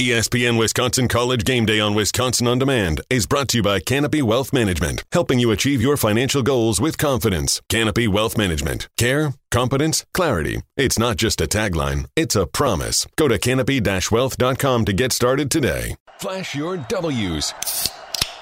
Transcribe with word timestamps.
ESPN 0.00 0.58
Wisconsin 0.58 1.06
College 1.06 1.44
Game 1.44 1.64
Day 1.64 1.78
on 1.78 1.94
Wisconsin 1.94 2.48
On 2.48 2.58
Demand 2.58 3.00
is 3.08 3.28
brought 3.28 3.46
to 3.50 3.58
you 3.58 3.62
by 3.62 3.78
Canopy 3.78 4.22
Wealth 4.22 4.52
Management, 4.52 5.04
helping 5.12 5.38
you 5.38 5.52
achieve 5.52 5.80
your 5.80 5.96
financial 5.96 6.42
goals 6.42 6.80
with 6.80 6.98
confidence. 6.98 7.60
Canopy 7.68 8.08
Wealth 8.08 8.36
Management. 8.36 8.88
Care, 8.98 9.34
competence, 9.52 10.04
clarity. 10.12 10.62
It's 10.76 10.98
not 10.98 11.16
just 11.16 11.40
a 11.40 11.46
tagline, 11.46 12.06
it's 12.16 12.34
a 12.34 12.44
promise. 12.44 13.06
Go 13.16 13.28
to 13.28 13.38
canopy-wealth.com 13.38 14.84
to 14.84 14.92
get 14.92 15.12
started 15.12 15.48
today. 15.48 15.94
Flash 16.18 16.56
your 16.56 16.76
W's. 16.76 17.54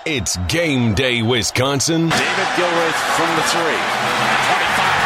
It's 0.07 0.39
game 0.48 0.95
day, 0.95 1.21
Wisconsin. 1.21 2.09
David 2.09 2.48
Gilreath 2.57 2.96
from 3.14 3.37
the 3.37 3.43
three. 3.43 3.82
25, 4.32 5.02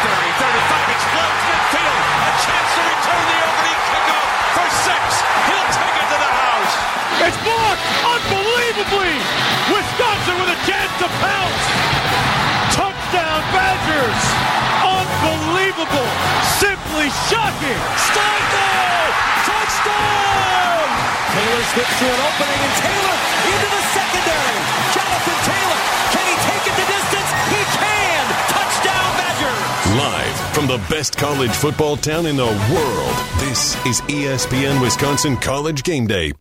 Simply 17.06 17.37
shocking. 17.37 17.80
Steinfeld! 18.02 19.14
Touchdown! 19.47 20.87
Taylor 21.30 21.62
slips 21.70 21.98
to 22.01 22.06
an 22.06 22.20
opening, 22.27 22.60
and 22.66 22.74
Taylor 22.83 23.16
into 23.47 23.69
the 23.70 23.83
secondary. 23.95 24.59
Jonathan 24.91 25.38
Taylor, 25.47 25.80
can 26.11 26.24
he 26.27 26.34
take 26.50 26.66
it 26.66 26.74
the 26.74 26.87
distance? 26.91 27.30
He 27.47 27.62
can! 27.78 28.27
Touchdown 28.50 29.11
Badgers! 29.23 29.62
Live 29.97 30.55
from 30.55 30.66
the 30.66 30.84
best 30.91 31.16
college 31.16 31.52
football 31.52 31.97
town 31.97 32.27
in 32.27 32.37
the 32.37 32.47
world, 32.74 33.16
this 33.38 33.77
is 33.86 34.00
ESPN 34.11 34.83
Wisconsin 34.83 35.36
College 35.36 35.84
Game 35.84 36.09
Day. 36.09 36.33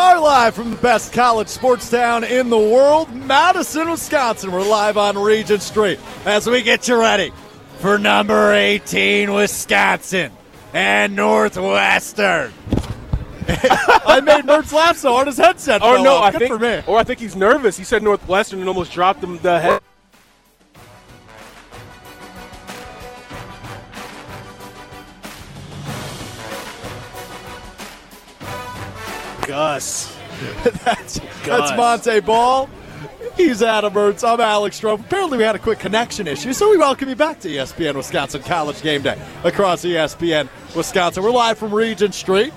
Are 0.00 0.18
live 0.18 0.54
from 0.54 0.70
the 0.70 0.76
best 0.76 1.12
college 1.12 1.46
sports 1.46 1.90
town 1.90 2.24
in 2.24 2.48
the 2.48 2.56
world, 2.58 3.14
Madison, 3.14 3.90
Wisconsin. 3.90 4.50
We're 4.50 4.66
live 4.66 4.96
on 4.96 5.18
Regent 5.18 5.60
Street 5.60 6.00
as 6.24 6.46
we 6.46 6.62
get 6.62 6.88
you 6.88 6.98
ready 6.98 7.34
for 7.80 7.98
number 7.98 8.54
18, 8.54 9.30
Wisconsin 9.34 10.32
and 10.72 11.14
Northwestern. 11.14 12.50
I 13.46 14.22
made 14.24 14.46
Mertz 14.46 14.72
laugh 14.72 14.96
so 14.96 15.12
hard 15.12 15.26
his 15.26 15.36
headset 15.36 15.82
oh, 15.82 16.00
Or 16.00 16.02
no, 16.02 16.14
off. 16.14 16.24
I 16.24 16.30
Good 16.30 16.38
think, 16.38 16.52
for 16.54 16.58
me. 16.58 16.82
or 16.86 16.96
I 16.98 17.04
think 17.04 17.20
he's 17.20 17.36
nervous. 17.36 17.76
He 17.76 17.84
said 17.84 18.02
Northwestern 18.02 18.60
and 18.60 18.68
almost 18.68 18.92
dropped 18.92 19.22
him 19.22 19.36
the 19.38 19.60
head. 19.60 19.82
Gus. 29.50 30.16
that's, 30.84 31.18
that's 31.44 31.72
Montee 31.72 32.20
Ball. 32.20 32.70
He's 33.36 33.64
Adam 33.64 33.92
Mertz. 33.92 34.22
I'm 34.22 34.40
Alex 34.40 34.80
Strouf. 34.80 35.00
Apparently, 35.00 35.38
we 35.38 35.42
had 35.42 35.56
a 35.56 35.58
quick 35.58 35.80
connection 35.80 36.28
issue, 36.28 36.52
so 36.52 36.70
we 36.70 36.76
welcome 36.76 37.08
you 37.08 37.16
back 37.16 37.40
to 37.40 37.48
ESPN 37.48 37.96
Wisconsin 37.96 38.42
College 38.42 38.80
Game 38.80 39.02
Day 39.02 39.20
across 39.42 39.84
ESPN 39.84 40.48
Wisconsin. 40.76 41.24
We're 41.24 41.32
live 41.32 41.58
from 41.58 41.74
Regent 41.74 42.14
Street, 42.14 42.52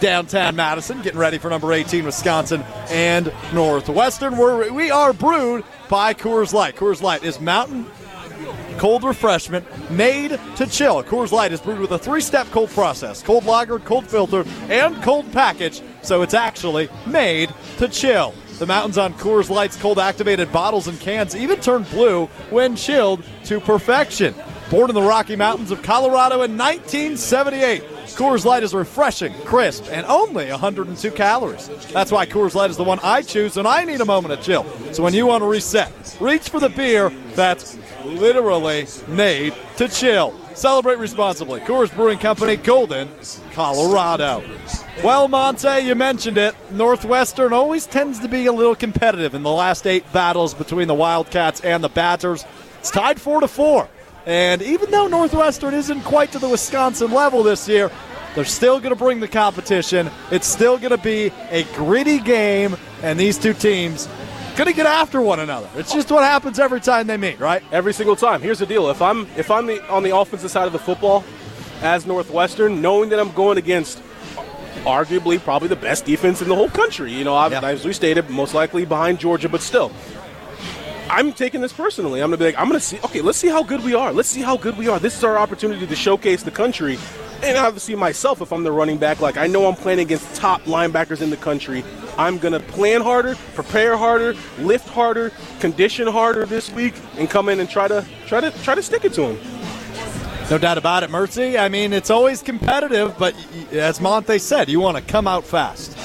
downtown 0.00 0.56
Madison, 0.56 1.02
getting 1.02 1.20
ready 1.20 1.38
for 1.38 1.50
number 1.50 1.72
18 1.72 2.04
Wisconsin 2.04 2.64
and 2.90 3.32
Northwestern. 3.52 4.36
We're, 4.36 4.72
we 4.72 4.90
are 4.90 5.12
brewed 5.12 5.62
by 5.88 6.14
Coors 6.14 6.52
Light. 6.52 6.74
Coors 6.74 7.00
Light 7.00 7.22
is 7.22 7.40
mountain 7.40 7.86
cold 8.78 9.04
refreshment 9.04 9.64
made 9.90 10.38
to 10.56 10.66
chill. 10.66 11.02
Coors 11.04 11.30
Light 11.30 11.52
is 11.52 11.60
brewed 11.60 11.78
with 11.78 11.92
a 11.92 11.98
three-step 11.98 12.48
cold 12.48 12.70
process: 12.70 13.22
cold 13.22 13.44
lagered, 13.44 13.84
cold 13.84 14.06
filtered, 14.06 14.46
and 14.68 15.00
cold 15.02 15.30
package. 15.32 15.80
So 16.04 16.22
it's 16.22 16.34
actually 16.34 16.88
made 17.06 17.52
to 17.78 17.88
chill. 17.88 18.34
The 18.58 18.66
mountains 18.66 18.98
on 18.98 19.14
Coors 19.14 19.50
Light's 19.50 19.76
cold 19.76 19.98
activated 19.98 20.52
bottles 20.52 20.86
and 20.86 21.00
cans 21.00 21.34
even 21.34 21.60
turn 21.60 21.82
blue 21.84 22.26
when 22.50 22.76
chilled 22.76 23.24
to 23.46 23.58
perfection. 23.58 24.34
Born 24.70 24.90
in 24.90 24.94
the 24.94 25.02
Rocky 25.02 25.34
Mountains 25.34 25.70
of 25.70 25.82
Colorado 25.82 26.42
in 26.42 26.56
1978, 26.56 27.82
Coors 28.16 28.44
Light 28.44 28.62
is 28.62 28.72
refreshing, 28.72 29.34
crisp, 29.44 29.86
and 29.90 30.06
only 30.06 30.50
102 30.50 31.10
calories. 31.10 31.68
That's 31.92 32.12
why 32.12 32.26
Coors 32.26 32.54
Light 32.54 32.70
is 32.70 32.76
the 32.76 32.84
one 32.84 33.00
I 33.02 33.22
choose 33.22 33.56
when 33.56 33.66
I 33.66 33.84
need 33.84 34.00
a 34.00 34.04
moment 34.04 34.34
of 34.34 34.42
chill. 34.42 34.64
So 34.92 35.02
when 35.02 35.14
you 35.14 35.26
want 35.26 35.42
to 35.42 35.48
reset, 35.48 36.16
reach 36.20 36.48
for 36.48 36.60
the 36.60 36.68
beer 36.68 37.10
that's 37.34 37.76
literally 38.04 38.86
made 39.08 39.54
to 39.78 39.88
chill. 39.88 40.38
Celebrate 40.54 40.98
responsibly. 40.98 41.60
Coors 41.60 41.94
Brewing 41.94 42.18
Company, 42.18 42.56
Golden, 42.56 43.08
Colorado. 43.52 44.42
Well, 45.02 45.26
Montee, 45.26 45.80
you 45.80 45.96
mentioned 45.96 46.38
it. 46.38 46.54
Northwestern 46.70 47.52
always 47.52 47.86
tends 47.86 48.20
to 48.20 48.28
be 48.28 48.46
a 48.46 48.52
little 48.52 48.76
competitive 48.76 49.34
in 49.34 49.42
the 49.42 49.50
last 49.50 49.86
eight 49.86 50.10
battles 50.12 50.54
between 50.54 50.86
the 50.86 50.94
Wildcats 50.94 51.60
and 51.62 51.82
the 51.82 51.88
Badgers. 51.88 52.44
It's 52.78 52.90
tied 52.90 53.20
four 53.20 53.40
to 53.40 53.48
four. 53.48 53.88
And 54.26 54.62
even 54.62 54.90
though 54.90 55.08
Northwestern 55.08 55.74
isn't 55.74 56.02
quite 56.02 56.32
to 56.32 56.38
the 56.38 56.48
Wisconsin 56.48 57.10
level 57.10 57.42
this 57.42 57.68
year, 57.68 57.90
they're 58.34 58.44
still 58.44 58.78
going 58.78 58.94
to 58.94 58.98
bring 58.98 59.20
the 59.20 59.28
competition. 59.28 60.10
It's 60.30 60.46
still 60.46 60.78
going 60.78 60.90
to 60.90 60.98
be 60.98 61.32
a 61.50 61.64
gritty 61.74 62.18
game, 62.20 62.76
and 63.02 63.18
these 63.18 63.38
two 63.38 63.54
teams 63.54 64.08
going 64.56 64.68
to 64.68 64.74
get 64.74 64.86
after 64.86 65.20
one 65.20 65.40
another. 65.40 65.68
It's 65.76 65.92
just 65.92 66.10
what 66.10 66.24
happens 66.24 66.58
every 66.58 66.80
time 66.80 67.06
they 67.06 67.16
meet, 67.16 67.38
right? 67.40 67.62
every 67.72 67.92
single 67.92 68.16
time. 68.16 68.40
Here's 68.40 68.58
the 68.58 68.66
deal: 68.66 68.88
if 68.90 69.00
I'm 69.02 69.26
if 69.36 69.50
I'm 69.50 69.66
the, 69.66 69.86
on 69.88 70.02
the 70.02 70.16
offensive 70.16 70.50
side 70.50 70.66
of 70.66 70.72
the 70.72 70.78
football, 70.78 71.24
as 71.82 72.06
Northwestern, 72.06 72.80
knowing 72.80 73.10
that 73.10 73.18
I'm 73.20 73.32
going 73.32 73.58
against 73.58 74.02
arguably 74.84 75.40
probably 75.40 75.68
the 75.68 75.76
best 75.76 76.04
defense 76.04 76.42
in 76.42 76.48
the 76.48 76.54
whole 76.54 76.68
country, 76.68 77.12
you 77.12 77.24
know, 77.24 77.34
Yeah. 77.48 77.60
as 77.62 77.84
we 77.84 77.92
stated, 77.92 78.28
most 78.28 78.52
likely 78.54 78.84
behind 78.84 79.18
Georgia, 79.18 79.48
but 79.48 79.62
still. 79.62 79.90
I'm 81.10 81.32
taking 81.32 81.60
this 81.60 81.72
personally. 81.72 82.20
I'm 82.20 82.28
gonna 82.30 82.38
be 82.38 82.46
like, 82.46 82.58
I'm 82.58 82.66
gonna 82.66 82.80
see. 82.80 82.98
Okay, 83.04 83.20
let's 83.20 83.38
see 83.38 83.48
how 83.48 83.62
good 83.62 83.84
we 83.84 83.94
are. 83.94 84.12
Let's 84.12 84.28
see 84.28 84.40
how 84.42 84.56
good 84.56 84.76
we 84.78 84.88
are. 84.88 84.98
This 84.98 85.16
is 85.16 85.24
our 85.24 85.36
opportunity 85.38 85.86
to 85.86 85.96
showcase 85.96 86.42
the 86.42 86.50
country, 86.50 86.98
and 87.44 87.58
obviously 87.58 87.94
myself 87.94 88.40
if 88.40 88.52
I'm 88.52 88.64
the 88.64 88.72
running 88.72 88.98
back. 88.98 89.20
Like 89.20 89.36
I 89.36 89.46
know 89.46 89.66
I'm 89.66 89.74
playing 89.74 90.00
against 90.00 90.34
top 90.34 90.62
linebackers 90.62 91.22
in 91.22 91.30
the 91.30 91.36
country. 91.36 91.84
I'm 92.16 92.38
gonna 92.38 92.60
plan 92.60 93.00
harder, 93.00 93.34
prepare 93.54 93.96
harder, 93.96 94.34
lift 94.58 94.88
harder, 94.88 95.32
condition 95.60 96.06
harder 96.06 96.46
this 96.46 96.70
week, 96.70 96.94
and 97.18 97.28
come 97.28 97.48
in 97.48 97.60
and 97.60 97.68
try 97.68 97.88
to 97.88 98.06
try 98.26 98.40
to 98.40 98.50
try 98.62 98.74
to 98.74 98.82
stick 98.82 99.04
it 99.04 99.12
to 99.14 99.22
them. 99.22 99.38
No 100.50 100.58
doubt 100.58 100.76
about 100.76 101.02
it, 101.02 101.10
Mertzy. 101.10 101.58
I 101.58 101.68
mean, 101.68 101.92
it's 101.92 102.10
always 102.10 102.42
competitive, 102.42 103.16
but 103.18 103.34
as 103.72 103.98
Montee 103.98 104.38
said, 104.38 104.68
you 104.68 104.78
want 104.78 104.96
to 104.96 105.02
come 105.02 105.26
out 105.26 105.44
fast. 105.44 105.96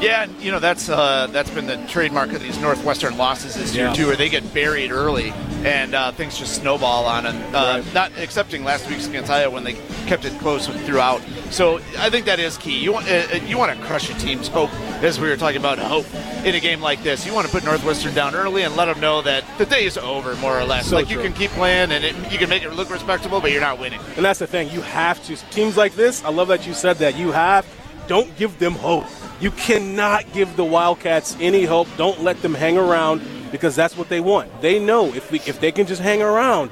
Yeah, 0.00 0.22
and, 0.24 0.42
you 0.42 0.50
know 0.50 0.58
that's 0.60 0.88
uh, 0.88 1.28
that's 1.30 1.50
been 1.50 1.66
the 1.66 1.76
trademark 1.88 2.32
of 2.32 2.40
these 2.42 2.58
Northwestern 2.60 3.16
losses 3.18 3.54
this 3.54 3.74
year 3.74 3.86
Yeah. 3.86 3.92
too, 3.92 4.06
where 4.06 4.16
they 4.16 4.28
get 4.28 4.52
buried 4.54 4.90
early 4.90 5.32
and 5.64 5.94
uh, 5.94 6.12
things 6.12 6.38
just 6.38 6.54
snowball 6.54 7.04
on 7.04 7.24
them. 7.24 7.54
Uh, 7.54 7.82
Not 7.92 8.12
accepting 8.18 8.64
last 8.64 8.88
week's 8.88 9.06
against 9.06 9.30
Iowa 9.30 9.52
when 9.52 9.64
they 9.64 9.74
kept 10.06 10.24
it 10.24 10.32
close 10.40 10.66
throughout. 10.66 11.20
So 11.50 11.76
I 11.98 12.08
think 12.08 12.24
that 12.26 12.38
is 12.40 12.56
key. 12.56 12.78
You 12.78 12.92
want 12.92 13.08
uh, 13.08 13.38
you 13.46 13.58
want 13.58 13.78
to 13.78 13.86
crush 13.86 14.08
a 14.10 14.14
team's 14.14 14.48
hope, 14.48 14.72
as 15.02 15.20
we 15.20 15.28
were 15.28 15.36
talking 15.36 15.58
about 15.58 15.78
hope 15.78 16.06
in 16.44 16.54
a 16.54 16.60
game 16.60 16.80
like 16.80 17.02
this. 17.02 17.26
You 17.26 17.34
want 17.34 17.46
to 17.46 17.52
put 17.52 17.64
Northwestern 17.64 18.14
down 18.14 18.34
early 18.34 18.62
and 18.62 18.76
let 18.76 18.86
them 18.86 19.00
know 19.00 19.20
that 19.22 19.44
the 19.58 19.66
day 19.66 19.84
is 19.84 19.98
over, 19.98 20.34
more 20.36 20.58
or 20.58 20.64
less. 20.64 20.86
So 20.86 20.96
like 20.96 21.10
you 21.10 21.20
can 21.20 21.32
keep 21.34 21.50
playing 21.50 21.92
and 21.92 22.04
it, 22.04 22.14
you 22.32 22.38
can 22.38 22.48
make 22.48 22.62
it 22.62 22.70
look 22.72 22.88
respectable, 22.90 23.40
but 23.40 23.50
you're 23.52 23.60
not 23.60 23.78
winning. 23.78 24.00
And 24.16 24.24
that's 24.24 24.38
the 24.38 24.46
thing. 24.46 24.70
You 24.70 24.80
have 24.80 25.22
to. 25.26 25.36
Teams 25.50 25.76
like 25.76 25.94
this, 25.94 26.24
I 26.24 26.30
love 26.30 26.48
that 26.48 26.66
you 26.66 26.72
said 26.72 26.96
that. 26.98 27.16
You 27.16 27.32
have, 27.32 27.66
don't 28.08 28.34
give 28.36 28.58
them 28.58 28.74
hope. 28.74 29.04
You 29.40 29.50
cannot 29.52 30.30
give 30.32 30.56
the 30.56 30.64
Wildcats 30.64 31.36
any 31.40 31.64
hope. 31.64 31.88
Don't 31.96 32.22
let 32.22 32.42
them 32.42 32.54
hang 32.54 32.76
around 32.76 33.22
because 33.50 33.74
that's 33.74 33.96
what 33.96 34.08
they 34.08 34.20
want. 34.20 34.60
They 34.60 34.78
know 34.78 35.06
if, 35.14 35.30
we, 35.32 35.40
if 35.40 35.60
they 35.60 35.72
can 35.72 35.86
just 35.86 36.02
hang 36.02 36.20
around, 36.20 36.70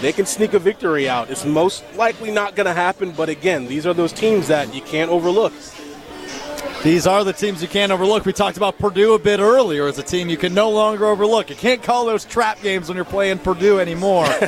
they 0.00 0.12
can 0.12 0.26
sneak 0.26 0.52
a 0.52 0.58
victory 0.58 1.08
out. 1.08 1.30
It's 1.30 1.44
most 1.44 1.82
likely 1.96 2.30
not 2.30 2.54
going 2.54 2.66
to 2.66 2.74
happen, 2.74 3.12
but 3.12 3.28
again, 3.28 3.66
these 3.66 3.86
are 3.86 3.94
those 3.94 4.12
teams 4.12 4.48
that 4.48 4.74
you 4.74 4.82
can't 4.82 5.10
overlook. 5.10 5.52
These 6.82 7.06
are 7.06 7.24
the 7.24 7.32
teams 7.32 7.60
you 7.60 7.68
can't 7.68 7.92
overlook. 7.92 8.24
We 8.24 8.32
talked 8.32 8.56
about 8.56 8.78
Purdue 8.78 9.14
a 9.14 9.18
bit 9.18 9.40
earlier 9.40 9.86
as 9.86 9.98
a 9.98 10.02
team 10.02 10.30
you 10.30 10.38
can 10.38 10.54
no 10.54 10.70
longer 10.70 11.06
overlook. 11.06 11.50
You 11.50 11.56
can't 11.56 11.82
call 11.82 12.06
those 12.06 12.24
trap 12.24 12.62
games 12.62 12.88
when 12.88 12.96
you're 12.96 13.04
playing 13.04 13.38
Purdue 13.38 13.80
anymore. 13.80 14.26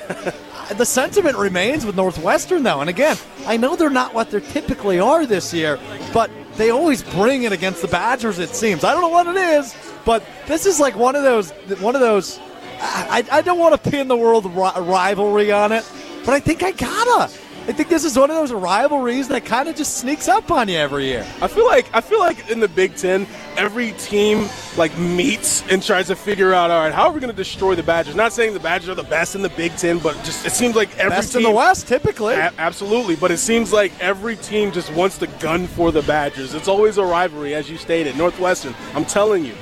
Uh, 0.71 0.75
the 0.75 0.87
sentiment 0.87 1.37
remains 1.37 1.85
with 1.85 1.97
Northwestern, 1.97 2.63
though. 2.63 2.81
And 2.81 2.89
again, 2.89 3.17
I 3.47 3.57
know 3.57 3.75
they're 3.75 3.91
not 3.91 4.15
what 4.15 4.31
they 4.31 4.39
typically 4.39 5.01
are 5.01 5.27
this 5.27 5.53
year, 5.53 5.77
but 6.13 6.31
they 6.57 6.71
always 6.71 7.03
bring 7.03 7.45
it 7.45 7.53
against 7.53 7.83
the 7.83 7.89
Badgers. 7.89 8.39
It 8.39 8.51
seems. 8.51 8.85
I 8.85 8.93
don't 8.93 9.03
know 9.03 9.09
what 9.09 9.27
it 9.27 9.37
is, 9.37 9.75
but 10.05 10.23
this 10.47 10.67
is 10.67 10.79
like 10.79 10.97
one 10.97 11.17
of 11.17 11.23
those. 11.23 11.51
One 11.81 11.95
of 11.95 12.01
those. 12.01 12.39
I, 12.81 13.25
I 13.31 13.43
don't 13.43 13.59
want 13.59 13.81
to 13.83 13.91
pin 13.91 14.09
the 14.09 14.17
world 14.17 14.45
ri- 14.47 14.83
rivalry 14.85 15.53
on 15.53 15.71
it, 15.73 15.89
but 16.25 16.35
I 16.35 16.41
think 16.41 16.63
I 16.63 16.73
gotta. 16.73 17.33
I 17.69 17.71
think 17.73 17.89
this 17.89 18.05
is 18.05 18.19
one 18.19 18.29
of 18.29 18.37
those 18.37 18.53
rivalries 18.53 19.29
that 19.29 19.45
kind 19.45 19.69
of 19.69 19.77
just 19.77 19.99
sneaks 19.99 20.27
up 20.27 20.51
on 20.51 20.69
you 20.69 20.77
every 20.77 21.05
year. 21.05 21.25
I 21.41 21.47
feel 21.47 21.65
like 21.65 21.87
I 21.95 22.01
feel 22.01 22.19
like 22.19 22.51
in 22.51 22.59
the 22.59 22.67
Big 22.67 22.97
Ten, 22.97 23.25
every 23.57 23.93
team 23.93 24.49
like 24.77 24.97
meets 24.99 25.63
and 25.71 25.81
tries 25.81 26.09
to 26.09 26.17
figure 26.17 26.53
out, 26.53 26.73
all 26.73 26.81
right, 26.81 26.93
how 26.93 27.05
are 27.05 27.13
we 27.13 27.21
going 27.21 27.31
to 27.31 27.37
destroy 27.37 27.77
the 27.77 27.83
Badgers? 27.83 28.17
Not 28.17 28.33
saying 28.33 28.55
the 28.55 28.61
Badgers 28.61 28.89
are 28.89 28.97
the 28.97 29.05
best 29.05 29.37
in 29.37 29.43
the 29.43 29.49
Big 29.51 29.77
Ten, 29.77 30.01
but 30.01 30.17
just 30.25 30.45
it 30.45 30.51
seems 30.51 30.75
like 30.75 30.91
every 30.99 31.11
Best 31.11 31.33
team, 31.33 31.47
in 31.47 31.53
the 31.53 31.57
West, 31.57 31.87
typically. 31.87 32.35
A- 32.35 32.53
absolutely, 32.59 33.15
but 33.15 33.31
it 33.31 33.39
seems 33.39 33.73
like 33.73 33.93
every 34.01 34.35
team 34.37 34.73
just 34.73 34.93
wants 34.93 35.17
to 35.19 35.29
gun 35.39 35.69
for 35.69 35.93
the 35.93 36.03
Badgers. 36.03 36.55
It's 36.55 36.69
always 36.69 36.99
a 36.99 37.05
rivalry, 37.05 37.55
as 37.55 37.71
you 37.71 37.77
stated. 37.77 38.17
Northwestern, 38.17 38.75
I'm 38.95 39.05
telling 39.05 39.45
you, 39.45 39.55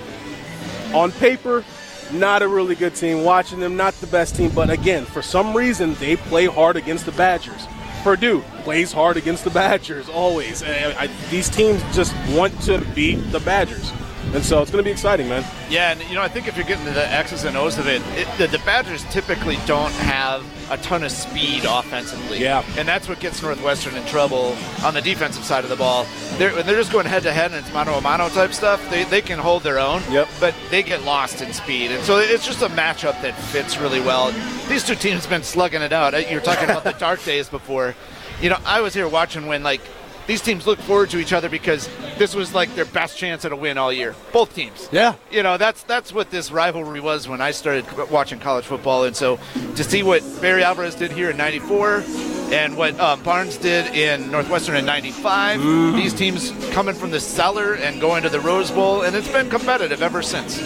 on 0.95 1.13
paper, 1.13 1.65
not 2.13 2.41
a 2.41 2.49
really 2.49 2.75
good 2.75 2.95
team. 2.95 3.25
Watching 3.25 3.61
them, 3.61 3.77
not 3.77 3.93
the 3.95 4.07
best 4.07 4.37
team, 4.37 4.51
but 4.55 4.71
again, 4.71 5.05
for 5.05 5.21
some 5.21 5.55
reason, 5.55 5.95
they 5.95 6.17
play 6.17 6.47
hard 6.47 6.77
against 6.77 7.05
the 7.05 7.13
Badgers. 7.13 7.67
Purdue 8.03 8.43
plays 8.63 8.93
hard 8.93 9.17
against 9.17 9.45
the 9.45 9.51
Badgers 9.51 10.09
always. 10.09 10.63
I, 10.63 10.95
I, 10.99 11.07
these 11.31 11.49
teams 11.49 11.83
just 11.95 12.15
want 12.31 12.59
to 12.63 12.79
beat 12.95 13.17
the 13.31 13.41
Badgers, 13.41 13.93
and 14.35 14.45
so 14.45 14.63
it's 14.63 14.71
going 14.71 14.83
to 14.83 14.89
be 14.89 14.93
exciting, 14.93 15.29
man. 15.29 15.45
Yeah, 15.69 15.93
and 15.93 16.03
you 16.09 16.15
know, 16.15 16.23
I 16.23 16.29
think 16.29 16.47
if 16.47 16.57
you're 16.57 16.67
getting 16.67 16.85
to 16.85 16.93
the 16.93 17.07
X's 17.13 17.45
and 17.45 17.57
O's 17.57 17.79
of 17.79 17.87
it, 17.87 18.03
it 18.17 18.29
the, 18.39 18.47
the 18.47 18.63
Badgers 18.65 19.05
typically 19.05 19.57
don't 19.67 19.93
have 19.93 20.45
a 20.71 20.77
ton 20.79 21.03
of 21.03 21.11
speed 21.11 21.65
offensively. 21.67 22.39
Yeah. 22.39 22.65
and 22.79 22.87
that's 22.87 23.09
what 23.09 23.19
gets 23.19 23.43
Northwestern 23.43 23.97
in 23.97 24.05
trouble 24.07 24.57
on 24.85 24.95
the 24.95 25.03
defensive 25.03 25.45
side 25.45 25.65
of 25.65 25.71
the 25.71 25.77
ball. 25.77 26.07
They're 26.39 26.55
when 26.55 26.65
they're 26.67 26.77
just 26.77 26.93
going 26.93 27.07
head 27.07 27.25
to 27.25 27.33
head 27.33 27.51
and 27.51 27.65
it's 27.65 27.73
mano 27.75 27.95
a 27.95 28.01
mano 28.01 28.29
type 28.29 28.53
stuff. 28.53 28.89
They, 28.91 29.05
they 29.05 29.21
can 29.21 29.39
hold 29.39 29.63
their 29.63 29.79
own. 29.79 30.03
Yep. 30.11 30.29
But 30.39 30.55
they 30.71 30.83
get 30.83 31.03
lost 31.03 31.43
in 31.43 31.53
speed, 31.53 31.91
and 31.91 32.03
so 32.05 32.19
it's 32.19 32.47
just 32.47 32.63
a 32.63 32.69
matchup 32.69 33.21
that 33.23 33.35
fits 33.35 33.79
really 33.79 34.01
well. 34.01 34.33
These 34.69 34.85
two 34.85 34.95
teams 34.95 35.23
have 35.23 35.31
been 35.31 35.43
slugging 35.43 35.83
it 35.83 35.93
out. 35.93 36.15
Uh, 36.15 36.19
you're 36.19 36.41
talking 36.41 36.65
about 36.65 36.85
the 36.85 36.93
dark 36.99 37.23
days 37.25 37.49
before. 37.49 37.95
You 38.41 38.51
know, 38.51 38.59
I 38.65 38.81
was 38.81 38.95
here 38.95 39.09
watching 39.09 39.47
when 39.47 39.63
like 39.63 39.81
these 40.31 40.41
teams 40.41 40.65
look 40.65 40.79
forward 40.79 41.11
to 41.11 41.19
each 41.19 41.33
other 41.33 41.49
because 41.49 41.89
this 42.17 42.37
was 42.37 42.55
like 42.55 42.73
their 42.77 42.85
best 42.85 43.19
chance 43.19 43.45
at 43.45 43.51
a 43.51 43.57
win 43.57 43.77
all 43.77 43.93
year. 43.93 44.15
Both 44.33 44.55
teams. 44.55 44.89
Yeah. 44.93 45.17
You 45.29 45.43
know, 45.43 45.57
that's 45.57 45.83
that's 45.83 46.13
what 46.13 46.31
this 46.31 46.53
rivalry 46.53 47.01
was 47.01 47.27
when 47.27 47.41
I 47.41 47.51
started 47.51 47.85
watching 48.09 48.39
college 48.39 48.65
football. 48.65 49.03
And 49.03 49.17
so 49.17 49.41
to 49.75 49.83
see 49.83 50.05
what 50.05 50.23
Barry 50.41 50.63
Alvarez 50.63 50.95
did 50.95 51.11
here 51.11 51.31
in 51.31 51.37
94 51.37 52.05
and 52.53 52.77
what 52.77 52.99
um, 53.01 53.21
Barnett 53.25 53.59
did 53.61 53.93
in 53.97 54.31
Northwestern 54.31 54.77
in 54.77 54.85
95, 54.85 55.61
these 55.97 56.15
teams 56.15 56.53
coming 56.71 56.95
from 56.95 57.11
the 57.11 57.19
cellar 57.19 57.75
and 57.75 58.01
going 58.01 58.23
to 58.23 58.29
the 58.29 58.39
Rose 58.39 58.71
Bowl, 58.71 59.03
and 59.03 59.17
it's 59.17 59.33
been 59.33 59.51
competitive 59.51 60.01
ever 60.01 60.23
since. 60.23 60.63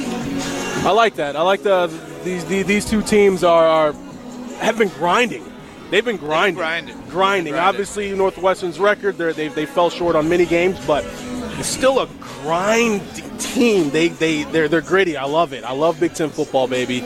I 0.84 0.90
like 0.90 1.14
that. 1.14 1.36
I 1.36 1.40
like 1.40 1.62
the 1.62 1.86
these 2.22 2.44
the, 2.44 2.64
these 2.64 2.84
two 2.84 3.00
teams 3.00 3.42
are, 3.42 3.66
are 3.66 3.92
have 4.60 4.76
been 4.76 4.90
grinding. 4.90 5.53
They've 5.90 6.04
been 6.04 6.16
grinding, 6.16 6.54
grinding. 6.56 6.94
grinding. 6.96 7.10
Grinding. 7.10 7.54
Obviously, 7.54 8.12
Northwestern's 8.14 8.78
record 8.80 9.16
they 9.16 9.32
they 9.32 9.48
they 9.48 9.66
fell 9.66 9.90
short 9.90 10.16
on 10.16 10.28
many 10.28 10.46
games, 10.46 10.78
but 10.86 11.04
it's 11.58 11.68
still 11.68 12.00
a 12.00 12.06
grinding 12.20 13.00
team. 13.38 13.90
They 13.90 14.08
they 14.08 14.42
they're 14.44 14.68
they're 14.68 14.80
gritty. 14.80 15.16
I 15.16 15.24
love 15.24 15.52
it. 15.52 15.62
I 15.64 15.72
love 15.72 16.00
Big 16.00 16.14
Ten 16.14 16.30
football, 16.30 16.66
baby. 16.66 17.04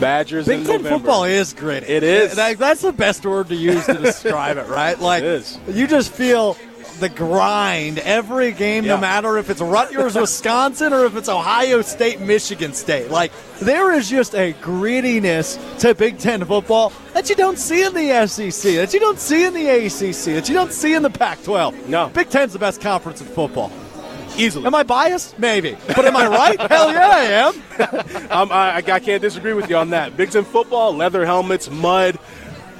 Badgers 0.00 0.46
and 0.48 0.58
Big 0.58 0.60
in 0.60 0.66
Ten 0.66 0.82
November. 0.82 0.98
football 0.98 1.24
is 1.24 1.52
gritty. 1.54 1.86
It 1.86 2.02
is. 2.02 2.36
That- 2.36 2.58
that's 2.58 2.82
the 2.82 2.92
best 2.92 3.24
word 3.26 3.48
to 3.48 3.54
use 3.56 3.84
to 3.86 3.94
describe 3.94 4.56
it, 4.56 4.66
right? 4.68 4.98
Like, 5.08 5.22
It 5.22 5.28
is. 5.28 5.58
you 5.68 5.86
just 5.88 6.12
feel 6.12 6.56
the 6.98 7.08
grind 7.08 7.98
every 8.00 8.52
game, 8.52 8.84
Yeah. 8.84 8.94
no 8.96 9.00
matter 9.00 9.38
if 9.38 9.50
it's 9.50 9.60
Rutgers, 9.60 10.14
Wisconsin, 10.14 10.92
or 10.92 11.04
if 11.06 11.16
it's 11.16 11.28
Ohio 11.28 11.82
State, 11.82 12.20
Michigan 12.20 12.72
State. 12.72 13.10
Like, 13.10 13.32
there 13.60 13.92
is 13.92 14.08
just 14.08 14.34
a 14.34 14.52
grittiness 14.60 15.58
to 15.80 15.94
Big 15.94 16.18
Ten 16.18 16.44
football 16.44 16.92
that 17.14 17.28
you 17.28 17.34
don't 17.36 17.58
see 17.58 17.82
in 17.84 17.94
the 17.94 18.26
SEC, 18.26 18.76
that 18.76 18.92
you 18.92 19.00
don't 19.00 19.18
see 19.18 19.44
in 19.44 19.54
the 19.54 19.68
ACC, 19.68 20.34
that 20.34 20.48
you 20.48 20.54
don't 20.54 20.72
see 20.72 20.94
in 20.94 21.02
the 21.02 21.10
Pac 21.10 21.42
12. 21.42 21.88
No. 21.88 22.08
Big 22.08 22.28
Ten's 22.30 22.52
the 22.52 22.58
best 22.58 22.80
conference 22.80 23.20
in 23.20 23.26
football. 23.26 23.70
easily. 24.36 24.66
Am 24.66 24.74
I 24.74 24.84
biased? 24.84 25.36
Maybe. 25.38 25.76
But 25.88 26.04
am 26.04 26.14
I 26.14 26.26
right? 26.28 26.60
Hell 26.70 26.92
yeah, 26.92 27.08
I 27.08 27.22
am. 27.24 27.62
Um, 28.30 28.52
I, 28.52 28.76
I 28.76 29.00
can't 29.00 29.22
disagree 29.22 29.54
with 29.54 29.70
you 29.70 29.76
on 29.76 29.90
that. 29.90 30.16
Big 30.16 30.30
Ten 30.30 30.44
football, 30.44 30.94
leather 30.94 31.24
helmets, 31.24 31.70
mud. 31.70 32.18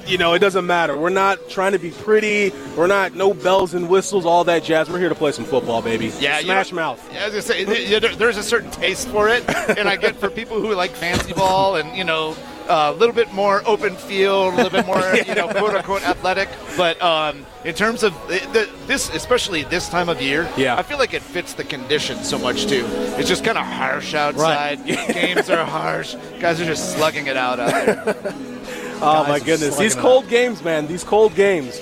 You 0.07 0.17
know, 0.17 0.33
it 0.33 0.39
doesn't 0.39 0.65
matter. 0.65 0.97
We're 0.97 1.09
not 1.09 1.49
trying 1.49 1.73
to 1.73 1.79
be 1.79 1.91
pretty. 1.91 2.51
We're 2.75 2.87
not 2.87 3.13
no 3.15 3.33
bells 3.33 3.73
and 3.75 3.87
whistles, 3.89 4.25
all 4.25 4.43
that 4.45 4.63
jazz. 4.63 4.89
We're 4.89 4.99
here 4.99 5.09
to 5.09 5.15
play 5.15 5.31
some 5.31 5.45
football, 5.45 5.81
baby. 5.81 6.11
Yeah, 6.19 6.39
you 6.39 6.45
smash 6.45 6.71
know- 6.71 6.75
mouth. 6.77 7.09
Yeah, 7.13 7.21
I 7.21 7.25
was 7.25 7.33
gonna 7.33 7.41
say 7.43 7.65
th- 7.65 7.87
yeah, 7.89 7.99
there- 7.99 8.15
there's 8.15 8.37
a 8.37 8.43
certain 8.43 8.71
taste 8.71 9.07
for 9.09 9.29
it, 9.29 9.43
and 9.77 9.87
I 9.87 9.95
get 9.97 10.15
for 10.15 10.29
people 10.29 10.59
who 10.59 10.73
like 10.73 10.91
fancy 10.91 11.33
ball 11.33 11.75
and 11.75 11.95
you 11.95 12.03
know 12.03 12.35
a 12.67 12.91
little 12.93 13.13
bit 13.15 13.31
more 13.33 13.61
open 13.67 13.95
field, 13.95 14.53
a 14.53 14.57
little 14.57 14.71
bit 14.71 14.85
more 14.87 14.99
you 15.27 15.35
know 15.35 15.47
quote 15.53 15.75
unquote 15.75 16.03
athletic. 16.03 16.49
But 16.77 16.99
um, 17.01 17.45
in 17.65 17.75
terms 17.75 18.01
of 18.03 18.13
the, 18.27 18.39
the, 18.53 18.69
this, 18.87 19.09
especially 19.13 19.63
this 19.63 19.89
time 19.89 20.07
of 20.09 20.21
year, 20.21 20.47
Yeah. 20.57 20.75
I 20.77 20.83
feel 20.83 20.97
like 20.97 21.13
it 21.13 21.21
fits 21.21 21.53
the 21.53 21.63
conditions 21.63 22.27
so 22.27 22.37
much 22.39 22.65
too. 22.67 22.85
It's 23.17 23.27
just 23.27 23.43
kind 23.43 23.57
of 23.57 23.65
harsh 23.65 24.13
outside. 24.15 24.85
Games 24.85 25.49
are 25.49 25.65
harsh. 25.65 26.15
Guys 26.39 26.59
are 26.61 26.65
just 26.65 26.93
slugging 26.95 27.27
it 27.27 27.37
out 27.37 27.59
out 27.59 27.85
there. 27.85 28.35
Oh 29.01 29.25
my 29.27 29.39
goodness, 29.39 29.77
these 29.77 29.95
cold 29.95 30.27
games, 30.27 30.63
man. 30.63 30.87
These 30.87 31.03
cold 31.03 31.35
games. 31.35 31.79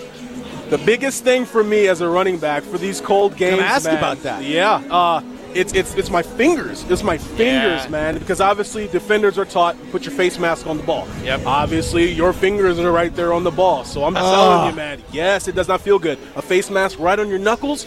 The 0.69 0.77
biggest 0.79 1.23
thing 1.23 1.45
for 1.45 1.63
me 1.63 1.87
as 1.87 2.01
a 2.01 2.09
running 2.09 2.37
back 2.37 2.63
for 2.63 2.77
these 2.77 2.99
cold 2.99 3.37
games. 3.37 3.61
ask 3.61 3.85
man, 3.85 3.97
about 3.97 4.21
that. 4.23 4.43
Yeah, 4.43 4.75
uh, 4.91 5.21
it's 5.53 5.73
it's 5.73 5.95
it's 5.95 6.09
my 6.09 6.21
fingers. 6.21 6.83
It's 6.89 7.03
my 7.03 7.17
fingers, 7.17 7.83
Yeah. 7.83 7.89
man. 7.89 8.17
Because 8.17 8.41
obviously 8.41 8.87
defenders 8.87 9.37
are 9.37 9.45
taught 9.45 9.75
put 9.91 10.03
your 10.03 10.13
face 10.13 10.37
mask 10.37 10.67
on 10.67 10.77
the 10.77 10.83
ball. 10.83 11.07
Yep. 11.23 11.45
Obviously 11.45 12.11
your 12.11 12.33
fingers 12.33 12.79
are 12.79 12.91
right 12.91 13.15
there 13.15 13.31
on 13.33 13.43
the 13.43 13.51
ball. 13.51 13.85
So 13.85 14.03
I'm 14.03 14.13
telling 14.13 14.69
you, 14.69 14.75
man. 14.75 15.01
Yes, 15.11 15.47
it 15.47 15.55
does 15.55 15.67
not 15.69 15.81
feel 15.81 15.99
good. 15.99 16.19
A 16.35 16.41
face 16.41 16.69
mask 16.69 16.99
right 16.99 17.17
on 17.17 17.29
your 17.29 17.39
knuckles. 17.39 17.85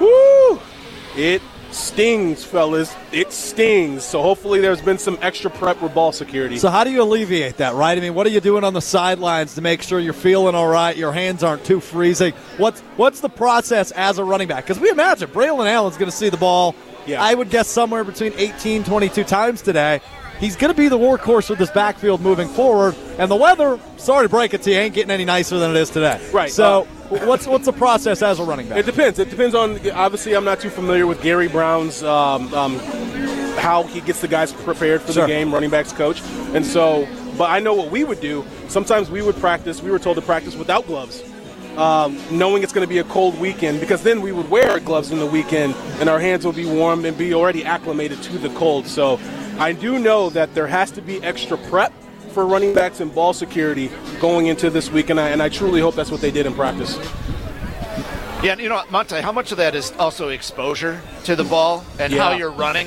Woo! 0.00 0.60
It 1.16 1.40
stings, 1.70 2.44
fellas. 2.44 2.94
It 3.12 3.32
stings. 3.32 4.04
So 4.04 4.22
hopefully 4.22 4.60
there's 4.60 4.80
been 4.80 4.98
some 4.98 5.18
extra 5.20 5.50
prep 5.50 5.80
with 5.82 5.94
ball 5.94 6.12
security. 6.12 6.58
So 6.58 6.70
how 6.70 6.84
do 6.84 6.90
you 6.90 7.02
alleviate 7.02 7.58
that, 7.58 7.74
right? 7.74 7.96
I 7.96 8.00
mean, 8.00 8.14
what 8.14 8.26
are 8.26 8.30
you 8.30 8.40
doing 8.40 8.64
on 8.64 8.74
the 8.74 8.80
sidelines 8.80 9.54
to 9.54 9.60
make 9.60 9.82
sure 9.82 9.98
you're 10.00 10.12
feeling 10.12 10.54
all 10.54 10.68
right, 10.68 10.96
your 10.96 11.12
hands 11.12 11.42
aren't 11.42 11.64
too 11.64 11.80
freezing? 11.80 12.32
What's 12.56 12.80
what's 12.96 13.20
the 13.20 13.28
process 13.28 13.90
as 13.92 14.18
a 14.18 14.24
running 14.24 14.48
back? 14.48 14.64
Because 14.64 14.80
we 14.80 14.90
imagine 14.90 15.28
Braylon 15.30 15.66
Allen's 15.66 15.96
going 15.96 16.10
to 16.10 16.16
see 16.16 16.28
the 16.28 16.36
ball, 16.36 16.74
Yeah. 17.06 17.22
I 17.22 17.34
would 17.34 17.50
guess 17.50 17.68
somewhere 17.68 18.04
between 18.04 18.32
18, 18.36 18.84
22 18.84 19.24
times 19.24 19.62
today. 19.62 20.00
He's 20.40 20.54
going 20.54 20.72
to 20.72 20.76
be 20.76 20.88
the 20.88 20.98
workhorse 20.98 21.50
with 21.50 21.58
this 21.58 21.70
backfield 21.72 22.20
moving 22.20 22.46
forward. 22.46 22.94
And 23.18 23.28
the 23.28 23.34
weather, 23.36 23.80
sorry 23.96 24.24
to 24.24 24.28
break 24.28 24.54
it 24.54 24.62
to 24.62 24.70
you, 24.70 24.76
ain't 24.78 24.94
getting 24.94 25.10
any 25.10 25.24
nicer 25.24 25.58
than 25.58 25.72
it 25.72 25.76
is 25.76 25.90
today. 25.90 26.20
Right. 26.32 26.50
So 26.50 26.86
what's 27.08 27.46
what's 27.46 27.66
the 27.66 27.72
process 27.72 28.22
as 28.22 28.38
a 28.38 28.44
running 28.44 28.68
back? 28.68 28.78
It 28.78 28.86
depends. 28.86 29.18
It 29.18 29.30
depends 29.30 29.54
on. 29.54 29.78
Obviously, 29.90 30.34
I'm 30.34 30.44
not 30.44 30.60
too 30.60 30.70
familiar 30.70 31.06
with 31.06 31.22
Gary 31.22 31.48
Brown's 31.48 32.02
um, 32.02 32.52
um, 32.54 32.78
how 33.58 33.82
he 33.84 34.00
gets 34.00 34.20
the 34.20 34.28
guys 34.28 34.52
prepared 34.52 35.02
for 35.02 35.12
Sure. 35.12 35.22
the 35.22 35.28
game, 35.28 35.52
running 35.52 35.70
backs 35.70 35.92
coach, 35.92 36.20
and 36.54 36.64
so. 36.64 37.06
But 37.36 37.50
I 37.50 37.60
know 37.60 37.74
what 37.74 37.90
we 37.90 38.02
would 38.02 38.20
do. 38.20 38.44
Sometimes 38.68 39.10
we 39.10 39.22
would 39.22 39.36
practice. 39.36 39.82
We 39.82 39.90
were 39.90 39.98
told 40.00 40.16
to 40.16 40.22
practice 40.22 40.56
without 40.56 40.86
gloves, 40.86 41.22
um, 41.76 42.18
knowing 42.32 42.62
it's 42.64 42.72
going 42.72 42.84
to 42.86 42.88
be 42.92 42.98
a 42.98 43.04
cold 43.04 43.38
weekend, 43.38 43.78
because 43.78 44.02
then 44.02 44.22
we 44.22 44.32
would 44.32 44.50
wear 44.50 44.80
gloves 44.80 45.12
in 45.12 45.18
the 45.20 45.26
weekend, 45.26 45.74
and 46.00 46.08
our 46.08 46.18
hands 46.18 46.44
would 46.44 46.56
be 46.56 46.66
warm 46.66 47.04
and 47.04 47.16
be 47.16 47.32
already 47.34 47.64
acclimated 47.64 48.20
to 48.24 48.38
the 48.38 48.48
cold. 48.50 48.86
So, 48.88 49.20
I 49.58 49.72
do 49.72 50.00
know 50.00 50.30
that 50.30 50.52
there 50.54 50.66
has 50.66 50.90
to 50.92 51.00
be 51.00 51.22
extra 51.22 51.56
prep 51.56 51.92
for 52.28 52.46
running 52.46 52.74
backs 52.74 53.00
and 53.00 53.14
ball 53.14 53.32
security 53.32 53.90
going 54.20 54.46
into 54.46 54.70
this 54.70 54.90
week, 54.90 55.10
and 55.10 55.18
I, 55.20 55.28
and 55.30 55.42
I 55.42 55.48
truly 55.48 55.80
hope 55.80 55.94
that's 55.94 56.10
what 56.10 56.20
they 56.20 56.30
did 56.30 56.46
in 56.46 56.54
practice. 56.54 56.96
Yeah, 58.42 58.52
and 58.52 58.60
you 58.60 58.68
know, 58.68 58.82
Montee, 58.90 59.20
how 59.20 59.32
much 59.32 59.50
of 59.50 59.58
that 59.58 59.74
is 59.74 59.92
also 59.98 60.28
exposure 60.28 61.00
to 61.24 61.34
the 61.34 61.44
ball 61.44 61.84
and 61.98 62.12
Yeah. 62.12 62.22
how 62.22 62.36
you're 62.36 62.52
running? 62.52 62.86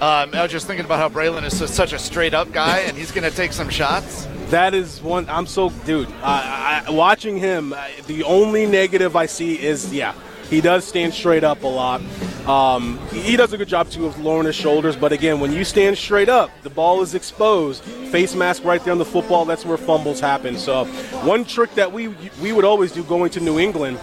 Um, 0.00 0.30
I 0.34 0.42
was 0.42 0.52
just 0.52 0.66
thinking 0.66 0.84
about 0.84 0.98
how 0.98 1.08
Braylon 1.08 1.44
is 1.44 1.56
such 1.72 1.92
a 1.92 1.98
straight 1.98 2.34
up 2.34 2.52
guy, 2.52 2.80
and 2.80 2.96
he's 2.96 3.10
going 3.10 3.28
to 3.28 3.34
take 3.34 3.52
some 3.52 3.68
shots. 3.68 4.26
That 4.50 4.74
is 4.74 5.02
one. 5.02 5.28
I'm 5.28 5.46
so, 5.46 5.70
dude. 5.84 6.08
I, 6.22 6.84
I, 6.86 6.90
watching 6.90 7.38
him, 7.38 7.72
I, 7.72 7.92
the 8.06 8.22
only 8.24 8.66
negative 8.66 9.16
I 9.16 9.26
see 9.26 9.60
is, 9.60 9.92
yeah, 9.92 10.14
he 10.50 10.60
does 10.60 10.84
stand 10.84 11.14
straight 11.14 11.44
up 11.44 11.62
a 11.62 11.66
lot. 11.66 12.00
Um, 12.46 12.98
he 13.08 13.36
does 13.36 13.52
a 13.54 13.58
good 13.58 13.68
job 13.68 13.88
too 13.88 14.06
of 14.06 14.18
lowering 14.20 14.46
his 14.46 14.54
shoulders, 14.54 14.96
but 14.96 15.12
again, 15.12 15.40
when 15.40 15.52
you 15.52 15.64
stand 15.64 15.96
straight 15.96 16.28
up, 16.28 16.50
the 16.62 16.70
ball 16.70 17.00
is 17.00 17.14
exposed. 17.14 17.82
Face 17.82 18.34
mask 18.34 18.64
right 18.64 18.82
there 18.84 18.92
on 18.92 18.98
the 18.98 19.04
football. 19.04 19.46
That's 19.46 19.64
where 19.64 19.78
fumbles 19.78 20.20
happen. 20.20 20.58
So, 20.58 20.84
one 21.24 21.44
trick 21.44 21.74
that 21.74 21.90
we 21.90 22.08
we 22.42 22.52
would 22.52 22.64
always 22.64 22.92
do 22.92 23.02
going 23.04 23.30
to 23.30 23.40
New 23.40 23.58
England, 23.58 23.98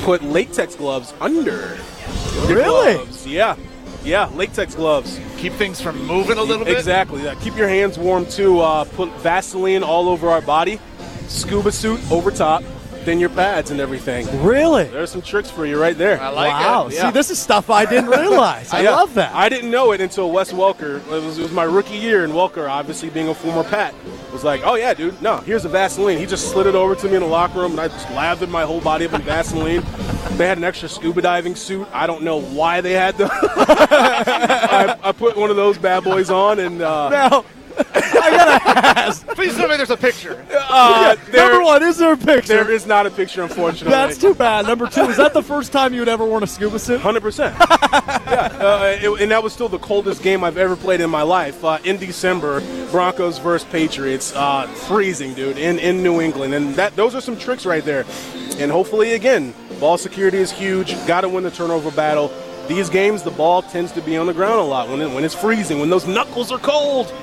put 0.00 0.22
latex 0.22 0.74
gloves 0.74 1.14
under. 1.20 1.78
Really? 2.48 2.94
gloves. 2.94 3.26
Yeah, 3.26 3.56
yeah, 4.02 4.28
latex 4.34 4.74
gloves. 4.74 5.20
Keep 5.36 5.52
things 5.52 5.80
from 5.80 6.04
moving 6.04 6.38
a 6.38 6.42
little 6.42 6.64
bit. 6.64 6.76
Exactly. 6.76 7.22
Yeah. 7.22 7.34
Keep 7.36 7.56
your 7.56 7.68
hands 7.68 7.96
warm 7.96 8.26
too. 8.26 8.60
Uh, 8.60 8.84
put 8.84 9.10
Vaseline 9.18 9.84
all 9.84 10.08
over 10.08 10.28
our 10.30 10.42
body, 10.42 10.80
scuba 11.28 11.70
suit 11.70 12.00
over 12.10 12.32
top, 12.32 12.64
in 13.08 13.18
your 13.20 13.28
pads 13.30 13.70
and 13.70 13.80
everything. 13.80 14.26
Really? 14.42 14.84
There's 14.84 15.10
some 15.10 15.22
tricks 15.22 15.50
for 15.50 15.66
you 15.66 15.80
right 15.80 15.96
there. 15.96 16.20
I 16.20 16.28
like 16.28 16.50
wow. 16.50 16.86
it. 16.88 16.92
See, 16.92 17.10
this 17.10 17.30
is 17.30 17.38
stuff 17.38 17.70
I 17.70 17.84
didn't 17.84 18.10
realize. 18.20 18.72
I 18.72 18.82
Yeah. 18.82 18.90
love 18.96 19.14
that. 19.14 19.34
I 19.34 19.48
didn't 19.48 19.70
know 19.70 19.92
it 19.92 20.00
until 20.00 20.30
Wes 20.30 20.52
Welker. 20.52 20.98
It 20.98 21.06
was, 21.22 21.38
it 21.38 21.42
was 21.42 21.52
my 21.52 21.64
rookie 21.64 21.96
year, 21.96 22.24
and 22.24 22.32
Welker, 22.32 22.68
obviously 22.68 23.08
being 23.10 23.28
a 23.28 23.34
former 23.34 23.64
Pat, 23.68 23.94
was 24.32 24.44
like, 24.44 24.60
"Oh 24.64 24.74
yeah, 24.74 24.92
dude, 24.94 25.20
no, 25.22 25.38
here's 25.38 25.64
a 25.64 25.68
Vaseline." 25.68 26.18
He 26.18 26.26
just 26.26 26.50
slid 26.50 26.66
it 26.66 26.74
over 26.74 26.94
to 26.94 27.06
me 27.08 27.14
in 27.14 27.20
the 27.20 27.26
locker 27.28 27.60
room, 27.60 27.72
and 27.72 27.80
I 27.80 27.88
just 27.88 28.08
lathered 28.10 28.50
my 28.50 28.64
whole 28.64 28.80
body 28.80 29.06
up 29.06 29.12
in 29.14 29.22
Vaseline. 29.22 29.82
They 30.36 30.46
had 30.46 30.58
an 30.58 30.64
extra 30.64 30.88
scuba 30.88 31.22
diving 31.22 31.54
suit. 31.56 31.86
I 31.92 32.06
don't 32.06 32.22
know 32.22 32.40
why 32.42 32.80
they 32.82 32.92
had 32.92 33.16
them. 33.16 33.30
I, 33.32 34.96
I 35.02 35.12
put 35.12 35.36
one 35.36 35.50
of 35.50 35.56
those 35.56 35.78
bad 35.78 36.04
boys 36.04 36.30
on, 36.30 36.58
and 36.58 36.82
uh, 36.82 37.08
now, 37.08 37.44
I 37.78 38.30
gotta 38.30 38.78
ask. 39.00 39.26
Please 39.28 39.54
tell 39.56 39.68
me 39.68 39.76
there's 39.76 39.90
a 39.90 39.96
picture. 39.96 40.44
uh, 40.52 41.14
there, 41.30 41.50
Number 41.52 41.64
one, 41.64 41.82
is 41.82 41.98
there 41.98 42.12
a 42.12 42.16
picture? 42.16 42.48
there 42.64 42.70
is 42.70 42.86
not 42.86 43.06
a 43.06 43.10
picture, 43.10 43.42
unfortunately. 43.42 43.90
That's 43.90 44.18
too 44.18 44.34
bad. 44.34 44.66
Number 44.66 44.86
two, 44.88 45.02
is 45.02 45.16
that 45.18 45.32
the 45.34 45.42
first 45.42 45.72
time 45.72 45.92
you'd 45.94 46.08
ever 46.08 46.24
worn 46.24 46.42
a 46.42 46.46
scuba 46.46 46.78
suit? 46.78 47.00
Hundred 47.00 47.22
percent. 47.22 47.54
Yeah, 48.26 48.48
uh, 48.60 48.98
it- 49.00 49.20
and 49.22 49.30
that 49.30 49.42
was 49.42 49.52
still 49.52 49.68
the 49.68 49.78
coldest 49.78 50.22
game 50.22 50.42
I've 50.42 50.58
ever 50.58 50.74
played 50.76 51.00
in 51.00 51.08
my 51.08 51.22
life. 51.22 51.64
Uh, 51.64 51.78
in 51.84 51.96
December, 51.96 52.60
Broncos 52.90 53.38
versus 53.38 53.66
Patriots, 53.70 54.34
uh, 54.34 54.66
freezing, 54.66 55.32
dude, 55.34 55.56
in 55.58 55.78
in 55.78 56.02
New 56.02 56.20
England, 56.20 56.52
and 56.54 56.74
that 56.74 56.96
those 56.96 57.14
are 57.14 57.20
some 57.20 57.38
tricks 57.38 57.64
right 57.64 57.84
there. 57.84 58.04
And 58.58 58.70
hopefully, 58.70 59.14
again, 59.14 59.54
ball 59.78 59.96
security 59.96 60.38
is 60.38 60.50
huge. 60.50 60.94
Got 61.06 61.20
to 61.22 61.28
win 61.28 61.44
the 61.44 61.50
turnover 61.52 61.90
battle. 61.92 62.32
These 62.68 62.90
games, 62.90 63.22
the 63.22 63.30
ball 63.30 63.62
tends 63.62 63.92
to 63.92 64.00
be 64.02 64.16
on 64.16 64.26
the 64.26 64.34
ground 64.34 64.58
a 64.58 64.64
lot 64.64 64.88
when 64.88 65.00
it, 65.00 65.08
when 65.14 65.22
it's 65.24 65.34
freezing, 65.34 65.78
when 65.78 65.88
those 65.88 66.06
knuckles 66.06 66.50
are 66.50 66.58
cold. 66.58 67.14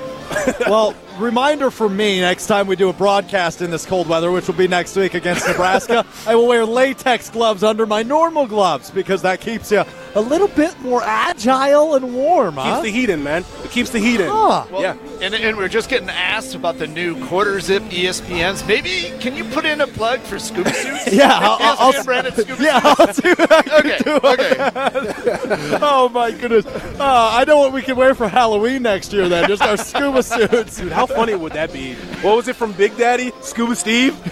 Well, 0.68 0.94
reminder 1.18 1.70
for 1.70 1.88
me 1.88 2.20
next 2.20 2.46
time 2.46 2.66
we 2.66 2.76
do 2.76 2.88
a 2.88 2.92
broadcast 2.92 3.62
in 3.62 3.70
this 3.70 3.86
cold 3.86 4.08
weather, 4.08 4.30
which 4.30 4.46
will 4.46 4.54
be 4.54 4.68
next 4.68 4.96
week 4.96 5.14
against 5.14 5.46
Nebraska, 5.46 6.04
I 6.26 6.34
will 6.34 6.46
wear 6.46 6.64
latex 6.64 7.30
gloves 7.30 7.62
under 7.62 7.86
my 7.86 8.02
normal 8.02 8.46
gloves 8.46 8.90
because 8.90 9.22
that 9.22 9.40
keeps 9.40 9.70
you 9.70 9.84
a 10.16 10.20
little 10.20 10.48
bit 10.48 10.78
more 10.80 11.02
agile 11.02 11.94
and 11.96 12.14
warm, 12.14 12.54
huh? 12.54 12.80
Keeps 12.80 12.82
the 12.82 12.90
heat 13.00 13.10
in, 13.10 13.22
man. 13.22 13.44
It 13.64 13.70
keeps 13.70 13.90
the 13.90 13.98
heat 13.98 14.20
in. 14.20 14.28
Huh. 14.28 14.64
Well, 14.70 14.82
yeah. 14.82 14.96
and, 15.20 15.34
and 15.34 15.56
we're 15.56 15.68
just 15.68 15.88
getting 15.88 16.08
asked 16.08 16.54
about 16.54 16.78
the 16.78 16.86
new 16.86 17.24
quarter 17.26 17.58
zip 17.60 17.82
ESPNs. 17.84 18.66
Maybe 18.66 19.12
can 19.20 19.34
you 19.36 19.44
put 19.44 19.64
in 19.64 19.80
a 19.80 19.86
plug 19.86 20.20
for 20.20 20.38
scuba 20.38 20.72
suits? 20.72 21.04
Yeah, 21.14 21.32
I'll- 21.32 21.58
I'll- 21.60 21.76
I'll- 21.78 21.92
ESPN 21.92 22.04
branded 22.04 22.34
scuba 22.34 22.62
yeah, 22.62 22.80
I'll 22.82 23.12
see 23.12 23.28
what 23.34 23.52
I 23.52 23.62
can 23.62 23.74
Okay, 23.74 23.98
okay. 24.28 25.78
Oh 25.82 26.08
my 26.12 26.30
goodness! 26.30 26.64
Uh, 26.66 26.94
I 27.00 27.44
know 27.44 27.58
what 27.58 27.72
we 27.72 27.82
can 27.82 27.96
wear 27.96 28.14
for 28.14 28.28
Halloween 28.28 28.82
next 28.82 29.12
year. 29.12 29.28
Then 29.28 29.48
just 29.48 29.62
our 29.62 29.76
scuba 29.76 30.22
suits. 30.22 30.78
Dude, 30.78 30.92
how 30.92 31.03
funny 31.06 31.34
would 31.34 31.52
that 31.52 31.72
be? 31.72 31.94
What 32.22 32.36
was 32.36 32.48
it 32.48 32.56
from 32.56 32.72
Big 32.72 32.96
Daddy? 32.96 33.32
Scuba 33.40 33.74
Steve? 33.76 34.14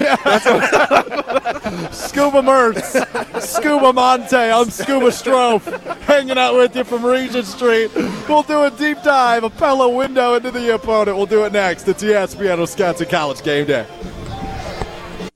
Scuba 1.93 2.43
Mertz, 2.43 3.41
Scuba 3.41 3.93
Montee, 3.93 4.51
I'm 4.51 4.71
Scuba 4.71 5.07
Strouf, 5.07 5.63
hanging 6.03 6.39
out 6.39 6.55
with 6.55 6.77
you 6.77 6.85
from 6.85 7.05
Regent 7.05 7.47
Street. 7.47 7.91
We'll 8.29 8.43
do 8.43 8.65
a 8.65 8.71
deep 8.71 9.03
dive, 9.03 9.45
a 9.45 9.51
Pella 9.51 9.89
window 9.89 10.35
into 10.35 10.51
the 10.51 10.75
opponent. 10.75 11.17
We'll 11.17 11.27
do 11.27 11.45
it 11.45 11.53
next. 11.53 11.89
It's 11.89 12.03
ESPN 12.03 12.61
Wisconsin 12.61 13.09
College 13.09 13.43
Game 13.43 13.67
Day. 13.67 13.87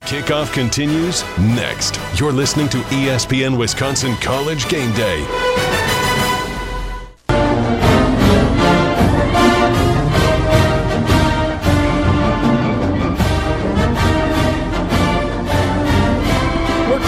Kickoff 0.01 0.53
continues 0.53 1.23
next. 1.37 1.99
You're 2.17 2.31
listening 2.31 2.69
to 2.69 2.77
ESPN 2.77 3.57
Wisconsin 3.57 4.15
College 4.21 4.69
Game 4.69 4.93
Day. 4.95 5.66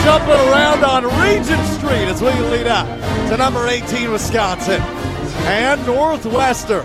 Jumping 0.09 0.31
around 0.31 0.83
on 0.83 1.03
Regent 1.21 1.63
Street 1.67 2.07
as 2.07 2.19
we 2.19 2.31
lead 2.49 2.65
up 2.65 2.87
to 3.29 3.37
number 3.37 3.67
18, 3.67 4.11
Wisconsin 4.11 4.81
and 4.81 5.85
Northwestern. 5.85 6.83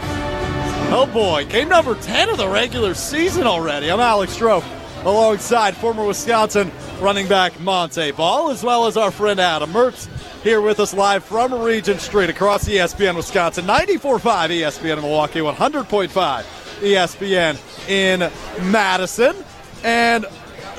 Oh 0.92 1.08
boy, 1.10 1.46
game 1.46 1.70
number 1.70 1.94
10 1.94 2.28
of 2.28 2.36
the 2.36 2.46
regular 2.46 2.92
season 2.92 3.46
already. 3.46 3.90
I'm 3.90 3.98
Alex 3.98 4.36
Strouf 4.36 4.62
alongside 5.06 5.74
former 5.74 6.04
Wisconsin 6.04 6.70
running 7.00 7.26
back 7.26 7.58
Montee 7.60 8.10
Ball, 8.10 8.50
as 8.50 8.62
well 8.62 8.86
as 8.86 8.98
our 8.98 9.10
friend 9.10 9.40
Adam 9.40 9.72
Mertz 9.72 10.06
here 10.42 10.60
with 10.60 10.78
us 10.78 10.92
live 10.92 11.24
from 11.24 11.54
Regent 11.54 12.02
Street 12.02 12.28
across 12.28 12.68
ESPN 12.68 13.16
Wisconsin. 13.16 13.64
94.5 13.64 14.20
ESPN 14.50 14.98
in 14.98 15.00
Milwaukee, 15.00 15.38
100.5 15.38 16.44
ESPN 16.82 17.88
in 17.88 18.30
Madison. 18.70 19.34
And 19.82 20.26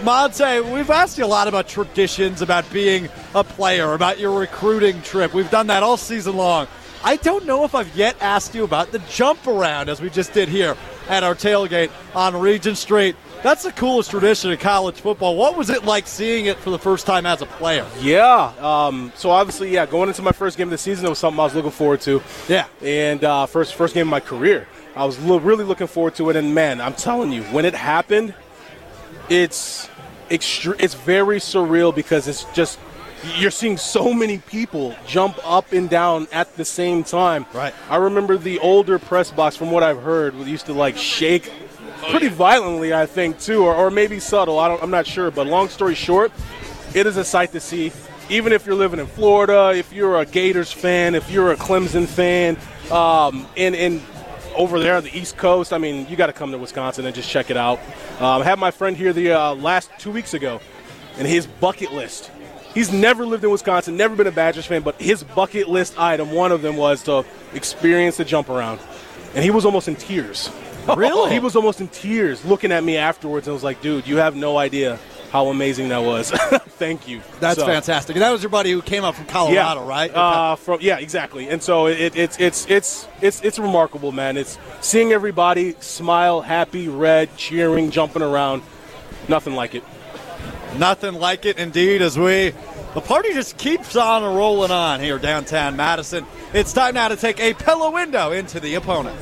Montee, 0.04 0.62
we've 0.74 0.90
asked 0.90 1.18
you 1.18 1.26
a 1.26 1.28
lot 1.28 1.48
about 1.48 1.68
traditions, 1.68 2.42
about 2.42 2.70
being 2.72 3.10
a 3.34 3.44
player, 3.44 3.94
about 3.94 4.20
your 4.20 4.38
recruiting 4.40 5.02
trip. 5.02 5.34
We've 5.34 5.50
done 5.50 5.68
that 5.68 5.84
all 5.84 5.98
season 5.98 6.36
long. 6.36 6.68
I 7.04 7.18
don't 7.18 7.46
know 7.46 7.64
if 7.64 7.76
I've 7.76 7.96
yet 7.96 8.16
asked 8.20 8.56
you 8.56 8.64
about 8.64 8.92
the 8.92 9.00
jump 9.10 9.46
around 9.48 9.90
as 9.90 10.02
we 10.02 10.10
just 10.10 10.34
did 10.34 10.50
here 10.50 10.76
at 11.08 11.24
our 11.24 11.36
tailgate 11.36 11.92
on 12.14 12.36
Regent 12.36 12.78
Street. 12.78 13.16
That's 13.44 13.64
the 13.64 13.72
coolest 13.72 14.10
tradition 14.10 14.52
in 14.52 14.58
college 14.58 14.96
football. 14.96 15.36
What 15.36 15.56
was 15.56 15.70
it 15.70 15.86
like 15.86 16.08
seeing 16.08 16.48
it 16.48 16.58
for 16.58 16.72
the 16.72 16.80
first 16.80 17.06
time 17.06 17.28
as 17.28 17.42
a 17.44 17.46
player? 17.46 17.86
Yeah. 18.02 18.52
Um, 18.60 19.12
so 19.16 19.30
obviously, 19.30 19.70
yeah, 19.72 19.86
going 19.86 20.10
into 20.10 20.24
my 20.24 20.32
first 20.32 20.58
game 20.58 20.68
of 20.68 20.72
the 20.72 20.78
season, 20.80 21.06
it 21.06 21.10
was 21.10 21.20
something 21.20 21.40
I 21.40 21.44
was 21.44 21.54
looking 21.54 21.70
forward 21.72 22.02
to. 22.02 22.24
Yeah. 22.50 22.66
And 22.82 23.24
uh, 23.24 23.46
first 23.46 23.76
first 23.76 23.94
game 23.94 24.08
of 24.08 24.12
my 24.12 24.20
career, 24.20 24.68
I 24.96 25.06
was 25.06 25.20
lo- 25.20 25.38
really 25.38 25.64
looking 25.64 25.88
forward 25.88 26.16
to 26.16 26.30
it. 26.32 26.36
And 26.36 26.56
man, 26.56 26.82
I'm 26.82 26.96
telling 26.96 27.32
you, 27.32 27.44
when 27.44 27.66
it 27.66 27.76
happened, 27.76 28.34
it's 29.30 29.90
extre- 30.30 30.80
it's 30.80 30.94
very 30.94 31.40
surreal 31.40 31.94
because 31.94 32.28
it's 32.28 32.44
just 32.54 32.80
you're 33.38 33.52
seeing 33.52 33.78
so 33.78 34.14
many 34.14 34.38
people 34.38 34.96
jump 35.08 35.38
up 35.44 35.72
and 35.72 35.90
down 35.90 36.28
at 36.32 36.56
the 36.58 36.66
same 36.66 37.04
time. 37.04 37.46
Right. 37.54 37.74
I 37.90 37.98
remember 37.98 38.38
the 38.38 38.60
older 38.60 39.00
press 39.00 39.32
box, 39.32 39.56
from 39.56 39.72
what 39.72 39.84
I've 39.84 40.02
heard, 40.02 40.36
used 40.36 40.68
to 40.68 40.74
like 40.74 40.98
shake 40.98 41.52
pretty 42.10 42.28
violently, 42.28 42.94
I 42.94 43.06
think, 43.06 43.40
too, 43.40 43.64
or, 43.66 43.74
or 43.74 43.90
maybe 43.90 44.20
subtle. 44.20 44.60
I 44.60 44.68
don't, 44.68 44.82
I'm 44.82 44.92
not 44.92 45.08
sure. 45.08 45.32
But 45.32 45.48
long 45.48 45.70
story 45.70 45.96
short, 45.96 46.32
it 46.94 47.08
is 47.08 47.18
a 47.18 47.24
sight 47.24 47.52
to 47.54 47.60
see. 47.60 47.92
Even 48.30 48.54
if 48.54 48.66
you're 48.66 48.76
living 48.76 49.00
in 49.00 49.08
Florida, 49.08 49.74
if 49.76 49.94
you're 49.94 50.20
a 50.20 50.26
Gators 50.26 50.72
fan, 50.72 51.14
if 51.14 51.30
you're 51.30 51.52
a 51.52 51.56
Clemson 51.56 52.08
fan, 52.08 52.58
um, 52.92 53.48
and, 53.56 53.76
and 53.76 54.02
over 54.56 54.80
there 54.80 54.96
on 54.96 55.04
the 55.04 55.18
East 55.18 55.38
Coast, 55.38 55.74
I 55.74 55.78
mean, 55.78 56.08
you 56.10 56.16
got 56.16 56.28
to 56.28 56.34
come 56.34 56.52
to 56.52 56.58
Wisconsin 56.58 57.06
and 57.06 57.16
just 57.16 57.30
check 57.30 57.50
it 57.50 57.58
out. 57.58 57.80
Um, 58.20 58.42
I 58.42 58.44
had 58.44 58.60
my 58.60 58.72
friend 58.72 58.96
here 58.96 59.14
the 59.14 59.32
uh, 59.32 59.56
last 59.56 59.92
two 60.00 60.12
weeks 60.12 60.34
ago, 60.34 60.60
and 61.18 61.28
his 61.28 61.48
bucket 61.48 61.94
list. 61.94 62.32
He's 62.74 62.92
never 62.92 63.26
lived 63.26 63.44
in 63.44 63.52
Wisconsin, 63.52 63.96
never 63.96 64.16
been 64.16 64.28
a 64.28 64.32
Badgers 64.32 64.66
fan, 64.66 64.82
but 64.82 65.00
his 65.00 65.24
bucket 65.24 65.70
list 65.70 65.98
item, 65.98 66.32
one 66.32 66.52
of 66.52 66.62
them 66.62 66.76
was 66.76 67.04
to 67.04 67.24
experience 67.54 68.18
the 68.18 68.26
jump 68.26 68.50
around. 68.50 68.82
And 69.34 69.44
he 69.44 69.50
was 69.50 69.66
almost 69.66 69.88
in 69.88 69.96
tears. 69.96 70.50
Really? 70.96 71.32
He 71.34 71.40
was 71.40 71.56
almost 71.56 71.82
in 71.82 71.88
tears 71.88 72.44
looking 72.46 72.72
at 72.72 72.84
me 72.84 72.98
afterwards 72.98 73.48
and 73.48 73.54
was 73.54 73.64
like, 73.64 73.82
dude, 73.82 74.08
you 74.08 74.18
have 74.18 74.36
no 74.36 74.58
idea 74.58 75.00
how 75.36 75.48
amazing 75.48 75.90
that 75.90 76.02
was. 76.02 76.32
Thank 76.80 77.10
you. 77.10 77.22
That's 77.42 77.60
So- 77.60 77.66
fantastic. 77.66 78.16
And 78.16 78.24
that 78.24 78.32
was 78.32 78.42
your 78.42 78.50
buddy 78.50 78.72
who 78.72 78.82
came 78.82 79.04
up 79.04 79.16
from 79.16 79.26
Colorado, 79.26 79.86
right? 79.86 80.10
Uh, 80.14 80.56
from 80.56 80.80
yeah, 80.82 80.98
exactly. 80.98 81.50
And 81.50 81.62
so 81.62 81.88
it, 81.88 82.16
it's 82.16 82.40
it's 82.40 82.66
it's 82.70 83.06
it's 83.22 83.42
it's 83.42 83.60
remarkable, 83.60 84.14
man. 84.14 84.38
It's 84.38 84.58
seeing 84.80 85.12
everybody 85.12 85.76
smile, 85.82 86.40
happy, 86.40 86.88
red, 86.88 87.36
cheering, 87.36 87.92
jumping 87.92 88.22
around. 88.22 88.64
Nothing 89.28 89.56
like 89.56 89.76
it. 89.76 89.84
Nothing 90.78 91.16
like 91.16 91.46
it, 91.46 91.58
indeed, 91.58 92.02
as 92.02 92.18
we. 92.18 92.54
The 92.94 93.02
party 93.02 93.34
just 93.34 93.58
keeps 93.58 93.98
on 93.98 94.24
rolling 94.24 94.72
on 94.72 95.02
here 95.02 95.20
downtown 95.20 95.76
Madison. 95.76 96.26
It's 96.54 96.72
time 96.72 96.94
now 96.94 97.10
to 97.10 97.18
take 97.18 97.42
a 97.42 97.54
Pella 97.54 97.92
window 97.92 98.32
into 98.32 98.62
the 98.62 98.76
opponent. 98.76 99.20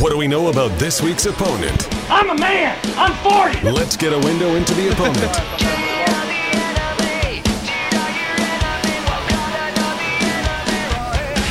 What 0.00 0.10
do 0.10 0.16
we 0.16 0.26
know 0.26 0.48
about 0.48 0.76
this 0.78 1.02
week's 1.02 1.26
opponent? 1.26 1.88
I'm 2.08 2.30
a 2.30 2.34
man. 2.34 2.78
I'm 2.96 3.12
40. 3.52 3.70
Let's 3.70 3.96
get 3.96 4.12
a 4.12 4.18
window 4.18 4.54
into 4.54 4.72
the 4.74 4.88
opponent. 4.90 5.32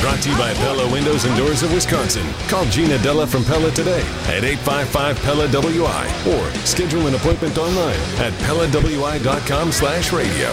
Brought 0.00 0.22
to 0.22 0.30
you 0.30 0.36
by 0.36 0.52
Pella 0.54 0.90
Windows 0.92 1.24
and 1.24 1.36
Doors 1.36 1.62
of 1.62 1.72
Wisconsin. 1.72 2.26
Call 2.48 2.64
Gina 2.66 2.98
Della 2.98 3.26
from 3.26 3.44
Pella 3.44 3.70
today 3.70 4.02
at 4.26 4.44
855 4.44 5.20
Pella 5.22 5.48
WI 5.48 6.06
or 6.28 6.50
schedule 6.66 7.06
an 7.06 7.14
appointment 7.14 7.56
online 7.58 8.00
at 8.18 8.32
PellaWI.com 8.42 9.70
slash 9.70 10.12
radio. 10.12 10.52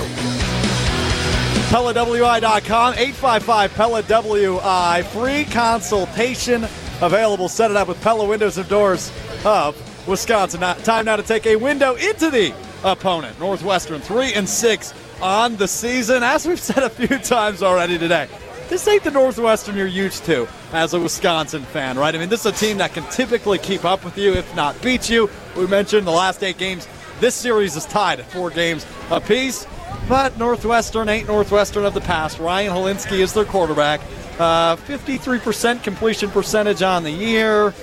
PellaWI.com, 1.70 2.94
855 2.94 3.74
Pella 3.74 4.04
WI. 4.04 5.04
Free 5.12 5.46
consultation 5.46 6.68
available. 7.02 7.50
Set 7.50 7.72
it 7.72 7.78
up 7.78 7.88
with 7.88 8.02
Pella 8.02 8.28
Windows 8.28 8.58
and 8.58 8.68
Doors 8.70 9.12
of 9.46 9.76
Wisconsin. 10.08 10.62
Time 10.84 11.06
now 11.06 11.16
to 11.16 11.24
take 11.24 11.46
a 11.46 11.56
window 11.56 11.96
into 11.96 12.30
the 12.30 12.54
opponent. 12.84 13.40
Northwestern 13.40 14.02
3 14.02 14.34
and 14.34 14.48
6 14.48 14.94
on 15.22 15.56
the 15.58 15.68
season. 15.68 16.24
As 16.24 16.48
we've 16.48 16.60
said 16.60 16.84
a 16.84 16.90
few 16.90 17.08
times 17.20 17.62
already 17.62 17.98
today, 17.98 18.28
this 18.70 18.88
ain't 18.88 19.04
the 19.04 19.12
Northwestern 19.12 19.76
you're 19.76 19.88
used 19.88 20.26
to 20.26 20.48
as 20.74 20.94
a 20.94 21.00
Wisconsin 21.00 21.64
fan, 21.64 21.98
right? 21.98 22.14
I 22.14 22.18
mean, 22.20 22.30
this 22.30 22.42
is 22.42 22.46
a 22.46 22.52
team 22.52 22.78
that 22.78 22.94
can 22.94 23.04
typically 23.06 23.58
keep 23.58 23.84
up 23.84 24.06
with 24.06 24.18
you, 24.18 24.34
if 24.34 24.56
not 24.56 24.80
beat 24.82 25.10
you. 25.10 25.30
We 25.58 25.68
mentioned 25.68 26.06
the 26.06 26.12
last 26.12 26.44
eight 26.44 26.58
games 26.58 26.88
This 27.20 27.36
series 27.36 27.76
is 27.76 27.86
tied 27.86 28.20
at 28.20 28.32
four 28.32 28.50
games 28.50 28.86
apiece. 29.10 29.68
But 30.08 30.38
Northwestern 30.38 31.10
ain't 31.10 31.28
Northwestern 31.28 31.84
of 31.84 31.94
the 31.94 32.02
past. 32.02 32.40
Ryan 32.40 32.74
Hilinski 32.74 33.20
is 33.20 33.34
their 33.34 33.46
quarterback. 33.46 34.02
Uh, 34.40 34.76
53% 34.78 35.84
completion 35.84 36.30
percentage 36.32 36.82
on 36.82 37.04
the 37.04 37.12
year. 37.12 37.74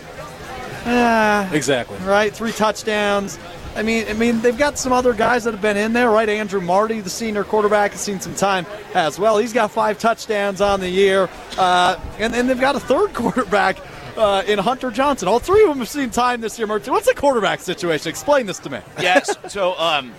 Ah, 0.86 1.50
Exactly. 1.52 1.96
right? 1.98 2.32
Three 2.34 2.52
touchdowns. 2.52 3.38
I 3.74 3.82
mean, 3.82 4.06
I 4.08 4.14
mean, 4.14 4.40
they've 4.40 4.56
got 4.56 4.78
some 4.78 4.90
other 4.92 5.12
guys 5.12 5.44
that 5.44 5.52
have 5.52 5.60
been 5.60 5.76
in 5.76 5.92
there, 5.92 6.10
right? 6.10 6.28
Andrew 6.28 6.62
Marty, 6.62 7.00
the 7.00 7.10
senior 7.10 7.44
quarterback, 7.44 7.92
has 7.92 8.00
seen 8.00 8.20
some 8.20 8.34
time 8.34 8.64
as 8.94 9.18
well. 9.18 9.36
He's 9.36 9.52
got 9.52 9.70
five 9.70 9.98
touchdowns 9.98 10.62
on 10.62 10.80
the 10.80 10.88
year, 10.88 11.28
uh, 11.58 12.00
and 12.18 12.34
and 12.34 12.48
they've 12.48 12.58
got 12.60 12.74
a 12.74 12.80
third 12.80 13.12
quarterback 13.14 13.76
uh, 14.16 14.44
in 14.46 14.58
Hunter 14.58 14.90
Johnson. 14.90 15.28
All 15.28 15.40
three 15.40 15.62
of 15.64 15.68
them 15.68 15.78
have 15.80 15.90
seen 15.90 16.08
time 16.08 16.40
this 16.40 16.58
year. 16.58 16.66
Murphy, 16.66 16.90
what's 16.90 17.06
the 17.06 17.14
quarterback 17.14 17.60
situation? 17.60 18.08
Explain 18.08 18.46
this 18.46 18.58
to 18.60 18.70
me. 18.70 18.78
yes. 18.98 19.36
So 19.48 19.78
um, 19.78 20.14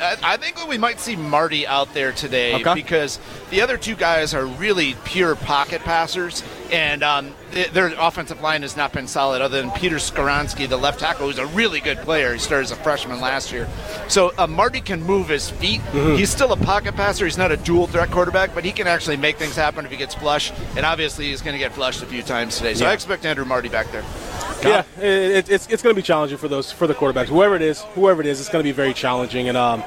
I 0.00 0.36
think 0.36 0.66
we 0.68 0.78
might 0.78 1.00
see 1.00 1.16
Marty 1.16 1.66
out 1.66 1.92
there 1.94 2.12
today 2.12 2.54
Okay. 2.56 2.74
because 2.74 3.18
the 3.50 3.60
other 3.62 3.76
two 3.76 3.94
guys 3.94 4.34
are 4.34 4.46
really 4.46 4.94
pure 5.04 5.34
pocket 5.36 5.82
passers, 5.82 6.42
and 6.72 7.02
um, 7.02 7.34
th- 7.52 7.70
their 7.70 7.92
offensive 7.98 8.40
line 8.40 8.62
has 8.62 8.76
not 8.76 8.92
been 8.92 9.06
solid. 9.06 9.42
Other 9.42 9.60
than 9.60 9.70
Peter 9.72 9.96
Skoronski, 9.96 10.68
the 10.68 10.76
left 10.76 11.00
tackle, 11.00 11.26
who's 11.26 11.38
a 11.38 11.46
really 11.46 11.80
good 11.80 11.98
player. 11.98 12.32
He 12.32 12.38
started 12.38 12.64
as 12.64 12.70
a 12.72 12.76
freshman 12.76 13.20
last 13.20 13.52
year. 13.52 13.68
So 14.08 14.32
uh, 14.38 14.46
Marty 14.46 14.80
can 14.80 15.02
move 15.02 15.28
his 15.28 15.50
feet. 15.50 15.80
He's 15.92 16.30
still 16.30 16.52
a 16.52 16.56
pocket 16.56 16.94
passer. 16.94 17.24
He's 17.24 17.38
not 17.38 17.52
a 17.52 17.56
dual 17.56 17.86
threat 17.86 18.10
quarterback, 18.10 18.54
but 18.54 18.64
he 18.64 18.72
can 18.72 18.86
actually 18.86 19.16
make 19.16 19.36
things 19.36 19.56
happen 19.56 19.84
if 19.84 19.90
he 19.90 19.96
gets 19.96 20.14
flushed. 20.14 20.54
And 20.76 20.84
obviously, 20.86 21.26
he's 21.26 21.42
going 21.42 21.54
to 21.54 21.58
get 21.58 21.72
flushed 21.72 22.02
a 22.02 22.06
few 22.06 22.22
times 22.22 22.56
today. 22.56 22.74
So 22.74 22.84
Yeah. 22.84 22.90
I 22.90 22.94
expect 22.94 23.24
Andrew 23.24 23.44
Marty 23.44 23.68
back 23.68 23.90
there. 23.92 24.04
Yeah, 24.62 24.84
it, 24.98 25.48
it's 25.50 25.68
it's 25.68 25.82
going 25.82 25.94
to 25.94 26.00
be 26.00 26.02
challenging 26.02 26.38
for 26.38 26.48
those 26.48 26.72
for 26.72 26.86
the 26.86 26.94
quarterbacks. 26.94 27.26
Whoever 27.26 27.54
it 27.56 27.62
is, 27.62 27.82
whoever 27.94 28.22
it 28.22 28.26
is, 28.26 28.40
it's 28.40 28.48
going 28.48 28.62
to 28.64 28.66
be 28.68 28.72
very 28.72 28.94
challenging. 28.94 29.48
And 29.48 29.56
um, 29.56 29.82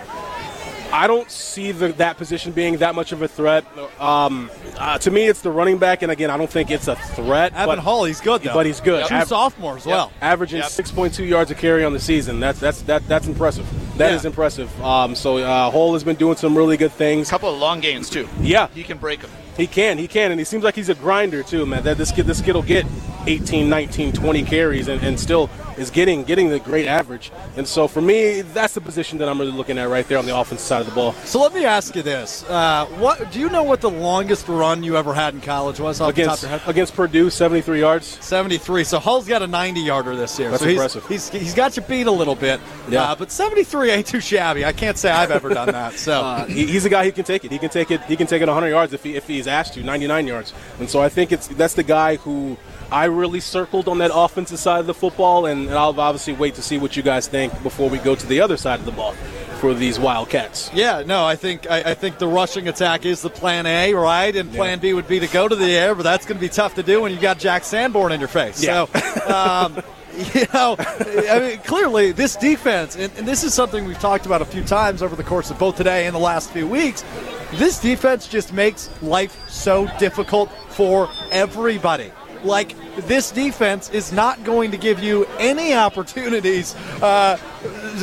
I 0.91 1.05
don't 1.07 1.29
see 1.29 1.71
the, 1.71 1.89
that 1.93 2.17
position 2.17 2.51
being 2.51 2.77
that 2.77 2.95
much 2.95 3.11
of 3.11 3.21
a 3.21 3.27
threat. 3.27 3.63
Um, 3.99 4.49
uh, 4.77 4.97
to 4.99 5.11
me, 5.11 5.27
it's 5.27 5.41
the 5.41 5.51
running 5.51 5.77
back, 5.77 6.01
and 6.01 6.11
again, 6.11 6.31
I 6.31 6.37
don't 6.37 6.49
think 6.49 6.71
it's 6.71 6.87
a 6.87 6.95
threat. 6.95 7.53
Evan 7.53 7.67
but, 7.75 7.79
Hull, 7.79 8.05
he's 8.05 8.19
good 8.21 8.41
though. 8.41 8.53
but 8.53 8.65
he's 8.65 8.81
good. 8.81 9.05
Two 9.07 9.13
Av- 9.15 9.27
sophomores 9.27 9.83
as 9.83 9.87
well. 9.87 10.11
averaging 10.21 10.59
Yep. 10.59 10.67
6.2 10.69 11.27
yards 11.27 11.51
a 11.51 11.55
carry 11.55 11.85
on 11.85 11.93
the 11.93 11.99
season. 11.99 12.39
That's 12.39 12.59
that's 12.59 12.81
that 12.83 13.07
that's 13.07 13.27
impressive. 13.27 13.67
That 13.97 14.13
is 14.13 14.23
Yeah. 14.23 14.29
impressive. 14.29 14.83
Um, 14.83 15.13
so 15.13 15.37
uh, 15.37 15.69
Hull 15.69 15.93
has 15.93 16.03
been 16.03 16.15
doing 16.15 16.37
some 16.37 16.57
really 16.57 16.77
good 16.77 16.91
things. 16.91 17.27
A 17.27 17.31
couple 17.31 17.53
of 17.53 17.59
long 17.59 17.81
gains 17.81 18.09
too. 18.09 18.27
Yeah, 18.41 18.67
He 18.73 18.83
can 18.83 18.97
break 18.97 19.21
them. 19.21 19.29
he 19.57 19.67
can, 19.67 19.97
he 19.99 20.07
can, 20.07 20.31
and 20.31 20.39
he 20.39 20.45
seems 20.45 20.63
like 20.63 20.75
he's 20.75 20.89
a 20.89 20.95
grinder 20.95 21.43
too, 21.43 21.65
man. 21.67 21.83
That 21.83 21.97
this 21.97 22.11
kid, 22.11 22.25
this 22.25 22.41
kid 22.41 22.55
will 22.55 22.63
get 22.63 22.85
18, 23.27 23.69
19, 23.69 24.13
20 24.13 24.43
carries, 24.43 24.87
and, 24.87 25.03
and 25.03 25.19
still 25.19 25.49
is 25.79 25.89
getting 25.89 26.23
getting 26.23 26.49
the 26.49 26.59
great 26.59 26.87
average. 26.87 27.31
And 27.57 27.67
so 27.67 27.87
for 27.87 28.01
me, 28.01 28.41
that's 28.41 28.73
the 28.73 28.81
position 28.81 29.17
that 29.19 29.29
I'm 29.29 29.39
really 29.39 29.51
looking 29.51 29.77
at 29.77 29.89
right 29.89 30.07
there 30.07 30.17
on 30.17 30.25
the 30.25 30.37
offensive 30.37 30.65
side 30.65 30.81
of 30.81 30.87
the 30.87 30.93
ball. 30.93 31.13
So 31.25 31.41
let 31.41 31.53
me 31.53 31.65
ask 31.65 31.95
you 31.95 32.01
this: 32.03 32.43
uh, 32.49 32.85
What 32.97 33.31
do 33.31 33.39
you 33.39 33.49
know? 33.49 33.63
What 33.63 33.81
the 33.81 33.89
longest 33.89 34.47
run 34.47 34.83
you 34.83 34.97
ever 34.97 35.13
had 35.13 35.33
in 35.33 35.41
college 35.41 35.79
was? 35.79 36.01
Off 36.01 36.11
Against 36.11 36.41
the 36.41 36.47
top 36.47 36.55
of 36.55 36.59
your 36.59 36.59
head? 36.59 36.69
against 36.69 36.95
Purdue, 36.95 37.29
73 37.29 37.79
yards. 37.79 38.05
73. 38.23 38.83
So 38.83 38.99
Hull's 38.99 39.27
got 39.27 39.41
a 39.41 39.47
90 39.47 39.81
yarder 39.81 40.15
this 40.15 40.37
year. 40.37 40.49
That's 40.51 40.61
so 40.61 40.69
he's, 40.69 40.77
impressive. 40.77 41.07
He's, 41.07 41.29
he's 41.29 41.53
got 41.53 41.75
you 41.75 41.83
beat 41.83 42.07
a 42.07 42.11
little 42.11 42.35
bit. 42.35 42.59
Yeah. 42.89 43.03
Uh, 43.03 43.15
but 43.15 43.31
73 43.31 43.91
ain't 43.91 44.07
too 44.07 44.19
shabby. 44.19 44.65
I 44.65 44.73
can't 44.73 44.97
say 44.97 45.09
I've 45.09 45.31
ever 45.31 45.49
done 45.49 45.71
that. 45.71 45.93
So 45.93 46.19
Uh, 46.29 46.45
he, 46.45 46.67
he's 46.67 46.85
a 46.85 46.89
guy 46.89 47.05
who 47.05 47.11
can 47.11 47.23
take 47.23 47.43
it. 47.45 47.51
He 47.51 47.57
can 47.57 47.69
take 47.69 47.89
it. 47.91 48.01
He 48.03 48.15
can 48.15 48.27
take 48.27 48.41
it 48.41 48.47
100 48.47 48.67
yards 48.69 48.93
if 48.93 49.03
he 49.03 49.15
if 49.15 49.27
he's 49.27 49.47
asked 49.47 49.73
to, 49.75 49.83
99 49.83 50.27
yards. 50.27 50.53
And 50.79 50.89
so 50.89 51.01
I 51.01 51.09
think 51.09 51.31
it's 51.31 51.47
that's 51.47 51.73
the 51.73 51.83
guy 51.83 52.17
who 52.17 52.57
I 52.91 53.05
really 53.05 53.39
circled 53.39 53.87
on 53.87 53.99
that 53.99 54.11
offensive 54.13 54.59
side 54.59 54.79
of 54.79 54.87
the 54.87 54.93
football, 54.93 55.45
and, 55.45 55.67
and 55.67 55.75
I'll 55.75 55.99
obviously 55.99 56.33
wait 56.33 56.55
to 56.55 56.61
see 56.61 56.77
what 56.77 56.97
you 56.97 57.03
guys 57.03 57.27
think 57.27 57.61
before 57.63 57.89
we 57.89 57.97
go 57.99 58.15
to 58.15 58.27
the 58.27 58.41
other 58.41 58.57
side 58.57 58.79
of 58.79 58.85
the 58.85 58.91
ball 58.91 59.13
for 59.59 59.73
these 59.73 59.99
Wildcats. 59.99 60.71
yeah, 60.73 61.03
no, 61.05 61.25
I 61.25 61.35
think 61.35 61.69
I, 61.69 61.91
I 61.91 61.93
think 61.93 62.17
the 62.17 62.27
rushing 62.27 62.69
attack 62.69 63.05
is 63.05 63.21
the 63.21 63.29
plan 63.29 63.65
A, 63.65 63.93
right? 63.93 64.33
And 64.33 64.51
plan 64.53 64.79
B 64.79 64.93
would 64.93 65.07
be 65.07 65.19
to 65.19 65.27
go 65.27 65.47
to 65.49 65.55
the 65.55 65.71
air, 65.71 65.95
but 65.95 66.03
that's 66.03 66.25
going 66.25 66.37
to 66.37 66.41
be 66.41 66.47
tough 66.49 66.75
to 66.75 66.83
do 66.83 67.01
when 67.01 67.11
you 67.11 67.19
got 67.19 67.39
Jack 67.39 67.65
Sanborn 67.65 68.11
in 68.13 68.19
your 68.19 68.29
face. 68.29 68.63
Yeah. 68.63 68.85
So. 68.85 69.33
Um, 69.33 69.83
You 70.33 70.45
know, 70.53 70.75
I 70.77 71.39
mean, 71.39 71.57
clearly 71.59 72.11
this 72.11 72.35
defense, 72.35 72.97
and, 72.97 73.13
and 73.15 73.25
this 73.25 73.45
is 73.45 73.53
something 73.53 73.85
we've 73.85 73.99
talked 73.99 74.25
about 74.25 74.41
a 74.41 74.45
few 74.45 74.63
times 74.65 75.01
over 75.01 75.15
the 75.15 75.23
course 75.23 75.49
of 75.49 75.57
both 75.57 75.77
today 75.77 76.07
and 76.07 76.15
the 76.15 76.19
last 76.19 76.49
few 76.49 76.67
weeks. 76.67 77.05
This 77.53 77.79
defense 77.79 78.27
just 78.27 78.51
makes 78.51 78.89
life 79.01 79.47
so 79.49 79.87
difficult 79.97 80.51
for 80.69 81.09
everybody. 81.31 82.11
Like 82.43 82.75
this 83.07 83.31
defense 83.31 83.89
is 83.89 84.11
not 84.11 84.43
going 84.43 84.71
to 84.71 84.77
give 84.77 84.99
you 85.01 85.25
any 85.39 85.73
opportunities 85.73 86.75
uh, 87.01 87.37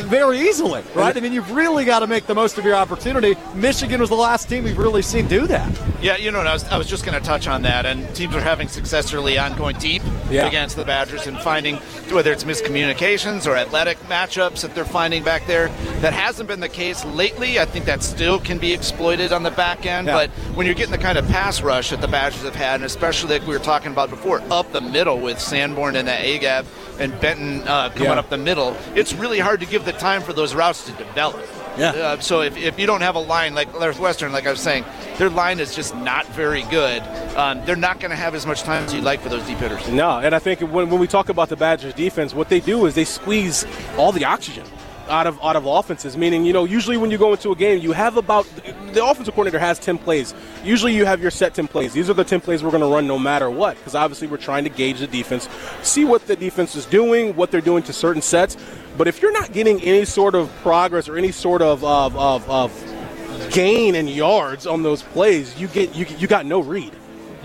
very 0.07 0.41
easily, 0.41 0.83
right? 0.95 1.17
I 1.17 1.21
mean, 1.21 1.33
you've 1.33 1.51
really 1.53 1.85
got 1.85 2.01
to 2.01 2.07
make 2.07 2.27
the 2.27 2.35
most 2.35 2.59
of 2.59 2.65
your 2.65 2.75
opportunity. 2.75 3.35
Michigan 3.55 4.01
was 4.01 4.11
the 4.11 4.15
last 4.17 4.49
team 4.49 4.65
we've 4.65 4.77
really 4.79 5.03
seen 5.03 5.27
do 5.29 5.47
that. 5.47 5.71
Yeah, 6.03 6.17
you 6.17 6.31
know, 6.31 6.41
I 6.41 6.53
was, 6.53 6.65
I 6.65 6.77
was 6.77 6.87
just 6.87 7.05
going 7.07 7.19
to 7.19 7.25
touch 7.25 7.49
on 7.49 7.63
that, 7.63 7.87
and 7.87 8.13
teams 8.15 8.35
are 8.35 8.41
having 8.41 8.69
success 8.69 9.13
early 9.15 9.39
on 9.39 9.57
going 9.57 9.79
deep 9.79 10.03
Yeah. 10.31 10.47
against 10.47 10.77
the 10.77 10.85
Badgers 10.85 11.27
and 11.27 11.39
finding 11.41 11.77
whether 12.13 12.33
it's 12.33 12.45
miscommunications 12.45 13.47
or 13.47 13.57
athletic 13.57 13.99
matchups 14.01 14.61
that 14.63 14.75
they're 14.75 14.85
finding 14.85 15.25
back 15.25 15.47
there. 15.47 15.69
That 16.01 16.13
hasn't 16.13 16.49
been 16.49 16.61
the 16.61 16.69
case 16.69 17.05
lately. 17.07 17.59
I 17.59 17.65
think 17.65 17.87
that 17.87 18.03
still 18.03 18.39
can 18.39 18.59
be 18.59 18.73
exploited 18.73 19.33
on 19.33 19.43
the 19.43 19.51
back 19.51 19.87
end, 19.87 20.07
Yeah. 20.07 20.15
but 20.15 20.31
when 20.55 20.67
you're 20.67 20.75
getting 20.75 20.93
the 20.93 20.99
kind 20.99 21.17
of 21.19 21.27
pass 21.29 21.63
rush 21.63 21.91
that 21.91 22.01
the 22.01 22.09
Badgers 22.09 22.43
have 22.43 22.55
had, 22.55 22.77
and 22.77 22.85
especially 22.85 23.39
like 23.39 23.47
we 23.49 23.55
were 23.55 23.59
talking 23.65 23.91
about 23.93 24.11
before, 24.11 24.43
up 24.51 24.71
the 24.73 24.81
middle 24.87 25.19
with 25.19 25.41
Sanborn 25.41 25.97
and 25.97 26.09
that 26.09 26.21
Agab 26.25 26.65
and 26.99 27.19
Benton 27.21 27.63
uh, 27.69 27.91
coming 27.91 28.05
Yeah. 28.05 28.19
up 28.19 28.31
the 28.31 28.39
middle, 28.39 28.77
it's 28.95 29.13
really 29.13 29.39
hard 29.39 29.61
to 29.61 29.67
give 29.67 29.85
the 29.85 29.93
time 29.93 30.23
for 30.23 30.33
those 30.33 30.55
routes 30.55 30.85
to 30.87 30.93
develop. 30.93 31.45
Yeah. 31.79 31.91
Uh, 31.91 32.21
so 32.21 32.41
if, 32.41 32.57
if 32.57 32.79
you 32.79 32.87
don't 32.87 33.03
have 33.03 33.17
a 33.17 33.21
line 33.21 33.55
like 33.55 33.71
Northwestern, 33.79 34.33
like 34.33 34.47
I 34.47 34.51
was 34.51 34.61
saying, 34.61 34.87
their 35.19 35.29
line 35.29 35.61
is 35.61 35.75
just 35.75 35.95
not 35.95 36.27
very 36.29 36.63
good. 36.65 37.03
Um, 37.37 37.63
they're 37.67 37.77
not 37.77 38.01
going 38.01 38.11
to 38.11 38.17
have 38.17 38.35
as 38.35 38.47
much 38.47 38.63
time 38.63 38.85
as 38.85 38.95
you'd 38.95 39.05
like 39.05 39.21
for 39.21 39.29
those 39.29 39.47
deep 39.47 39.59
hitters. 39.59 39.87
No, 39.91 40.19
and 40.19 40.35
I 40.35 40.39
think 40.39 40.61
when, 40.61 40.89
when 40.89 40.99
we 40.99 41.07
talk 41.07 41.29
about 41.29 41.51
the 41.51 41.57
Badgers 41.57 41.93
defense, 41.93 42.33
what 42.33 42.49
they 42.49 42.61
do 42.61 42.87
is 42.87 42.95
they 42.95 43.05
squeeze 43.05 43.67
all 43.99 44.11
the 44.11 44.25
oxygen 44.25 44.65
out 45.09 45.27
of 45.27 45.39
out 45.43 45.57
of 45.57 45.67
offenses. 45.67 46.17
Meaning, 46.17 46.45
you 46.45 46.53
know, 46.53 46.65
usually 46.65 46.97
when 46.97 47.11
you 47.11 47.19
go 47.19 47.33
into 47.33 47.53
a 47.53 47.57
game, 47.57 47.81
you 47.81 47.93
have 47.93 48.17
about 48.17 48.47
the 48.93 49.05
offensive 49.05 49.35
coordinator 49.35 49.59
has 49.59 49.79
ten 49.79 49.99
plays. 49.99 50.35
Usually, 50.65 50.95
you 50.95 51.05
have 51.05 51.21
your 51.21 51.31
set 51.31 51.55
ten 51.55 51.69
plays. 51.69 51.93
These 51.93 52.11
are 52.11 52.15
the 52.15 52.25
ten 52.25 52.41
plays 52.41 52.63
we're 52.63 52.71
going 52.71 52.83
to 52.83 52.89
run 52.89 53.07
no 53.07 53.19
matter 53.19 53.51
what, 53.51 53.77
because 53.77 53.95
obviously 53.95 54.29
we're 54.29 54.37
trying 54.37 54.65
to 54.65 54.71
gauge 54.71 55.01
the 55.01 55.07
defense, 55.07 55.49
see 55.83 56.05
what 56.05 56.27
the 56.27 56.37
defense 56.37 56.77
is 56.77 56.87
doing, 56.87 57.35
what 57.37 57.51
they're 57.51 57.61
doing 57.61 57.83
to 57.85 57.93
certain 57.93 58.23
sets. 58.23 58.57
But 58.97 59.09
if 59.09 59.21
you're 59.21 59.33
not 59.33 59.53
getting 59.53 59.81
any 59.83 60.05
sort 60.05 60.35
of 60.35 60.51
progress 60.63 61.09
or 61.09 61.17
any 61.17 61.33
sort 61.33 61.63
of 61.63 61.85
of, 61.85 62.17
of, 62.17 62.49
of 62.49 63.51
gain 63.51 63.95
in 63.95 64.09
yards 64.09 64.67
on 64.67 64.83
those 64.83 65.03
plays, 65.03 65.59
you 65.61 65.69
get 65.69 65.95
you, 65.95 66.07
you 66.19 66.27
got 66.27 66.47
no 66.47 66.61
read. 66.61 66.93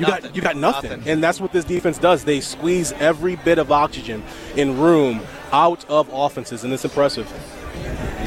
You 0.02 0.08
Nothing. 0.08 0.24
got 0.26 0.36
you 0.36 0.42
got 0.42 0.56
nothing. 0.58 0.90
Nothing. 0.92 1.08
And 1.12 1.24
that's 1.24 1.40
what 1.40 1.52
this 1.54 1.66
defense 1.66 1.98
does. 1.98 2.24
They 2.24 2.40
squeeze 2.42 2.92
every 2.94 3.36
bit 3.38 3.58
of 3.60 3.72
oxygen 3.72 4.24
in 4.56 4.80
room 4.80 5.22
out 5.52 5.88
of 5.90 6.10
offenses, 6.14 6.64
and 6.64 6.74
it's 6.74 6.84
impressive. 6.86 7.28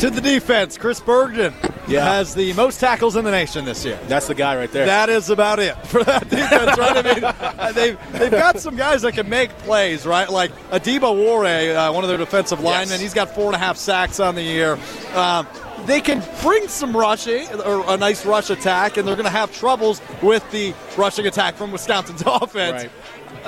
To 0.00 0.10
the 0.10 0.20
defense, 0.20 0.76
Chris 0.76 1.00
Bergin 1.00 1.52
Yeah. 1.86 2.04
has 2.04 2.34
the 2.34 2.52
most 2.54 2.80
tackles 2.80 3.14
in 3.16 3.24
the 3.24 3.30
nation 3.30 3.64
this 3.64 3.84
year. 3.84 3.98
That's 4.08 4.26
the 4.26 4.34
guy 4.34 4.56
right 4.56 4.70
there. 4.72 4.86
That 4.86 5.08
is 5.08 5.30
about 5.30 5.58
it 5.60 5.74
for 5.86 6.02
that 6.04 6.28
defense, 6.28 6.76
right? 6.76 6.96
I 7.06 7.14
mean, 7.14 7.24
uh, 7.24 7.72
they've, 7.72 7.98
they've 8.12 8.30
got 8.30 8.58
some 8.58 8.74
guys 8.76 9.02
that 9.02 9.12
can 9.12 9.28
make 9.28 9.50
plays, 9.58 10.04
right? 10.04 10.28
Like 10.28 10.50
Adebawore, 10.70 11.74
uh, 11.76 11.92
one 11.92 12.02
of 12.02 12.08
their 12.08 12.18
defensive 12.18 12.60
linemen. 12.60 13.00
He's 13.00 13.14
got 13.14 13.34
four 13.34 13.46
and 13.46 13.54
a 13.54 13.58
half 13.58 13.76
sacks 13.76 14.18
on 14.18 14.34
the 14.34 14.42
year. 14.42 14.78
Um, 15.14 15.46
they 15.86 16.00
can 16.00 16.22
bring 16.42 16.68
some 16.68 16.96
rushing 16.96 17.46
or 17.60 17.84
a 17.92 17.96
nice 17.96 18.24
rush 18.24 18.50
attack, 18.50 18.96
and 18.96 19.06
they're 19.06 19.16
going 19.16 19.24
to 19.24 19.30
have 19.30 19.52
troubles 19.52 20.00
with 20.22 20.48
the 20.50 20.74
rushing 20.96 21.26
attack 21.26 21.54
from 21.54 21.72
Wisconsin's 21.72 22.22
offense. 22.26 22.90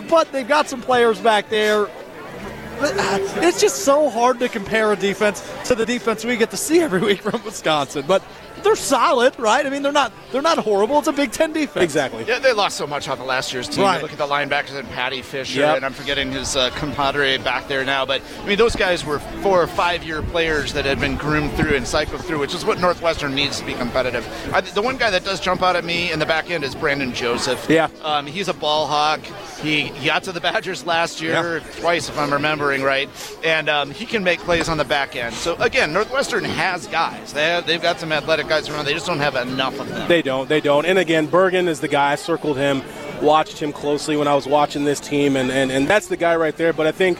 But 0.08 0.30
they've 0.32 0.46
got 0.46 0.68
some 0.68 0.82
players 0.82 1.18
back 1.20 1.48
there. 1.48 1.88
But, 2.80 2.94
It's 3.42 3.60
just 3.60 3.84
so 3.84 4.08
hard 4.10 4.38
to 4.40 4.48
compare 4.48 4.92
a 4.92 4.96
defense 4.96 5.42
to 5.64 5.74
the 5.74 5.86
defense 5.86 6.24
we 6.24 6.36
get 6.36 6.50
to 6.50 6.56
see 6.56 6.80
every 6.80 7.00
week 7.00 7.22
from 7.22 7.42
Wisconsin. 7.44 8.04
But 8.06 8.22
they're 8.62 8.74
solid, 8.74 9.38
right? 9.38 9.64
I 9.64 9.70
mean, 9.70 9.82
they're 9.82 9.92
not 9.92 10.12
they're 10.32 10.42
not 10.42 10.58
horrible. 10.58 10.98
It's 10.98 11.06
a 11.06 11.12
Big 11.12 11.30
Ten 11.30 11.52
defense. 11.52 11.84
exactly. 11.84 12.24
Yeah, 12.26 12.38
they 12.40 12.52
lost 12.52 12.76
so 12.76 12.86
much 12.86 13.06
off 13.08 13.20
of 13.20 13.26
last 13.26 13.52
year's 13.52 13.68
team. 13.68 13.84
Right. 13.84 14.02
Look 14.02 14.12
at 14.12 14.18
the 14.18 14.26
linebackers 14.26 14.74
and 14.76 14.88
Paddy 14.88 15.22
Fisher, 15.22 15.60
Yep. 15.60 15.76
and 15.76 15.84
I'm 15.84 15.92
forgetting 15.92 16.32
his 16.32 16.56
uh, 16.56 16.70
compadre 16.70 17.36
back 17.38 17.68
there 17.68 17.84
now. 17.84 18.04
But 18.06 18.22
I 18.42 18.46
mean, 18.46 18.58
those 18.58 18.74
guys 18.74 19.04
were 19.04 19.20
four 19.42 19.62
or 19.62 19.66
five 19.66 20.02
year 20.02 20.20
players 20.22 20.72
that 20.72 20.84
had 20.84 20.98
been 20.98 21.16
groomed 21.16 21.52
through 21.52 21.74
and 21.76 21.86
cycled 21.86 22.24
through, 22.24 22.38
which 22.38 22.54
is 22.54 22.64
what 22.64 22.80
Northwestern 22.80 23.34
needs 23.34 23.60
to 23.60 23.64
be 23.66 23.74
competitive. 23.74 24.26
I, 24.52 24.62
the 24.62 24.82
one 24.82 24.96
guy 24.96 25.10
that 25.10 25.22
does 25.24 25.38
jump 25.38 25.62
out 25.62 25.76
at 25.76 25.84
me 25.84 26.10
in 26.10 26.18
the 26.18 26.26
back 26.26 26.50
end 26.50 26.64
is 26.64 26.74
Brandon 26.74 27.12
Joseph. 27.14 27.66
Yeah. 27.68 27.88
um, 28.02 28.26
he's 28.26 28.48
a 28.48 28.54
ball 28.54 28.86
hawk. 28.86 29.20
He, 29.60 29.82
he 29.88 30.06
got 30.06 30.24
to 30.24 30.32
the 30.32 30.40
Badgers 30.40 30.84
last 30.86 31.20
year 31.20 31.60
twice, 31.78 32.08
if 32.08 32.18
I'm 32.18 32.32
remembering 32.32 32.65
right, 32.66 33.08
and 33.44 33.68
um, 33.68 33.90
he 33.90 34.06
can 34.06 34.22
make 34.24 34.40
plays 34.40 34.68
on 34.68 34.76
the 34.78 34.84
back 34.84 35.16
end. 35.16 35.34
So 35.34 35.56
again, 35.56 35.92
Northwestern 35.92 36.44
has 36.44 36.86
guys. 36.86 37.32
They 37.32 37.44
have, 37.44 37.66
they've 37.66 37.80
got 37.82 37.98
some 38.00 38.12
athletic 38.12 38.48
guys 38.48 38.68
around. 38.68 38.84
They 38.84 38.94
just 38.94 39.06
don't 39.06 39.18
have 39.18 39.36
enough 39.36 39.78
of 39.80 39.88
them. 39.88 40.08
They 40.08 40.22
don't. 40.22 40.48
They 40.48 40.60
don't. 40.60 40.84
And 40.86 40.98
again, 40.98 41.26
Bergin 41.28 41.68
is 41.68 41.80
the 41.80 41.88
guy. 41.88 42.12
I 42.12 42.14
circled 42.16 42.56
him, 42.56 42.82
watched 43.22 43.58
him 43.58 43.72
closely 43.72 44.16
when 44.16 44.28
I 44.28 44.34
was 44.34 44.46
watching 44.46 44.84
this 44.84 45.00
team, 45.00 45.36
and, 45.36 45.50
and, 45.50 45.70
and 45.70 45.88
that's 45.88 46.06
the 46.08 46.16
guy 46.16 46.36
right 46.36 46.56
there. 46.56 46.72
But 46.72 46.86
I 46.86 46.92
think 46.92 47.18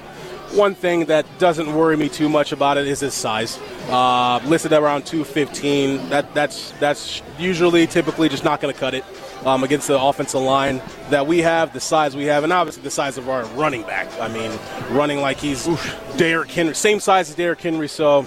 One 0.52 0.74
thing 0.76 1.06
that 1.06 1.26
doesn't 1.38 1.74
worry 1.74 1.96
me 1.96 2.08
too 2.08 2.28
much 2.28 2.52
about 2.52 2.78
it 2.78 2.86
is 2.86 3.00
his 3.00 3.14
size. 3.14 3.58
Uh, 3.90 4.40
listed 4.46 4.72
around 4.72 5.04
215. 5.04 6.08
That 6.08 6.32
that's 6.34 6.70
that's 6.78 7.20
usually 7.38 7.86
typically 7.86 8.28
just 8.28 8.44
not 8.44 8.60
going 8.60 8.72
to 8.72 8.78
cut 8.78 8.94
it 8.94 9.04
um, 9.46 9.62
against 9.64 9.86
the 9.88 9.98
offensive 9.98 10.40
line 10.40 10.82
that 11.08 11.26
we 11.26 11.38
have, 11.38 11.72
the 11.72 11.80
size 11.80 12.16
we 12.16 12.24
have, 12.24 12.44
and 12.44 12.52
obviously 12.52 12.82
the 12.82 12.90
size 12.90 13.16
of 13.16 13.28
our 13.28 13.46
running 13.50 13.82
back. 13.82 14.08
I 14.20 14.28
mean, 14.28 14.50
running 14.90 15.20
like 15.20 15.38
he's 15.38 15.66
Derrick 16.16 16.50
Henry, 16.50 16.74
same 16.74 17.00
size 17.00 17.30
as 17.30 17.36
Derrick 17.36 17.60
Henry. 17.60 17.88
So, 17.88 18.26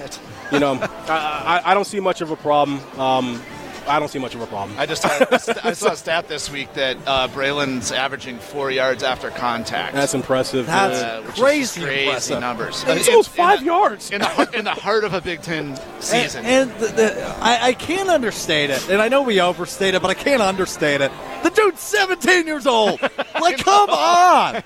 you 0.51 0.59
know, 0.59 0.73
I, 1.07 1.61
I, 1.65 1.71
I 1.71 1.73
don't 1.73 1.85
see 1.85 1.99
much 1.99 2.21
of 2.21 2.31
a 2.31 2.37
problem. 2.37 2.79
Um, 2.97 3.41
I 3.89 3.99
don't 3.99 4.07
see 4.07 4.19
much 4.19 4.35
of 4.35 4.41
a 4.41 4.47
problem. 4.47 4.77
I 4.77 4.85
just 4.85 5.01
had, 5.03 5.33
I 5.63 5.73
saw 5.73 5.91
a 5.93 5.97
stat 5.97 6.27
this 6.27 6.49
week 6.51 6.71
that 6.75 6.95
uh, 7.07 7.27
Braylon's 7.29 7.91
averaging 7.91 8.37
four 8.37 8.69
yards 8.69 9.01
after 9.01 9.31
contact. 9.31 9.95
That's 9.95 10.13
impressive. 10.13 10.67
That's 10.67 11.01
uh, 11.01 11.21
which 11.25 11.35
is 11.35 11.41
crazy 11.41 11.81
crazy 11.81 12.03
impressive. 12.05 12.39
numbers. 12.39 12.83
He 12.83 12.91
Uh, 12.91 12.95
throws 12.99 13.27
in- 13.27 13.33
five 13.33 13.59
in 13.59 13.65
the- 13.65 13.71
yards. 13.71 14.11
in 14.11 14.21
the 14.21 14.27
heart- 14.27 14.53
in 14.53 14.63
the 14.65 14.71
heart 14.71 15.03
of 15.03 15.13
a 15.15 15.21
Big 15.21 15.41
Ten 15.41 15.77
season. 15.99 16.45
And, 16.45 16.69
and 16.71 16.79
the, 16.79 16.87
the, 16.87 17.25
I, 17.41 17.67
I 17.69 17.73
can't 17.73 18.09
understate 18.09 18.69
it, 18.69 18.87
and 18.89 19.01
I 19.01 19.07
know 19.09 19.23
we 19.23 19.41
overstate 19.41 19.95
it, 19.95 20.01
but 20.01 20.11
I 20.11 20.13
can't 20.13 20.41
understate 20.41 21.01
it. 21.01 21.11
The 21.43 21.49
dude's 21.49 21.81
17 21.81 22.45
years 22.47 22.67
old. 22.67 22.99
Like, 23.39 23.57
come 23.63 23.89
on! 23.89 24.61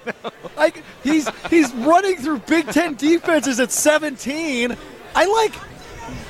Like 0.57 0.83
he's 1.03 1.29
he's 1.51 1.71
running 1.75 2.15
through 2.17 2.39
Big 2.39 2.65
Ten 2.71 2.95
defenses 2.95 3.59
at 3.59 3.71
17. 3.71 4.75
I 5.15 5.25
like, 5.25 5.53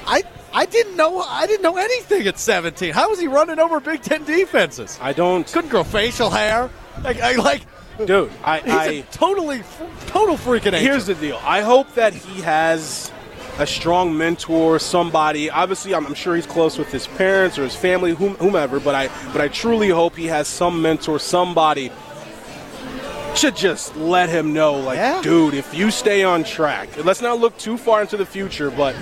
I 0.06 0.24
I 0.54 0.66
didn't 0.66 0.96
know 0.96 1.20
I 1.22 1.48
didn't 1.48 1.64
know 1.64 1.78
anything 1.78 2.28
at 2.28 2.38
17. 2.38 2.94
How 2.94 3.10
was 3.10 3.20
he 3.20 3.28
running 3.28 3.60
over 3.60 3.80
Big 3.80 4.02
Ten 4.02 4.24
defenses? 4.24 5.00
I 5.02 5.12
don't, 5.14 5.46
Couldn't 5.52 5.70
grow 5.72 5.84
facial 5.84 6.30
hair. 6.30 6.70
Like 7.04 7.20
I 7.22 7.36
like. 7.36 7.64
dude. 8.06 8.32
I, 8.44 8.60
He's 8.60 8.72
I 8.74 8.86
a 8.86 9.02
totally, 9.12 9.64
total 10.08 10.38
freaking. 10.38 10.78
Here's 10.80 11.08
the 11.08 11.16
deal. 11.16 11.40
I 11.44 11.62
hope 11.62 11.92
that 11.96 12.14
he 12.14 12.42
has 12.42 13.12
a 13.60 13.66
strong 13.68 14.16
mentor, 14.18 14.80
somebody. 14.80 15.50
Obviously, 15.50 15.94
I'm, 15.96 16.06
I'm 16.06 16.14
sure 16.16 16.36
he's 16.36 16.46
close 16.46 16.78
with 16.78 16.92
his 16.92 17.08
parents 17.08 17.58
or 17.58 17.64
his 17.64 17.76
family, 17.76 18.14
whom, 18.14 18.36
whomever. 18.36 18.80
But 18.80 18.96
I, 18.96 19.08
but 19.32 19.42
I 19.42 19.48
truly 19.48 19.90
hope 19.90 20.16
he 20.16 20.26
has 20.28 20.48
some 20.48 20.82
mentor, 20.82 21.20
somebody 21.20 21.92
should 23.36 23.56
just 23.56 23.96
let 23.96 24.30
him 24.30 24.54
know, 24.54 24.74
like, 24.76 24.98
Yeah. 24.98 25.20
dude, 25.24 25.56
if 25.56 25.74
you 25.74 25.90
stay 25.90 26.24
on 26.24 26.44
track, 26.44 27.04
let's 27.04 27.22
not 27.22 27.40
look 27.40 27.58
too 27.58 27.78
far 27.78 28.02
into 28.02 28.16
the 28.16 28.26
future, 28.28 28.70
but 28.70 28.96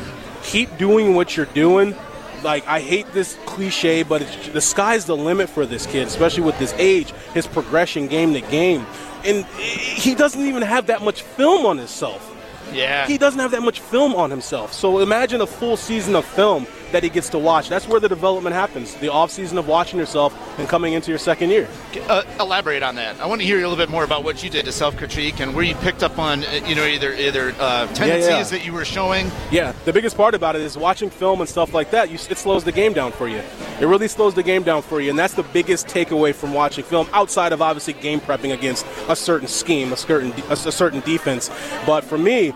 keep 0.43 0.77
doing 0.77 1.15
what 1.15 1.35
you're 1.37 1.45
doing. 1.47 1.95
Like, 2.43 2.67
I 2.67 2.79
hate 2.79 3.11
this 3.13 3.37
cliche, 3.45 4.01
but 4.03 4.23
it's, 4.23 4.49
the 4.49 4.61
sky's 4.61 5.05
the 5.05 5.15
limit 5.15 5.49
for 5.49 5.65
this 5.65 5.85
kid, 5.85 6.07
especially 6.07 6.43
with 6.43 6.55
his 6.55 6.73
age, 6.73 7.11
his 7.33 7.45
progression 7.45 8.07
game 8.07 8.33
to 8.33 8.41
game. 8.41 8.85
And 9.23 9.45
he 9.45 10.15
doesn't 10.15 10.41
even 10.41 10.63
have 10.63 10.87
that 10.87 11.03
much 11.03 11.21
film 11.21 11.65
on 11.67 11.77
himself. 11.77 12.35
yeah. 12.73 13.05
He 13.05 13.19
doesn't 13.19 13.39
have 13.39 13.51
that 13.51 13.61
much 13.61 13.79
film 13.79 14.15
on 14.15 14.31
himself. 14.31 14.73
So 14.73 14.99
imagine 14.99 15.41
a 15.41 15.47
full 15.47 15.77
season 15.77 16.15
of 16.15 16.25
film 16.25 16.65
that 16.91 17.03
he 17.03 17.09
gets 17.09 17.29
to 17.29 17.39
watch. 17.39 17.69
That's 17.69 17.87
where 17.87 17.99
the 17.99 18.09
development 18.09 18.55
happens. 18.55 18.95
The 18.95 19.09
off 19.09 19.31
season 19.31 19.57
of 19.57 19.67
watching 19.67 19.99
yourself 19.99 20.37
and 20.59 20.67
coming 20.67 20.93
into 20.93 21.09
your 21.11 21.19
second 21.19 21.49
year. 21.49 21.67
uh, 22.07 22.23
elaborate 22.39 22.83
on 22.83 22.95
that. 22.95 23.19
I 23.19 23.25
want 23.25 23.41
to 23.41 23.47
hear 23.47 23.57
a 23.57 23.61
little 23.61 23.77
bit 23.77 23.89
more 23.89 24.03
about 24.03 24.23
what 24.23 24.43
you 24.43 24.49
did 24.49 24.65
to 24.65 24.71
self-critique 24.71 25.39
and 25.39 25.55
where 25.55 25.63
you 25.63 25.75
picked 25.75 26.03
up 26.03 26.19
on, 26.19 26.43
uh, 26.43 26.61
you 26.65 26.75
know, 26.75 26.85
either 26.85 27.13
either 27.13 27.55
uh, 27.59 27.87
tendencies 27.87 28.49
that 28.49 28.65
you 28.65 28.73
were 28.73 28.85
showing. 28.85 29.31
Yeah, 29.51 29.73
the 29.85 29.93
biggest 29.93 30.17
part 30.17 30.35
about 30.35 30.55
it 30.55 30.61
is 30.61 30.77
watching 30.77 31.09
film 31.09 31.41
and 31.41 31.49
stuff 31.49 31.73
like 31.73 31.91
that. 31.91 32.09
You, 32.09 32.15
it 32.15 32.37
slows 32.37 32.63
the 32.63 32.71
game 32.71 32.93
down 32.93 33.11
for 33.11 33.27
you. 33.27 33.41
It 33.79 33.85
really 33.85 34.07
slows 34.07 34.33
the 34.33 34.43
game 34.43 34.63
down 34.63 34.81
for 34.81 35.01
you, 35.01 35.09
and 35.09 35.17
that's 35.17 35.33
the 35.33 35.43
biggest 35.43 35.87
takeaway 35.87 36.33
from 36.33 36.53
watching 36.53 36.83
film. 36.83 37.07
Outside 37.13 37.53
of 37.53 37.61
obviously 37.61 37.93
game 37.93 38.19
prepping 38.19 38.53
against 38.53 38.85
a 39.07 39.15
certain 39.15 39.47
scheme, 39.47 39.91
a 39.93 39.97
certain 39.97 40.33
a, 40.49 40.53
a 40.53 40.71
certain 40.71 41.01
defense, 41.01 41.49
but 41.85 42.03
for 42.03 42.17
me. 42.17 42.53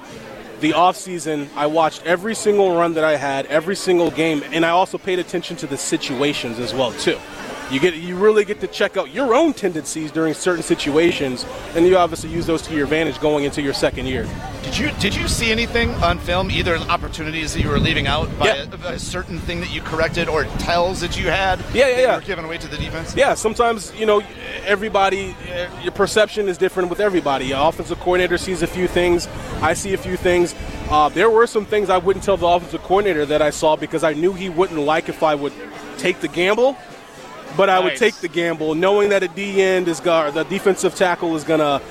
The 0.65 0.71
offseason, 0.71 1.47
I 1.55 1.67
watched 1.67 2.03
every 2.07 2.33
single 2.33 2.75
run 2.75 2.95
that 2.95 3.03
I 3.03 3.17
had, 3.17 3.45
every 3.45 3.75
single 3.75 4.09
game, 4.09 4.41
and 4.51 4.65
I 4.65 4.69
also 4.69 4.97
paid 4.97 5.19
attention 5.19 5.55
to 5.57 5.67
the 5.67 5.77
situations 5.77 6.57
as 6.57 6.73
well 6.73 6.91
too. 6.93 7.19
You 7.71 7.79
get 7.79 7.95
you 7.95 8.15
really 8.15 8.45
get 8.45 8.59
to 8.61 8.67
check 8.67 8.95
out 8.95 9.11
your 9.11 9.33
own 9.33 9.51
tendencies 9.53 10.11
during 10.11 10.35
certain 10.35 10.61
situations, 10.61 11.45
and 11.75 11.85
you 11.87 11.97
obviously 11.97 12.29
use 12.29 12.45
those 12.45 12.61
to 12.63 12.75
your 12.75 12.83
advantage 12.83 13.19
going 13.19 13.43
into 13.43 13.59
your 13.59 13.73
second 13.73 14.05
year. 14.05 14.27
Did 14.61 14.77
you 14.77 14.91
did 14.99 15.15
you 15.15 15.27
see 15.27 15.51
anything 15.51 15.89
on 15.95 16.19
film, 16.19 16.51
either 16.51 16.77
opportunities 16.77 17.53
that 17.53 17.61
you 17.61 17.69
were 17.69 17.79
leaving 17.79 18.05
out 18.05 18.29
by 18.37 18.47
Yeah. 18.47 18.65
a, 18.83 18.93
a 18.93 18.99
certain 18.99 19.39
thing 19.39 19.61
that 19.61 19.73
you 19.73 19.81
corrected, 19.81 20.29
or 20.29 20.43
tells 20.59 21.01
that 21.01 21.19
you 21.19 21.29
had? 21.29 21.59
Yeah, 21.73 21.87
yeah, 21.87 21.87
that 21.87 21.95
you 21.97 22.01
yeah. 22.03 22.15
were 22.17 22.21
giving 22.21 22.45
away 22.45 22.59
to 22.59 22.67
the 22.67 22.77
defense. 22.77 23.15
Yeah, 23.15 23.33
sometimes 23.33 23.91
you 23.95 24.05
know 24.05 24.21
everybody, 24.63 25.35
your 25.81 25.91
perception 25.91 26.47
is 26.47 26.59
different 26.59 26.91
with 26.91 26.99
everybody. 26.99 27.45
Your 27.47 27.67
offensive 27.67 27.99
coordinator 27.99 28.37
sees 28.37 28.61
a 28.61 28.67
few 28.67 28.87
things, 28.87 29.27
I 29.63 29.73
see 29.73 29.93
a 29.95 29.97
few 29.97 30.17
things. 30.17 30.53
Uh, 30.91 31.09
there 31.09 31.31
were 31.31 31.47
some 31.47 31.65
things 31.65 31.89
I 31.89 31.97
wouldn't 31.97 32.23
tell 32.23 32.37
the 32.37 32.45
offensive 32.45 32.83
coordinator 32.83 33.25
that 33.25 33.41
I 33.41 33.49
saw 33.49 33.75
because 33.75 34.03
I 34.03 34.13
knew 34.13 34.33
he 34.33 34.49
wouldn't 34.49 34.79
like 34.79 35.09
if 35.09 35.23
I 35.23 35.33
would 35.33 35.53
take 35.97 36.19
the 36.19 36.27
gamble. 36.27 36.77
But 37.57 37.69
I 37.69 37.79
would 37.79 37.95
take 37.95 38.15
the 38.15 38.27
gamble, 38.27 38.75
knowing 38.75 39.09
that 39.09 39.23
a 39.23 39.27
D 39.27 39.61
end 39.61 39.87
is 39.87 39.99
go- 39.99 40.31
the 40.31 40.43
defensive 40.43 40.95
tackle 40.95 41.35
is 41.35 41.43
gonna 41.43 41.81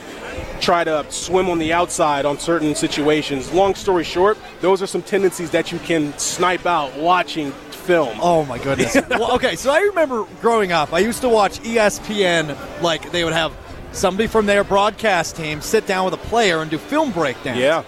try 0.60 0.84
to 0.84 1.04
swim 1.10 1.48
on 1.48 1.58
the 1.58 1.72
outside 1.72 2.24
on 2.24 2.38
certain 2.38 2.74
situations. 2.74 3.52
Long 3.52 3.74
story 3.74 4.04
short, 4.04 4.38
those 4.60 4.82
are 4.82 4.86
some 4.86 5.02
tendencies 5.02 5.50
that 5.50 5.72
you 5.72 5.78
can 5.80 6.16
snipe 6.18 6.66
out 6.66 6.96
watching 6.96 7.52
film. 7.70 8.18
Oh 8.20 8.44
my 8.44 8.58
goodness. 8.58 8.96
well, 9.10 9.32
okay, 9.32 9.56
so 9.56 9.70
I 9.70 9.80
remember 9.80 10.24
growing 10.40 10.72
up, 10.72 10.92
I 10.92 11.00
used 11.00 11.20
to 11.22 11.28
watch 11.28 11.60
ESPN. 11.60 12.56
Like 12.82 13.10
they 13.12 13.24
would 13.24 13.32
have 13.32 13.52
somebody 13.94 14.26
from 14.26 14.46
their 14.46 14.64
broadcast 14.64 15.36
team 15.36 15.60
sit 15.60 15.86
down 15.86 16.04
with 16.04 16.14
a 16.14 16.18
player 16.28 16.60
and 16.60 16.70
do 16.70 16.78
film 16.78 17.12
breakdowns. 17.12 17.58
Yeah. 17.58 17.82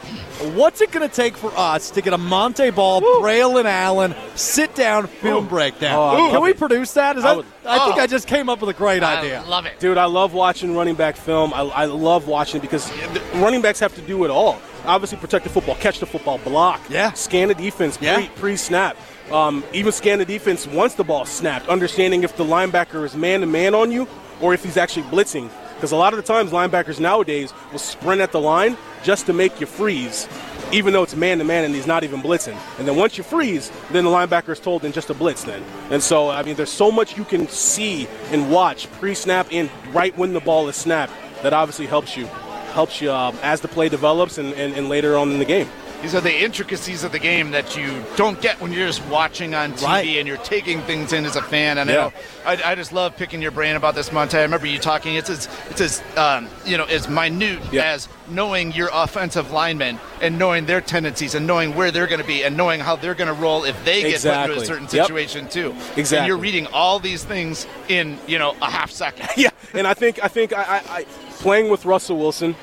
What's 0.55 0.81
it 0.83 0.93
going 0.93 1.09
to 1.09 1.15
take 1.15 1.37
for 1.37 1.51
us 1.57 1.91
to 1.93 2.03
get 2.03 2.13
a 2.13 2.19
Montee 2.19 2.71
Ball, 2.75 3.01
Braylon 3.01 3.65
Allen 3.65 4.15
sit 4.35 4.75
down 4.75 5.07
film 5.07 5.49
breakdown? 5.49 5.97
Oh, 5.99 6.31
Can 6.31 6.43
we 6.43 6.51
it. 6.51 6.59
produce 6.59 6.93
that? 6.93 7.17
Is 7.17 7.25
I 7.25 7.29
that 7.29 7.37
would- 7.39 7.47
I 7.65 7.79
think 7.85 7.97
Oh. 7.97 8.01
I 8.01 8.07
just 8.07 8.29
came 8.29 8.49
up 8.49 8.61
with 8.61 8.69
a 8.71 8.75
great 8.75 9.03
idea. 9.03 9.41
I 9.41 9.49
love 9.49 9.67
it. 9.67 9.81
Dude, 9.81 9.97
I 9.99 10.05
love 10.05 10.35
watching 10.35 10.77
running 10.77 10.95
back 10.95 11.17
film. 11.17 11.53
I, 11.55 11.61
I 11.63 11.85
love 11.87 12.29
watching 12.29 12.59
it 12.59 12.63
because 12.63 12.91
running 13.37 13.61
backs 13.63 13.81
have 13.81 13.95
to 13.97 14.03
do 14.03 14.25
it 14.25 14.31
all. 14.31 14.61
Obviously, 14.85 15.19
protect 15.19 15.45
the 15.45 15.51
football, 15.51 15.75
catch 15.77 15.99
the 15.99 16.07
football, 16.07 16.39
block, 16.39 16.81
Yeah. 16.89 17.13
scan 17.15 17.49
the 17.49 17.55
defense 17.55 17.99
Yeah. 18.01 18.29
pre-snap, 18.37 18.97
um, 19.33 19.65
even 19.73 19.91
scan 19.91 20.19
the 20.19 20.25
defense 20.25 20.67
once 20.67 20.95
the 20.95 21.03
ball 21.03 21.25
snapped, 21.25 21.69
understanding 21.69 22.23
if 22.23 22.37
the 22.37 22.45
linebacker 22.45 23.05
is 23.05 23.17
man-to-man 23.17 23.75
on 23.75 23.91
you 23.91 24.07
or 24.41 24.55
if 24.55 24.63
he's 24.63 24.77
actually 24.77 25.03
blitzing. 25.05 25.49
Because 25.77 25.93
a 25.93 25.97
lot 25.97 26.15
of 26.15 26.17
the 26.17 26.23
times, 26.23 26.53
linebackers 26.53 26.99
nowadays 26.99 27.53
will 27.71 27.79
sprint 27.79 28.23
at 28.23 28.33
the 28.33 28.41
line 28.41 28.77
just 29.05 29.27
to 29.27 29.35
make 29.35 29.61
you 29.61 29.67
freeze, 29.67 30.27
even 30.73 30.95
though 30.95 31.03
it's 31.03 31.15
man-to-man 31.15 31.65
and 31.65 31.75
he's 31.75 31.87
not 31.87 32.03
even 32.03 32.21
blitzing. 32.21 32.59
And 32.79 32.89
then 32.89 32.97
once 32.97 33.19
you 33.19 33.23
freeze, 33.23 33.71
then 33.93 34.05
the 34.05 34.11
linebacker 34.11 34.49
is 34.51 34.59
told 34.59 34.83
then 34.83 34.93
just 34.93 35.09
to 35.09 35.15
blitz 35.15 35.45
then. 35.45 35.63
And 35.91 36.03
so, 36.03 36.31
I 36.31 36.43
mean, 36.43 36.57
there's 36.57 36.71
so 36.71 36.91
much 36.91 37.19
you 37.19 37.25
can 37.25 37.47
see 37.49 38.09
and 38.31 38.51
watch 38.51 38.91
pre-snap 38.93 39.49
and 39.53 39.71
right 39.93 40.17
when 40.17 40.33
the 40.33 40.41
ball 40.41 40.67
is 40.69 40.77
snapped 40.77 41.13
that 41.43 41.53
obviously 41.53 41.87
helps 41.87 42.17
you, 42.17 42.27
helps 42.73 43.03
you 43.03 43.13
um, 43.13 43.39
as 43.43 43.61
the 43.61 43.69
play 43.69 43.91
develops 43.91 44.39
and, 44.39 44.55
and, 44.55 44.75
and 44.75 44.89
later 44.89 45.17
on 45.17 45.31
in 45.31 45.39
the 45.39 45.45
game. 45.45 45.69
These 46.03 46.15
are 46.15 46.21
the 46.21 46.45
intricacies 46.45 47.03
of 47.05 47.13
the 47.13 47.19
game 47.19 47.51
that 47.53 47.77
you 47.77 48.03
don't 48.17 48.41
get 48.41 48.61
when 48.61 48.71
you're 48.73 48.87
just 48.87 49.05
watching 49.07 49.55
on 49.55 49.73
TV 49.73 49.85
Right. 49.87 50.07
and 50.19 50.29
you're 50.29 50.37
taking 50.39 50.81
things 50.83 51.13
in 51.13 51.25
as 51.25 51.37
a 51.37 51.43
fan. 51.43 51.79
And 51.79 51.91
Yeah. 51.91 52.11
I, 52.45 52.57
know, 52.57 52.63
I, 52.65 52.73
I 52.73 52.75
just 52.75 52.93
love 52.93 53.17
picking 53.17 53.41
your 53.43 53.51
brain 53.51 53.77
about 53.77 53.95
this, 53.95 54.13
Montee. 54.13 54.39
I 54.39 54.43
remember 54.43 54.67
you 54.67 54.79
talking. 54.79 55.15
It's 55.17 55.31
as 55.31 55.49
it's 55.71 55.81
as 55.81 56.03
um, 56.17 56.49
you 56.65 56.77
know 56.77 56.85
as 56.85 57.09
minute 57.09 57.61
Yeah. 57.73 57.85
as 57.93 58.09
knowing 58.29 58.73
your 58.73 58.91
offensive 58.93 59.51
linemen 59.53 59.99
and 60.21 60.39
knowing 60.39 60.67
their 60.67 60.81
tendencies 60.81 61.35
and 61.35 61.47
knowing 61.47 61.75
where 61.75 61.91
they're 61.91 62.07
going 62.09 62.21
to 62.21 62.27
be 62.27 62.43
and 62.45 62.57
knowing 62.57 62.81
how 62.81 62.97
they're 62.97 63.15
going 63.15 63.29
to 63.29 63.41
roll 63.41 63.65
if 63.65 63.77
they 63.85 64.03
get 64.03 64.21
put 64.23 64.51
into 64.51 64.61
a 64.61 64.65
certain 64.67 64.89
Yep. 64.91 65.07
situation 65.07 65.49
too. 65.49 65.71
And 65.73 65.99
Exactly. 65.99 66.27
you're 66.29 66.37
reading 66.37 66.67
all 66.73 66.99
these 67.01 67.25
things 67.25 67.67
in 67.89 68.19
you 68.27 68.39
know 68.39 68.55
a 68.63 68.71
half 68.71 68.91
second. 68.91 69.29
Yeah, 69.37 69.51
and 69.75 69.87
I 69.87 69.95
think 69.95 70.23
I 70.23 70.29
think 70.29 70.53
I, 70.53 70.63
I, 70.63 70.83
I 70.99 71.05
playing 71.41 71.69
with 71.71 71.85
Russell 71.85 72.17
Wilson 72.19 72.55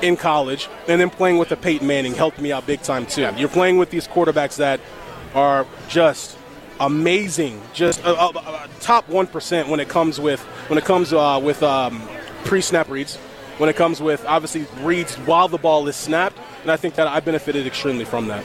in 0.00 0.16
college 0.16 0.68
and 0.88 1.00
then 1.00 1.10
playing 1.10 1.38
with 1.38 1.48
the 1.48 1.56
Peyton 1.56 1.86
Manning 1.86 2.14
helped 2.14 2.40
me 2.40 2.52
out 2.52 2.66
big 2.66 2.82
time 2.82 3.06
too. 3.06 3.30
You're 3.36 3.48
playing 3.48 3.78
with 3.78 3.90
these 3.90 4.08
quarterbacks 4.08 4.56
that 4.56 4.80
are 5.34 5.66
just 5.88 6.38
amazing, 6.80 7.60
just 7.72 8.04
uh, 8.04 8.12
uh, 8.12 8.32
uh, 8.38 8.66
top 8.80 9.08
one 9.08 9.26
percent 9.26 9.68
when 9.68 9.80
it 9.80 9.88
comes 9.88 10.18
with 10.18 10.40
when 10.68 10.78
it 10.78 10.84
comes 10.84 11.12
uh, 11.12 11.40
with 11.42 11.62
um, 11.62 12.02
pre-snap 12.44 12.88
reads. 12.88 13.16
When 13.58 13.68
it 13.68 13.76
comes 13.76 14.00
with 14.00 14.24
obviously 14.26 14.66
reads 14.82 15.14
while 15.16 15.46
the 15.46 15.58
ball 15.58 15.86
is 15.86 15.94
snapped, 15.94 16.38
and 16.62 16.70
I 16.70 16.76
think 16.76 16.94
that 16.94 17.06
I 17.06 17.20
benefited 17.20 17.66
extremely 17.66 18.04
from 18.04 18.26
that. 18.28 18.44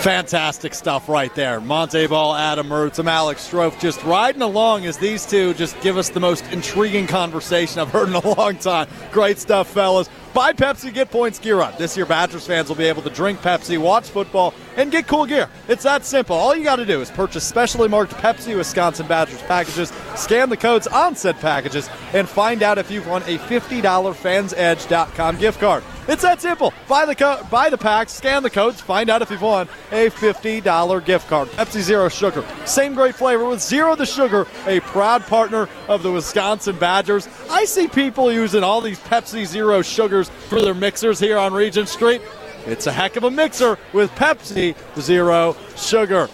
Fantastic 0.00 0.72
stuff 0.72 1.10
right 1.10 1.34
there. 1.34 1.60
Montee 1.60 2.06
Ball, 2.06 2.34
Adam 2.34 2.68
Mertz, 2.68 2.98
I'm 2.98 3.06
Alex 3.06 3.46
Strouf 3.46 3.78
just 3.78 4.02
riding 4.02 4.40
along 4.40 4.86
as 4.86 4.96
these 4.96 5.26
two 5.26 5.52
just 5.52 5.78
give 5.82 5.98
us 5.98 6.08
the 6.08 6.20
most 6.20 6.42
intriguing 6.52 7.06
conversation 7.06 7.80
I've 7.80 7.90
heard 7.90 8.08
in 8.08 8.14
a 8.14 8.26
long 8.26 8.56
time. 8.56 8.88
Great 9.12 9.38
stuff, 9.38 9.68
fellas. 9.68 10.08
Buy 10.32 10.54
Pepsi, 10.54 10.94
get 10.94 11.10
points 11.10 11.38
gear 11.38 11.60
up. 11.60 11.76
This 11.76 11.98
year, 11.98 12.06
Badgers 12.06 12.46
fans 12.46 12.70
will 12.70 12.76
be 12.76 12.86
able 12.86 13.02
to 13.02 13.10
drink 13.10 13.40
Pepsi, 13.40 13.76
watch 13.76 14.08
football, 14.08 14.54
and 14.76 14.90
get 14.90 15.06
cool 15.06 15.26
gear. 15.26 15.50
It's 15.68 15.82
that 15.82 16.06
simple. 16.06 16.34
All 16.34 16.56
you 16.56 16.64
got 16.64 16.76
to 16.76 16.86
do 16.86 17.02
is 17.02 17.10
purchase 17.10 17.44
specially 17.44 17.88
marked 17.88 18.12
Pepsi 18.12 18.56
Wisconsin 18.56 19.06
Badgers 19.06 19.42
packages, 19.42 19.92
scan 20.16 20.48
the 20.48 20.56
codes 20.56 20.86
on 20.86 21.14
said 21.14 21.38
packages, 21.40 21.90
and 22.14 22.26
find 22.26 22.62
out 22.62 22.78
if 22.78 22.90
you've 22.90 23.06
won 23.06 23.22
a 23.24 23.36
$50 23.36 23.82
fansedge.com 23.82 25.36
gift 25.36 25.60
card. 25.60 25.82
It's 26.10 26.22
that 26.22 26.42
simple. 26.42 26.74
Buy 26.88 27.06
the 27.06 27.14
co- 27.14 27.40
buy 27.52 27.70
the 27.70 27.78
packs, 27.78 28.12
scan 28.12 28.42
the 28.42 28.50
codes, 28.50 28.80
find 28.80 29.08
out 29.08 29.22
if 29.22 29.30
you've 29.30 29.40
won 29.40 29.68
a 29.92 30.10
$50 30.10 31.04
gift 31.04 31.28
card. 31.28 31.46
Pepsi 31.50 31.82
Zero 31.82 32.08
Sugar. 32.08 32.44
Same 32.64 32.94
great 32.94 33.14
flavor 33.14 33.44
with 33.44 33.60
zero 33.62 33.94
the 33.94 34.04
sugar, 34.04 34.48
a 34.66 34.80
proud 34.80 35.24
partner 35.26 35.68
of 35.86 36.02
the 36.02 36.10
Wisconsin 36.10 36.76
Badgers. 36.76 37.28
I 37.48 37.64
see 37.64 37.86
people 37.86 38.32
using 38.32 38.64
all 38.64 38.80
these 38.80 38.98
Pepsi 38.98 39.46
Zero 39.46 39.82
sugars 39.82 40.28
for 40.48 40.60
their 40.60 40.74
mixers 40.74 41.20
here 41.20 41.38
on 41.38 41.54
Regent 41.54 41.88
Street. 41.88 42.22
It's 42.66 42.88
a 42.88 42.92
heck 42.92 43.14
of 43.14 43.22
a 43.22 43.30
mixer 43.30 43.78
with 43.92 44.10
Pepsi 44.16 44.74
Zero 44.98 45.54
Sugar. 45.76 46.28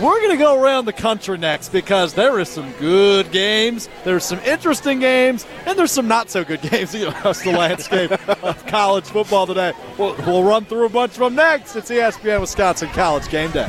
We're 0.00 0.18
going 0.18 0.32
to 0.32 0.36
go 0.36 0.60
around 0.60 0.86
the 0.86 0.92
country 0.92 1.38
next 1.38 1.68
because 1.68 2.14
there 2.14 2.40
is 2.40 2.48
some 2.48 2.72
good 2.80 3.30
games, 3.30 3.88
there's 4.02 4.24
some 4.24 4.40
interesting 4.40 4.98
games, 4.98 5.46
and 5.66 5.78
there's 5.78 5.92
some 5.92 6.08
not 6.08 6.30
so 6.30 6.42
good 6.42 6.60
games 6.70 6.92
across 6.96 7.42
the 7.42 7.52
landscape 7.52 8.10
of 8.42 8.66
college 8.66 9.04
football 9.04 9.46
today. 9.46 9.72
We'll, 9.96 10.16
we'll 10.26 10.42
run 10.42 10.64
through 10.64 10.86
a 10.86 10.88
bunch 10.88 11.12
of 11.12 11.20
them 11.20 11.36
next. 11.36 11.76
It's 11.76 11.90
ESPN 11.90 12.40
Wisconsin 12.40 12.88
College 12.88 13.28
Game 13.28 13.52
Day. 13.52 13.68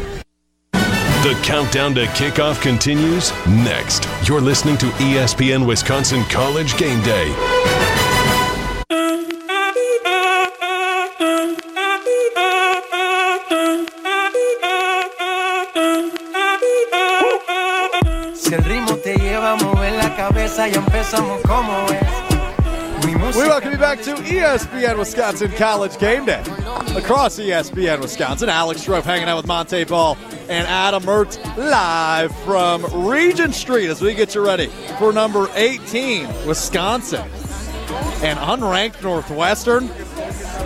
The 0.72 1.40
countdown 1.44 1.94
to 1.96 2.06
kickoff 2.06 2.60
continues 2.60 3.32
next. 3.48 4.08
You're 4.28 4.42
listening 4.42 4.78
to 4.78 4.88
ESPN 4.88 5.68
Wisconsin 5.68 6.24
College 6.24 6.76
Game 6.78 7.04
Day. 7.04 7.95
Si 18.46 18.54
el 18.54 18.64
ritmo 18.64 18.96
te 18.98 19.16
lleva 19.16 19.54
a 19.54 19.56
mover 19.56 19.94
la 19.94 20.16
cabeza, 20.16 20.68
empezamos 20.68 21.42
como 21.48 21.88
es. 21.88 23.36
We 23.36 23.48
welcome 23.48 23.72
you 23.72 23.80
back 23.80 24.04
to 24.04 24.14
ESPN 24.18 25.00
Wisconsin 25.00 25.52
College 25.54 25.98
Game 25.98 26.28
Day. 26.28 26.44
Across 26.96 27.40
ESPN 27.40 28.02
Wisconsin, 28.02 28.48
Alex 28.48 28.86
Strouf 28.86 29.02
hanging 29.02 29.28
out 29.28 29.38
with 29.38 29.48
Montee 29.48 29.84
Ball 29.84 30.16
and 30.48 30.68
Adam 30.68 31.02
Mertz 31.02 31.40
live 31.58 32.36
from 32.44 32.86
Regent 33.08 33.56
Street 33.56 33.90
as 33.90 34.00
we 34.00 34.14
get 34.14 34.36
you 34.36 34.46
ready 34.46 34.68
for 35.00 35.12
number 35.12 35.50
18, 35.56 36.28
Wisconsin. 36.46 37.24
And 38.22 38.38
unranked 38.38 39.02
Northwestern. 39.02 39.90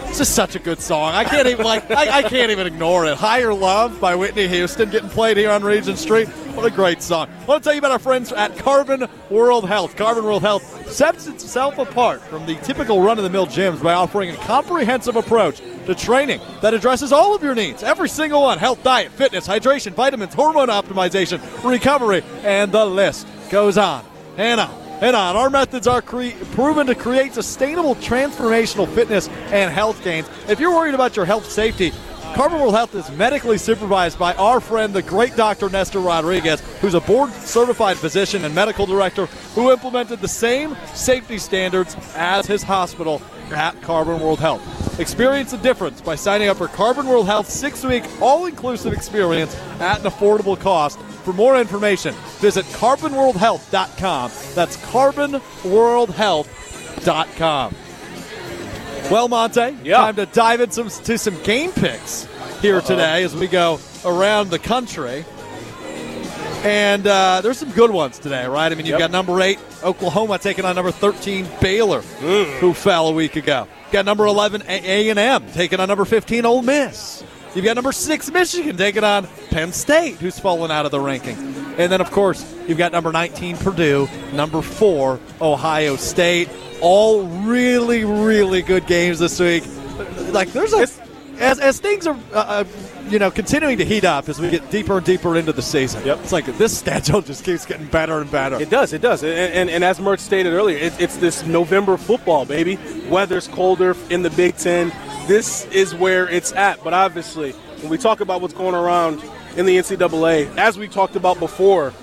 It's 0.09 0.17
just 0.17 0.35
such 0.35 0.55
a 0.55 0.59
good 0.59 0.79
song. 0.79 1.13
I 1.13 1.23
can't 1.23 1.47
even 1.47 1.65
like 1.65 1.89
I, 1.91 2.19
I 2.19 2.23
can't 2.23 2.51
even 2.51 2.67
ignore 2.67 3.05
it. 3.05 3.17
Higher 3.17 3.53
Love 3.53 3.99
by 3.99 4.15
Whitney 4.15 4.47
Houston 4.47 4.89
getting 4.89 5.09
played 5.09 5.37
here 5.37 5.51
on 5.51 5.63
Regent 5.63 5.97
Street. 5.97 6.27
What 6.55 6.65
a 6.65 6.71
great 6.71 7.01
song. 7.01 7.29
I 7.41 7.45
want 7.45 7.63
to 7.63 7.67
tell 7.67 7.73
you 7.73 7.79
about 7.79 7.91
our 7.91 7.99
friends 7.99 8.31
at 8.31 8.57
Carbon 8.57 9.07
World 9.29 9.67
Health. 9.67 9.95
Carbon 9.95 10.23
World 10.23 10.41
Health 10.41 10.91
sets 10.91 11.27
itself 11.27 11.77
apart 11.77 12.21
from 12.21 12.45
the 12.45 12.55
typical 12.55 13.01
run-of-the-mill 13.01 13.47
gyms 13.47 13.81
by 13.81 13.93
offering 13.93 14.31
a 14.31 14.35
comprehensive 14.37 15.15
approach 15.15 15.61
to 15.85 15.95
training 15.95 16.41
that 16.61 16.73
addresses 16.73 17.11
all 17.11 17.35
of 17.35 17.43
your 17.43 17.55
needs. 17.55 17.83
Every 17.83 18.09
single 18.09 18.41
one. 18.41 18.57
Health, 18.57 18.83
diet, 18.83 19.11
fitness, 19.11 19.47
hydration, 19.47 19.93
vitamins, 19.93 20.33
hormone 20.33 20.67
optimization, 20.67 21.39
recovery, 21.63 22.23
and 22.43 22.71
the 22.71 22.85
list 22.85 23.27
goes 23.49 23.77
on 23.77 24.05
on 24.39 24.88
and 25.01 25.15
on. 25.15 25.35
Our 25.35 25.49
methods 25.49 25.87
are 25.87 26.01
cre- 26.01 26.31
proven 26.51 26.87
to 26.87 26.95
create 26.95 27.33
sustainable 27.33 27.95
transformational 27.95 28.87
fitness 28.93 29.27
and 29.51 29.71
health 29.71 30.03
gains. 30.03 30.29
If 30.47 30.59
you're 30.59 30.75
worried 30.75 30.93
about 30.93 31.15
your 31.15 31.25
health 31.25 31.49
safety, 31.49 31.91
Carbon 32.35 32.59
World 32.59 32.75
Health 32.75 32.93
is 32.93 33.09
medically 33.11 33.57
supervised 33.57 34.19
by 34.19 34.33
our 34.35 34.59
friend, 34.59 34.93
the 34.93 35.01
great 35.01 35.35
Dr. 35.35 35.67
Nestor 35.69 35.99
Rodriguez, 35.99 36.61
who's 36.79 36.93
a 36.93 37.01
board 37.01 37.31
certified 37.33 37.97
physician 37.97 38.45
and 38.45 38.53
medical 38.53 38.85
director 38.85 39.25
who 39.55 39.71
implemented 39.71 40.19
the 40.19 40.27
same 40.27 40.77
safety 40.93 41.39
standards 41.39 41.97
as 42.15 42.45
his 42.45 42.61
hospital 42.61 43.21
at 43.51 43.81
Carbon 43.81 44.19
World 44.19 44.39
Health. 44.39 44.99
Experience 44.99 45.51
the 45.51 45.57
difference 45.57 46.01
by 46.01 46.15
signing 46.15 46.49
up 46.49 46.57
for 46.57 46.67
Carbon 46.67 47.07
World 47.07 47.25
Health's 47.25 47.53
six 47.53 47.83
week 47.83 48.03
all 48.21 48.45
inclusive 48.45 48.93
experience 48.93 49.55
at 49.79 49.99
an 49.99 50.05
affordable 50.11 50.59
cost. 50.59 50.99
For 50.99 51.33
more 51.33 51.59
information, 51.59 52.13
visit 52.39 52.65
carbonworldhealth.com. 52.65 54.31
That's 54.55 54.77
carbonworldhealth.com. 54.77 57.75
Well, 59.11 59.27
Montee, 59.29 59.75
Yeah. 59.83 59.97
time 59.97 60.15
to 60.17 60.25
dive 60.27 60.61
into 60.61 60.89
some, 60.89 61.03
to 61.05 61.17
some 61.17 61.41
game 61.43 61.71
picks 61.71 62.27
here 62.61 62.79
today 62.81 63.23
as 63.23 63.35
we 63.35 63.47
go 63.47 63.79
around 64.05 64.49
the 64.51 64.59
country. 64.59 65.25
And 66.63 67.07
uh, 67.07 67.39
there's 67.41 67.57
some 67.57 67.71
good 67.71 67.89
ones 67.91 68.19
today, 68.19 68.45
right? 68.45 68.69
I 68.71 68.75
mean, 68.75 68.85
you've 68.85 68.99
Yep. 68.99 68.99
got 68.99 69.11
number 69.11 69.39
eight, 69.41 69.59
Oklahoma 69.83 70.37
taking 70.39 70.65
on 70.65 70.75
number 70.75 70.91
13, 70.91 71.47
Baylor, 71.61 72.01
who 72.01 72.73
fell 72.73 73.07
a 73.07 73.11
week 73.13 73.37
ago. 73.37 73.65
You've 73.85 73.91
got 73.93 74.05
number 74.05 74.25
11, 74.25 74.63
A 74.67 75.09
and 75.09 75.17
M 75.17 75.45
taking 75.53 75.79
on 75.79 75.87
number 75.87 76.03
15, 76.05 76.45
Ole 76.45 76.61
Miss. 76.61 77.23
You've 77.55 77.65
got 77.65 77.75
number 77.75 77.91
six, 77.93 78.29
Michigan 78.29 78.75
taking 78.77 79.03
on 79.03 79.25
Penn 79.49 79.71
State, 79.71 80.15
who's 80.17 80.37
fallen 80.37 80.69
out 80.69 80.85
of 80.85 80.91
the 80.91 80.99
ranking. 80.99 81.35
And 81.77 81.91
then, 81.91 82.01
of 82.01 82.11
course, 82.11 82.45
you've 82.67 82.77
got 82.77 82.91
number 82.91 83.11
19, 83.11 83.57
Purdue, 83.57 84.07
number 84.33 84.61
four, 84.61 85.19
Ohio 85.41 85.95
State. 85.95 86.49
All 86.81 87.23
really, 87.23 88.03
really 88.05 88.61
good 88.61 88.85
games 88.85 89.17
this 89.17 89.39
week. 89.39 89.63
Like, 90.31 90.51
there's 90.51 90.73
a 90.73 90.87
as, 91.39 91.59
as 91.59 91.79
things 91.79 92.05
are, 92.05 92.17
uh, 92.33 92.35
uh, 92.35 92.63
you 93.07 93.17
know, 93.17 93.31
continuing 93.31 93.77
to 93.77 93.85
heat 93.85 94.03
up 94.03 94.29
as 94.29 94.39
we 94.39 94.49
get 94.49 94.69
deeper 94.69 94.97
and 94.97 95.05
deeper 95.05 95.35
into 95.35 95.53
the 95.53 95.61
season. 95.61 96.05
Yep. 96.05 96.19
It's 96.19 96.31
like 96.31 96.45
this 96.57 96.77
schedule 96.77 97.21
just 97.23 97.43
keeps 97.43 97.65
getting 97.65 97.87
better 97.87 98.19
and 98.19 98.29
better. 98.29 98.61
It 98.61 98.69
does, 98.69 98.93
it 98.93 99.01
does. 99.01 99.23
And, 99.23 99.33
and, 99.33 99.69
and 99.69 99.83
as 99.83 99.99
Mert 99.99 100.19
stated 100.19 100.53
earlier, 100.53 100.77
it, 100.77 100.99
it's 100.99 101.17
this 101.17 101.45
November 101.45 101.97
football, 101.97 102.45
baby. 102.45 102.77
Weather's 103.09 103.47
colder 103.47 103.95
in 104.09 104.21
the 104.21 104.29
Big 104.31 104.57
Ten. 104.57 104.91
This 105.27 105.65
is 105.67 105.95
where 105.95 106.27
it's 106.27 106.51
at. 106.53 106.83
But 106.83 106.93
obviously, 106.93 107.53
when 107.81 107.89
we 107.89 107.97
talk 107.97 108.19
about 108.19 108.41
what's 108.41 108.53
going 108.53 108.75
around 108.75 109.23
in 109.55 109.65
the 109.65 109.77
NCAA, 109.77 110.55
as 110.57 110.77
we 110.77 110.87
talked 110.87 111.15
about 111.15 111.39
before, 111.39 111.93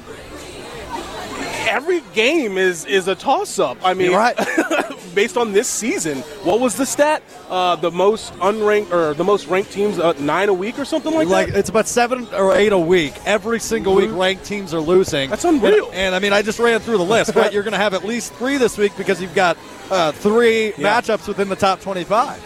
every 1.66 2.00
game 2.14 2.59
is, 2.59 2.85
is 2.87 3.09
a 3.09 3.14
toss 3.14 3.59
up. 3.59 3.76
I 3.83 3.94
mean, 3.94 4.11
You're 4.11 4.18
right. 4.18 4.37
based 5.14 5.37
on 5.37 5.52
this 5.52 5.68
season, 5.68 6.18
what 6.44 6.61
was 6.61 6.76
the 6.76 6.87
stat? 6.87 7.22
Uh, 7.48 7.76
the 7.76 7.90
most 7.90 8.33
unranked 8.35 8.92
or 8.92 9.14
the 9.14 9.24
most 9.24 9.46
ranked 9.46 9.72
teams, 9.72 9.98
uh, 9.98 10.12
nine 10.18 10.48
a 10.48 10.55
week 10.55 10.79
or 10.79 10.85
something 10.85 11.14
like, 11.14 11.29
like 11.29 11.48
that? 11.48 11.59
it's 11.59 11.68
about 11.68 11.87
seven 11.87 12.26
or 12.35 12.55
eight 12.57 12.72
a 12.72 12.79
week. 12.79 13.14
Every 13.24 13.61
single 13.61 13.94
week, 13.94 14.11
ranked 14.12 14.44
teams 14.44 14.74
are 14.74 14.81
losing. 14.81 15.31
That's 15.31 15.44
unreal. 15.44 15.87
And, 15.87 15.94
and, 15.94 16.14
I 16.14 16.18
mean, 16.18 16.33
I 16.33 16.42
just 16.42 16.59
ran 16.59 16.81
through 16.81 16.98
the 16.98 17.05
list. 17.05 17.35
Right, 17.35 17.52
you're 17.52 17.62
going 17.62 17.72
to 17.72 17.79
have 17.79 17.94
at 17.94 18.05
least 18.05 18.33
three 18.35 18.57
this 18.57 18.76
week 18.79 18.96
because 18.96 19.20
you've 19.20 19.35
got 19.35 19.57
uh, 19.90 20.12
three 20.12 20.72
Yeah. 20.76 21.00
matchups 21.00 21.29
within 21.29 21.48
the 21.48 21.57
top 21.57 21.81
25. 21.81 22.42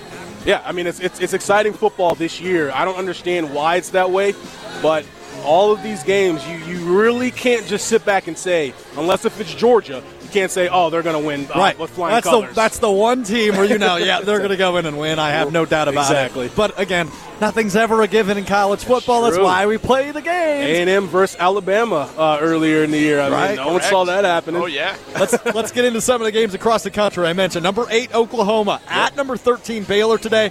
Yeah, 0.47 0.63
I 0.65 0.73
mean 0.73 0.87
it's, 0.87 1.01
it's 1.01 1.21
it's 1.21 1.35
exciting 1.35 1.75
football 1.75 2.15
this 2.15 2.41
year. 2.41 2.71
I 2.71 2.87
don't 2.87 2.97
understand 2.97 3.53
why 3.53 3.77
it's 3.77 3.91
that 3.91 4.11
way, 4.11 4.33
but 4.81 5.05
all 5.41 5.73
of 5.73 5.83
these 5.83 6.03
games, 6.03 6.47
you 6.47 6.57
you 6.59 6.99
really 6.99 7.31
can't 7.31 7.67
just 7.67 7.87
sit 7.89 8.05
back 8.05 8.27
and 8.29 8.37
say, 8.37 8.73
unless 8.97 9.25
if 9.25 9.41
it's 9.41 9.55
Georgia, 9.55 10.03
you 10.23 10.29
can't 10.29 10.51
say, 10.51 10.69
oh, 10.69 10.91
they're 10.91 11.03
going 11.03 11.21
to 11.21 11.27
win 11.27 11.47
uh, 11.55 11.59
right. 11.59 11.79
with 11.79 11.91
flying 11.91 12.15
that's 12.15 12.27
colors. 12.27 12.49
the 12.51 12.55
that's 12.55 12.79
the 12.79 12.91
one 12.91 13.25
team 13.25 13.57
where 13.57 13.65
you 13.65 13.79
know, 13.79 13.97
yeah, 13.97 14.21
they're 14.21 14.39
going 14.39 14.51
to 14.51 14.57
go 14.57 14.77
in 14.77 14.87
and 14.87 14.99
win. 14.99 15.19
I 15.19 15.31
have 15.31 15.53
no 15.53 15.65
doubt 15.65 15.89
about 15.89 16.03
Exactly. 16.11 16.43
it. 16.43 16.47
Exactly. 16.47 16.75
But 16.77 16.79
again, 16.81 17.11
nothing's 17.41 17.75
ever 17.77 18.03
a 18.03 18.09
given 18.09 18.39
in 18.39 18.45
college 18.45 18.85
football. 18.85 19.23
That's 19.23 19.37
true. 19.37 19.45
why 19.45 19.67
we 19.67 19.79
play 19.79 20.11
the 20.13 20.23
game. 20.23 20.89
A&M 20.89 21.07
versus 21.09 21.37
Alabama 21.41 22.11
uh, 22.17 22.39
earlier 22.41 22.85
in 22.85 22.91
the 22.91 22.99
year. 22.99 23.21
I 23.21 23.29
Right. 23.31 23.57
mean, 23.57 23.67
no 23.67 23.73
one 23.73 23.83
saw 23.83 24.05
that 24.05 24.25
happening. 24.25 24.61
Oh 24.63 24.67
yeah. 24.67 24.97
let's 25.19 25.35
let's 25.47 25.73
get 25.73 25.85
into 25.85 26.01
some 26.01 26.21
of 26.21 26.25
the 26.27 26.33
games 26.33 26.55
across 26.55 26.83
the 26.85 26.91
country. 26.91 27.27
I 27.27 27.33
mentioned 27.33 27.63
number 27.65 27.87
eight 27.91 28.15
Oklahoma 28.15 28.81
at 28.89 29.17
number 29.17 29.37
thirteen 29.37 29.85
Baylor 29.85 30.19
today. 30.19 30.51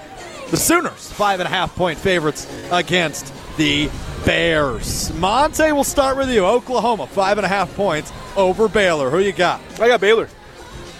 The 0.51 0.57
Sooners 0.57 1.11
five 1.13 1.39
and 1.39 1.47
a 1.47 1.49
half 1.49 1.75
point 1.75 1.99
favorites 1.99 2.47
against 2.71 3.31
the 3.57 3.87
Bears. 4.25 5.13
Montee, 5.15 5.71
we'll 5.71 5.83
start 5.83 6.17
with 6.17 6.29
you. 6.29 6.45
Oklahoma 6.45 7.07
five 7.07 7.37
and 7.37 7.45
a 7.45 7.49
half 7.49 7.73
points 7.75 8.11
over 8.35 8.67
Baylor. 8.67 9.09
Who 9.09 9.19
you 9.19 9.31
got? 9.31 9.61
I 9.79 9.87
got 9.87 10.01
Baylor. 10.01 10.29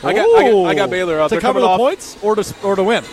I 0.04 0.14
got, 0.14 0.26
I 0.26 0.52
got 0.52 0.66
I 0.66 0.76
got 0.76 0.90
Baylor. 0.90 1.20
Uh, 1.20 1.28
to 1.28 1.40
cover 1.40 1.60
the 1.60 1.68
off- 1.68 1.80
points 1.80 2.18
or 2.24 2.36
to 2.36 2.56
or 2.64 2.76
to 2.76 2.84
win. 2.84 3.04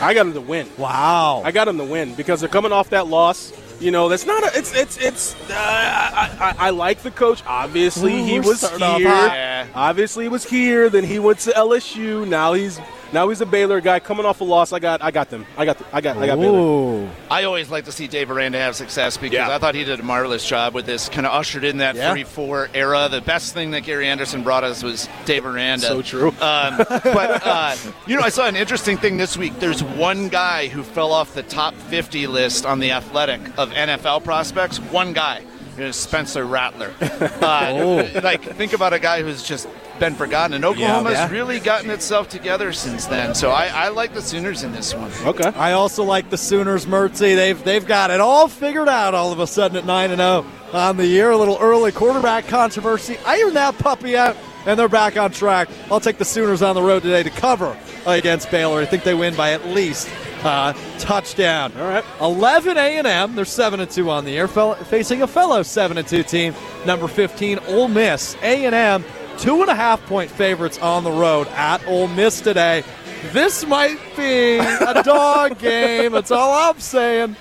I 0.00 0.12
got 0.12 0.24
them 0.24 0.34
to 0.34 0.40
win. 0.40 0.68
Wow. 0.76 1.42
I 1.44 1.52
got 1.52 1.64
them 1.66 1.78
to 1.78 1.84
win 1.84 2.14
because 2.14 2.40
they're 2.40 2.48
coming 2.48 2.72
off 2.72 2.90
that 2.90 3.06
loss. 3.06 3.52
You 3.80 3.90
know, 3.90 4.08
that's 4.08 4.26
not 4.26 4.42
a. 4.44 4.58
It's 4.58 4.74
it's 4.74 4.98
it's. 4.98 5.34
Uh, 5.50 5.54
I, 5.54 6.54
I 6.58 6.66
I 6.66 6.70
like 6.70 7.02
the 7.02 7.10
coach. 7.10 7.42
Obviously, 7.46 8.14
Ooh, 8.20 8.24
he 8.24 8.40
was 8.40 8.68
here. 8.78 9.68
Obviously, 9.74 10.24
he 10.24 10.28
was 10.28 10.44
here. 10.44 10.88
Then 10.90 11.04
he 11.04 11.18
went 11.18 11.40
to 11.40 11.50
LSU. 11.50 12.26
Now 12.26 12.52
he's 12.52 12.78
now 13.14 13.28
he's 13.30 13.40
a 13.40 13.46
Baylor 13.46 13.80
guy 13.80 14.00
coming 14.00 14.26
off 14.26 14.40
a 14.42 14.44
loss. 14.44 14.72
I 14.72 14.78
got 14.78 15.02
I 15.02 15.10
got 15.10 15.30
them. 15.30 15.46
I 15.56 15.64
got 15.64 15.80
I 15.92 16.00
got 16.02 16.16
I 16.18 16.26
got 16.26 16.38
Baylor. 16.38 17.08
I 17.30 17.44
always 17.44 17.70
like 17.70 17.86
to 17.86 17.92
see 17.92 18.06
Dave 18.08 18.30
Aranda 18.30 18.58
have 18.58 18.76
success 18.76 19.16
because 19.16 19.32
Yeah. 19.32 19.54
I 19.54 19.58
thought 19.58 19.74
he 19.74 19.84
did 19.84 20.00
a 20.00 20.02
marvelous 20.02 20.46
job 20.46 20.74
with 20.74 20.84
this. 20.84 21.08
Kind 21.08 21.26
of 21.26 21.32
ushered 21.32 21.64
in 21.64 21.78
that 21.78 21.94
Yeah. 21.94 22.12
3-4 22.12 22.68
era. 22.74 23.08
The 23.10 23.20
best 23.22 23.54
thing 23.54 23.70
that 23.70 23.82
Gary 23.84 24.06
Anderson 24.08 24.42
brought 24.42 24.64
us 24.64 24.82
was 24.82 25.08
Dave 25.24 25.46
Aranda. 25.46 25.86
So 25.86 26.02
true. 26.02 26.28
Um, 26.40 26.76
but 26.78 27.46
uh, 27.46 27.76
you 28.06 28.16
know, 28.16 28.22
I 28.22 28.28
saw 28.28 28.46
an 28.46 28.56
interesting 28.56 28.98
thing 28.98 29.16
this 29.16 29.36
week. 29.38 29.58
There's 29.60 29.82
one 29.82 30.28
guy 30.28 30.66
who 30.68 30.82
fell 30.82 31.12
off 31.12 31.32
the 31.34 31.44
top 31.44 31.74
50 31.74 32.26
list 32.26 32.66
on 32.66 32.80
the 32.80 32.90
Athletic 32.90 33.40
of 33.56 33.70
NFL 33.70 34.24
prospects. 34.24 34.78
One 34.78 35.12
guy. 35.12 35.42
It 35.76 35.92
Spencer 35.94 36.44
Rattler. 36.44 36.92
Uh, 37.00 38.08
Like, 38.22 38.42
think 38.42 38.72
about 38.74 38.92
a 38.92 38.98
guy 38.98 39.22
who's 39.22 39.42
just 39.42 39.68
been 39.98 40.14
forgotten, 40.14 40.54
and 40.54 40.64
Oklahoma's 40.64 41.12
Yeah. 41.14 41.30
really 41.30 41.60
gotten 41.60 41.90
itself 41.90 42.28
together 42.28 42.72
since 42.72 43.06
then. 43.06 43.34
So 43.34 43.50
I, 43.50 43.66
I 43.66 43.88
like 43.88 44.12
the 44.14 44.22
Sooners 44.22 44.62
in 44.64 44.72
this 44.72 44.94
one. 44.94 45.10
Okay. 45.24 45.52
I 45.56 45.72
also 45.72 46.02
like 46.04 46.30
the 46.30 46.36
Sooners, 46.38 46.86
Mertzy. 46.86 47.34
They've 47.36 47.62
they've 47.64 47.86
got 47.86 48.10
it 48.10 48.20
all 48.20 48.48
figured 48.48 48.88
out 48.88 49.14
all 49.14 49.32
of 49.32 49.38
a 49.40 49.46
sudden 49.46 49.76
at 49.76 49.84
nine 49.86 50.10
and 50.10 50.18
zero 50.20 50.44
on 50.72 50.96
the 50.96 51.06
year. 51.06 51.30
A 51.30 51.36
little 51.36 51.58
early 51.60 51.92
quarterback 51.92 52.48
controversy. 52.48 53.16
Iron 53.26 53.54
that 53.54 53.78
puppy 53.78 54.16
out, 54.16 54.36
and 54.66 54.78
they're 54.78 54.88
back 54.88 55.16
on 55.16 55.30
track. 55.30 55.68
I'll 55.90 56.00
take 56.00 56.18
the 56.18 56.24
Sooners 56.24 56.62
on 56.62 56.74
the 56.74 56.82
road 56.82 57.02
today 57.02 57.22
to 57.22 57.30
cover 57.30 57.76
against 58.06 58.50
Baylor. 58.50 58.80
I 58.80 58.84
think 58.86 59.04
they 59.04 59.14
win 59.14 59.34
by 59.36 59.52
at 59.52 59.64
least 59.68 60.08
uh, 60.42 60.74
touchdown. 60.98 61.72
All 61.78 61.84
right. 61.88 62.04
11 62.20 62.76
A&M. 62.76 63.34
They're 63.34 63.44
7 63.46 63.80
and 63.80 63.90
2 63.90 64.10
on 64.10 64.24
the 64.26 64.32
year, 64.32 64.46
fel- 64.48 64.74
facing 64.74 65.22
a 65.22 65.26
fellow 65.26 65.62
7 65.62 65.96
and 65.96 66.06
2 66.06 66.22
team, 66.24 66.54
number 66.84 67.08
15, 67.08 67.60
Ole 67.68 67.88
Miss. 67.88 68.36
A&M, 68.42 69.02
two 69.38 69.60
and 69.60 69.70
a 69.70 69.74
half 69.74 70.04
point 70.06 70.30
favorites 70.30 70.78
on 70.78 71.04
the 71.04 71.12
road 71.12 71.46
at 71.48 71.86
Ole 71.86 72.08
Miss 72.08 72.40
today. 72.40 72.84
This 73.32 73.66
might 73.66 73.98
be 74.16 74.58
a 74.58 75.02
dog 75.04 75.58
game. 75.58 76.12
That's 76.12 76.30
all 76.30 76.52
I'm 76.70 76.78
saying. 76.80 77.36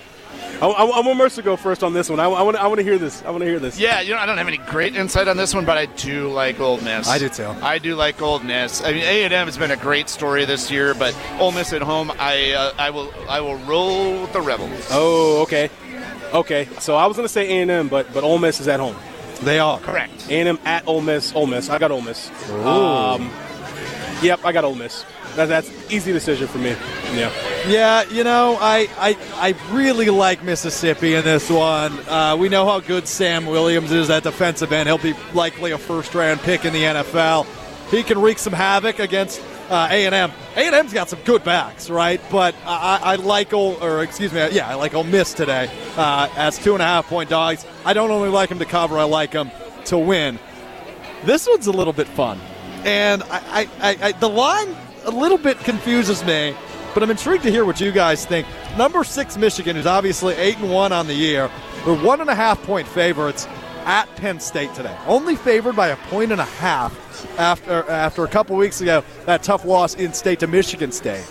I, 0.62 0.68
I, 0.68 0.86
I 0.86 1.00
want 1.02 1.18
Mercer 1.18 1.38
to 1.38 1.42
go 1.42 1.58
first 1.58 1.84
on 1.84 1.94
this 1.94 2.10
one. 2.10 2.20
I, 2.20 2.26
I 2.26 2.42
want 2.42 2.56
I 2.56 2.68
want 2.68 2.78
to 2.78 2.84
hear 2.84 2.98
this. 2.98 3.22
I 3.24 3.32
want 3.32 3.42
to 3.42 3.46
hear 3.46 3.60
this. 3.60 3.80
Yeah, 3.80 4.00
you 4.02 4.14
know, 4.14 4.20
I 4.20 4.26
don't 4.26 4.38
have 4.38 4.48
any 4.48 4.58
great 4.58 4.96
insight 4.96 5.28
on 5.28 5.36
this 5.36 5.54
one, 5.54 5.66
but 5.66 5.78
I 5.78 5.88
do 5.88 6.32
like 6.32 6.60
Ole 6.60 6.80
Miss. 6.80 7.08
I 7.08 7.18
do 7.18 7.28
too. 7.28 7.48
I 7.62 7.80
do 7.80 7.96
like 7.96 8.22
Ole 8.22 8.40
Miss. 8.40 8.82
I 8.82 8.92
mean, 8.94 9.04
A 9.04 9.24
and 9.26 9.34
M 9.34 9.48
has 9.48 9.58
been 9.58 9.72
a 9.72 9.78
great 9.78 10.08
story 10.10 10.46
this 10.46 10.72
year, 10.72 10.94
but 10.94 11.18
Ole 11.40 11.52
Miss 11.52 11.74
at 11.74 11.82
home, 11.82 12.12
I 12.18 12.52
uh, 12.52 12.74
I 12.78 12.92
will 12.92 13.12
I 13.28 13.42
will 13.42 13.56
roll 13.58 14.22
with 14.22 14.32
the 14.34 14.42
Rebels. 14.42 14.88
Oh, 14.92 15.42
okay. 15.44 15.70
Okay. 16.34 16.68
So 16.80 16.96
I 16.96 17.08
was 17.08 17.18
going 17.18 17.28
to 17.28 17.34
say 17.34 17.62
A&M, 17.62 17.90
but 17.90 18.14
but 18.14 18.24
Ole 18.24 18.40
Miss 18.40 18.60
is 18.62 18.68
at 18.68 18.80
home. 18.80 18.96
They 19.44 19.60
are. 19.60 19.80
Correct. 19.80 20.30
A&M 20.30 20.58
at 20.66 20.88
Ole 20.88 21.02
Miss. 21.02 21.34
Ole 21.34 21.48
Miss. 21.48 21.70
I 21.70 21.78
got 21.78 21.92
Ole 21.92 22.02
Miss. 22.02 22.30
Um, 22.52 23.32
yep, 24.22 24.44
I 24.46 24.52
got 24.52 24.64
Ole 24.64 24.76
Miss. 24.76 25.06
That, 25.36 25.48
that's 25.48 25.70
easy 25.92 26.14
decision 26.14 26.48
for 26.48 26.60
me. 26.60 26.76
Yeah. 27.14 27.32
Yeah, 27.68 28.04
you 28.10 28.24
know, 28.24 28.58
I, 28.60 28.88
I 29.00 29.18
I 29.36 29.56
really 29.74 30.10
like 30.10 30.44
Mississippi 30.44 31.16
in 31.16 31.24
this 31.24 31.50
one. 31.50 31.98
Uh, 32.08 32.36
we 32.38 32.50
know 32.50 32.66
how 32.66 32.80
good 32.80 33.08
Sam 33.08 33.46
Williams 33.46 33.92
is 33.92 34.10
at 34.10 34.24
defensive 34.24 34.72
end. 34.72 34.88
He'll 34.90 34.98
be 34.98 35.16
likely 35.34 35.72
a 35.72 35.78
first 35.78 36.14
round 36.14 36.42
pick 36.42 36.66
in 36.66 36.74
the 36.74 36.84
NFL. 36.84 37.48
He 37.90 38.04
can 38.04 38.20
wreak 38.22 38.38
some 38.38 38.54
havoc 38.54 39.00
against 39.00 39.42
uh, 39.74 39.88
A&M. 39.90 40.32
A&M's 40.56 40.94
got 40.94 41.10
some 41.10 41.20
good 41.22 41.44
backs, 41.44 41.90
right? 41.90 42.22
But 42.32 42.54
I, 42.66 43.00
I 43.02 43.16
like 43.16 43.54
Ole, 43.54 43.84
or 43.84 44.04
excuse 44.04 44.32
me, 44.32 44.48
yeah, 44.52 44.70
I 44.70 44.76
like 44.76 44.94
Ole 44.94 45.04
Miss 45.04 45.34
today 45.34 45.70
uh, 45.98 46.30
as 46.36 46.60
two 46.60 46.74
and 46.74 46.82
a 46.82 46.86
half 46.86 47.08
point 47.08 47.30
dogs. 47.30 47.66
I 47.84 47.94
don't 47.94 48.12
only 48.12 48.30
like 48.30 48.50
them 48.50 48.60
to 48.60 48.66
cover, 48.66 48.98
I 49.00 49.04
like 49.04 49.32
them 49.32 49.50
to 49.86 49.98
win. 49.98 50.38
This 51.24 51.48
one's 51.48 51.68
a 51.68 51.72
little 51.72 51.94
bit 51.94 52.08
fun, 52.08 52.40
and 52.86 53.24
I, 53.24 53.68
I, 53.82 53.98
I 54.02 54.12
the 54.12 54.30
line 54.30 54.76
a 55.06 55.12
little 55.12 55.38
bit 55.38 55.58
confuses 55.60 56.24
me, 56.24 56.56
but 56.94 57.02
I'm 57.02 57.10
intrigued 57.10 57.44
to 57.44 57.52
hear 57.52 57.66
what 57.66 57.82
you 57.82 57.92
guys 57.92 58.26
think. 58.26 58.46
Number 58.78 59.04
six 59.04 59.38
Michigan, 59.38 59.76
is 59.76 59.88
obviously 59.88 60.36
eight 60.36 60.58
and 60.58 60.70
one 60.70 60.92
on 60.92 61.08
the 61.08 61.16
year, 61.16 61.50
they're 61.86 61.96
one 61.96 62.22
and 62.22 62.30
a 62.30 62.36
half 62.36 62.62
point 62.64 62.88
favorites 62.88 63.48
at 63.86 64.14
Penn 64.16 64.40
State 64.40 64.74
today. 64.74 64.96
Only 65.08 65.36
favored 65.36 65.76
by 65.76 65.90
a 65.90 65.96
point 65.98 66.32
and 66.32 66.42
a 66.42 66.46
half 66.46 66.94
after 67.40 67.90
after 67.90 68.24
a 68.24 68.28
couple 68.28 68.56
weeks 68.56 68.82
ago 68.82 69.04
that 69.26 69.44
tough 69.44 69.66
loss 69.66 69.96
in 69.96 70.14
state 70.14 70.40
to 70.40 70.48
Michigan 70.48 70.92
State. 70.92 71.26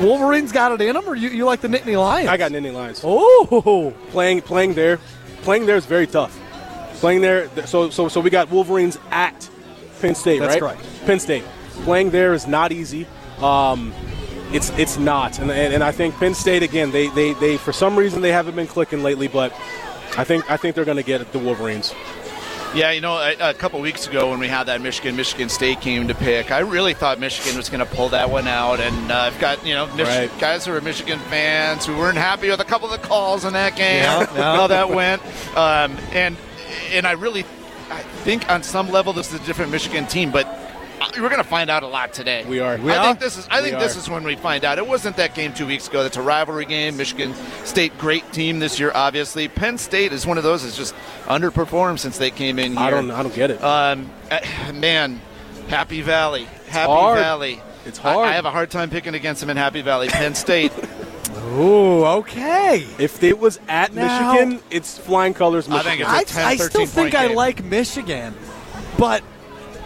Wolverines 0.00 0.52
got 0.52 0.72
it 0.72 0.80
in 0.80 0.94
them, 0.94 1.08
or 1.08 1.16
you, 1.16 1.28
you 1.28 1.44
like 1.44 1.60
the 1.60 1.68
Nittany 1.68 1.98
Lions? 1.98 2.28
I 2.28 2.36
got 2.36 2.52
Nittany 2.52 2.72
Lions. 2.72 3.00
Oh, 3.02 3.92
Playing 4.10 4.42
playing 4.42 4.74
there, 4.74 4.98
playing 5.42 5.66
there 5.66 5.76
is 5.76 5.86
very 5.86 6.06
tough. 6.06 6.38
Playing 6.94 7.20
there, 7.20 7.48
so 7.66 7.90
so 7.90 8.08
so 8.08 8.20
we 8.20 8.30
got 8.30 8.50
Wolverines 8.50 8.98
at 9.10 9.48
Penn 10.00 10.14
State, 10.14 10.38
That's 10.38 10.60
right? 10.60 10.76
correct. 10.76 11.06
Penn 11.06 11.18
State. 11.20 11.44
Playing 11.84 12.10
there 12.10 12.32
is 12.32 12.46
not 12.46 12.70
easy. 12.72 13.06
Um, 13.40 13.92
it's 14.52 14.70
it's 14.78 14.98
not, 14.98 15.38
and, 15.38 15.50
and 15.50 15.74
and 15.74 15.84
I 15.84 15.92
think 15.92 16.14
Penn 16.16 16.34
State 16.34 16.62
again. 16.62 16.90
They 16.90 17.08
they 17.08 17.34
they 17.34 17.56
for 17.56 17.72
some 17.72 17.96
reason 17.96 18.20
they 18.22 18.32
haven't 18.32 18.56
been 18.56 18.66
clicking 18.66 19.02
lately, 19.02 19.28
but 19.28 19.52
I 20.18 20.24
think 20.24 20.50
I 20.50 20.56
think 20.56 20.74
they're 20.74 20.84
going 20.84 20.96
to 20.98 21.02
get 21.02 21.32
the 21.32 21.38
Wolverines. 21.38 21.94
Yeah, 22.74 22.90
you 22.90 23.00
know, 23.00 23.16
a, 23.16 23.50
a 23.50 23.54
couple 23.54 23.80
weeks 23.80 24.06
ago 24.06 24.28
when 24.30 24.40
we 24.40 24.48
had 24.48 24.64
that 24.64 24.82
Michigan 24.82 25.16
Michigan 25.16 25.48
State 25.48 25.80
game 25.80 26.06
to 26.08 26.14
pick, 26.14 26.50
I 26.50 26.58
really 26.58 26.92
thought 26.92 27.18
Michigan 27.18 27.56
was 27.56 27.70
going 27.70 27.80
to 27.80 27.86
pull 27.86 28.10
that 28.10 28.28
one 28.30 28.46
out. 28.46 28.78
And 28.78 29.10
uh, 29.10 29.16
I've 29.20 29.38
got 29.40 29.64
you 29.66 29.72
know 29.74 29.86
Mich- 29.94 30.06
Right. 30.06 30.30
guys 30.38 30.66
who 30.66 30.74
are 30.74 30.80
Michigan 30.82 31.18
fans 31.30 31.86
who 31.86 31.96
weren't 31.96 32.18
happy 32.18 32.50
with 32.50 32.60
a 32.60 32.64
couple 32.66 32.92
of 32.92 33.00
the 33.00 33.06
calls 33.08 33.46
in 33.46 33.54
that 33.54 33.74
game, 33.74 34.02
Yeah, 34.02 34.26
how 34.56 34.66
that 34.66 34.90
went. 34.90 35.22
Um, 35.56 35.96
and 36.12 36.36
and 36.92 37.06
I 37.06 37.12
really, 37.12 37.44
I 37.90 38.02
think 38.02 38.50
on 38.50 38.62
some 38.62 38.90
level 38.90 39.14
this 39.14 39.32
is 39.32 39.40
a 39.40 39.44
different 39.44 39.70
Michigan 39.72 40.06
team, 40.06 40.30
but. 40.30 40.46
We're 41.00 41.28
going 41.28 41.42
to 41.42 41.48
find 41.48 41.70
out 41.70 41.82
a 41.82 41.86
lot 41.86 42.12
today. 42.12 42.44
We 42.44 42.60
are. 42.60 42.76
We 42.78 42.92
I 42.92 42.96
are? 42.98 43.04
think 43.06 43.20
this 43.20 43.36
is. 43.36 43.48
I 43.50 43.60
We 43.60 43.68
think 43.68 43.80
this 43.80 43.96
are. 43.96 44.00
is 44.00 44.08
when 44.10 44.24
we 44.24 44.36
find 44.36 44.64
out. 44.64 44.78
It 44.78 44.86
wasn't 44.86 45.16
that 45.16 45.34
game 45.34 45.52
two 45.54 45.66
weeks 45.66 45.88
ago. 45.88 46.02
That's 46.02 46.16
a 46.16 46.22
rivalry 46.22 46.64
game. 46.64 46.96
Michigan 46.96 47.34
State, 47.64 47.96
great 47.98 48.30
team 48.32 48.58
this 48.58 48.78
year. 48.78 48.92
Obviously, 48.94 49.48
Penn 49.48 49.78
State 49.78 50.12
is 50.12 50.26
one 50.26 50.38
of 50.38 50.44
those 50.44 50.62
that's 50.64 50.76
just 50.76 50.94
underperformed 51.26 51.98
since 51.98 52.18
they 52.18 52.30
came 52.30 52.58
in 52.58 52.72
here. 52.72 52.80
I 52.80 52.90
don't 52.90 53.10
I 53.10 53.22
don't 53.22 53.34
get 53.34 53.50
it. 53.50 53.62
Um, 53.62 54.10
uh, 54.30 54.40
man, 54.74 55.20
Happy 55.68 56.02
Valley, 56.02 56.44
Happy 56.68 56.90
hard. 56.92 57.18
Valley. 57.18 57.60
It's 57.86 57.98
I- 58.00 58.12
hard. 58.12 58.28
I, 58.28 58.32
have 58.32 58.44
a 58.44 58.50
hard 58.50 58.70
time 58.70 58.90
picking 58.90 59.14
against 59.14 59.40
them 59.40 59.50
in 59.50 59.56
Happy 59.56 59.82
Valley. 59.82 60.08
Penn 60.08 60.34
State. 60.34 60.72
ooh, 61.52 62.04
okay. 62.04 62.86
if 62.98 63.22
it 63.22 63.38
was 63.38 63.60
at 63.68 63.94
Now- 63.94 64.32
Michigan, 64.34 64.62
it's 64.70 64.98
flying 64.98 65.32
colors. 65.34 65.68
I 65.68 65.76
Michigan. 65.82 65.90
think 65.90 66.00
it's 66.02 66.10
a 66.36 66.40
I, 66.40 66.42
10, 66.42 66.46
I 66.46 66.56
still 66.56 66.86
think 66.86 66.90
point 66.94 67.14
I 67.14 67.28
game. 67.28 67.36
like 67.36 67.64
Michigan, 67.64 68.34
but 68.98 69.22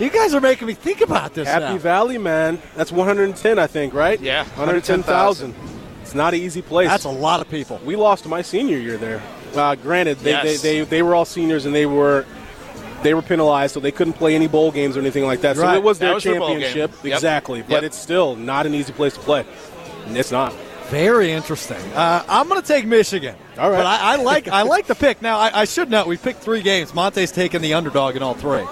you 0.03 0.11
guys 0.11 0.35
are 0.35 0.41
making 0.41 0.67
me 0.67 0.75
think 0.75 1.01
about 1.01 1.35
this 1.35 1.49
Happy 1.49 1.65
now. 1.65 1.79
Valley, 1.79 2.19
man. 2.19 2.61
That's 2.77 2.93
110, 2.93 3.59
I 3.59 3.67
think, 3.67 3.95
right? 3.95 4.21
Yeah, 4.21 4.45
110,000. 4.57 5.55
It's 6.03 6.15
not 6.15 6.35
an 6.35 6.41
easy 6.41 6.63
place. 6.63 6.89
That's 6.89 7.05
a 7.05 7.09
lot 7.11 7.41
of 7.41 7.49
people. 7.49 7.81
we 7.85 7.97
lost 7.97 8.27
my 8.27 8.43
senior 8.43 8.79
year 8.79 8.97
there. 8.97 9.23
Uh, 9.55 9.75
granted, 9.77 10.19
they, 10.19 10.31
Yes. 10.31 10.63
they, 10.63 10.81
they, 10.81 10.85
they 10.85 11.03
were 11.03 11.15
all 11.15 11.25
seniors 11.25 11.67
and 11.67 11.75
they 11.75 11.87
were 11.87 12.25
they 13.03 13.15
were 13.15 13.23
penalized, 13.23 13.75
so 13.75 13.81
they 13.81 13.91
couldn't 13.91 14.13
play 14.13 14.35
any 14.37 14.47
bowl 14.47 14.71
games 14.71 14.97
or 14.97 15.01
anything 15.01 15.25
like 15.25 15.41
that. 15.41 15.57
So 15.57 15.69
it 15.75 15.83
was 15.83 15.99
their 15.99 16.15
was 16.15 16.23
their 16.23 16.39
bowl 16.39 16.51
championship, 16.51 16.93
Yep. 17.03 17.15
exactly. 17.15 17.63
But 17.63 17.71
Yep. 17.71 17.83
it's 17.83 17.99
still 17.99 18.37
not 18.37 18.65
an 18.65 18.75
easy 18.75 18.93
place 18.93 19.15
to 19.15 19.21
play. 19.21 19.45
It's 20.09 20.31
not. 20.31 20.53
Very 20.87 21.33
interesting. 21.33 21.79
Uh, 21.95 22.23
I'm 22.29 22.49
going 22.49 22.61
to 22.61 22.67
take 22.67 22.87
Michigan. 22.87 23.35
All 23.59 23.71
right. 23.71 23.79
but 23.79 23.87
I, 23.87 24.13
I 24.13 24.17
like 24.17 24.47
I 24.49 24.63
like 24.63 24.87
the 24.87 24.95
pick. 24.95 25.21
Now 25.21 25.39
I, 25.39 25.63
I 25.63 25.65
should 25.65 25.91
note 25.91 26.07
we 26.07 26.17
picked 26.17 26.43
three 26.43 26.63
games. 26.63 26.95
Montee's 26.95 27.33
taking 27.33 27.61
the 27.61 27.75
underdog 27.75 28.15
in 28.15 28.23
all 28.23 28.35
three. 28.35 28.65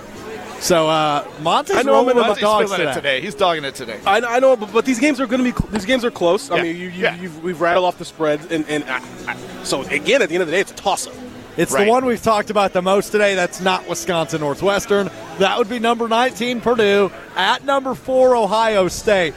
So 0.60 0.88
uh, 0.88 1.26
Montee's 1.40 1.76
I 1.76 1.82
know 1.82 1.92
I'm 1.92 2.06
rolling 2.06 2.10
in 2.10 2.16
with 2.18 2.26
the 2.28 2.34
the 2.34 2.40
dogs 2.40 2.70
today. 2.70 2.90
it 2.90 2.94
today. 2.94 3.20
He's 3.22 3.34
dogging 3.34 3.64
it 3.64 3.74
today. 3.74 3.98
I, 4.06 4.20
I 4.20 4.38
know, 4.40 4.56
but, 4.56 4.72
but 4.72 4.84
these 4.84 4.98
games 5.00 5.18
are 5.20 5.26
going 5.26 5.42
to 5.42 5.52
be 5.52 5.68
these 5.72 5.86
games 5.86 6.04
are 6.04 6.10
close. 6.10 6.50
I 6.50 6.56
mean, 6.62 6.76
you, 6.76 6.88
you, 6.88 7.02
Yeah. 7.02 7.16
you've, 7.16 7.42
we've 7.42 7.60
rattled 7.60 7.86
off 7.86 7.96
the 7.98 8.04
spreads, 8.04 8.46
and, 8.52 8.68
and 8.68 8.84
I, 8.84 9.02
I, 9.26 9.36
so 9.64 9.82
again, 9.84 10.20
at 10.22 10.28
the 10.28 10.34
end 10.34 10.42
of 10.42 10.48
the 10.48 10.52
day, 10.52 10.60
it's 10.60 10.70
a 10.70 10.74
toss 10.74 11.06
up. 11.06 11.14
It's 11.56 11.72
Right. 11.72 11.84
the 11.84 11.90
one 11.90 12.04
we've 12.04 12.22
talked 12.22 12.50
about 12.50 12.72
the 12.74 12.82
most 12.82 13.10
today. 13.10 13.34
That's 13.34 13.60
not 13.60 13.88
Wisconsin 13.88 14.40
Northwestern. 14.40 15.10
That 15.38 15.56
would 15.56 15.68
be 15.68 15.78
number 15.78 16.08
19 16.08 16.60
Purdue 16.60 17.10
at 17.36 17.64
number 17.64 17.94
four 17.94 18.36
Ohio 18.36 18.88
State. 18.88 19.34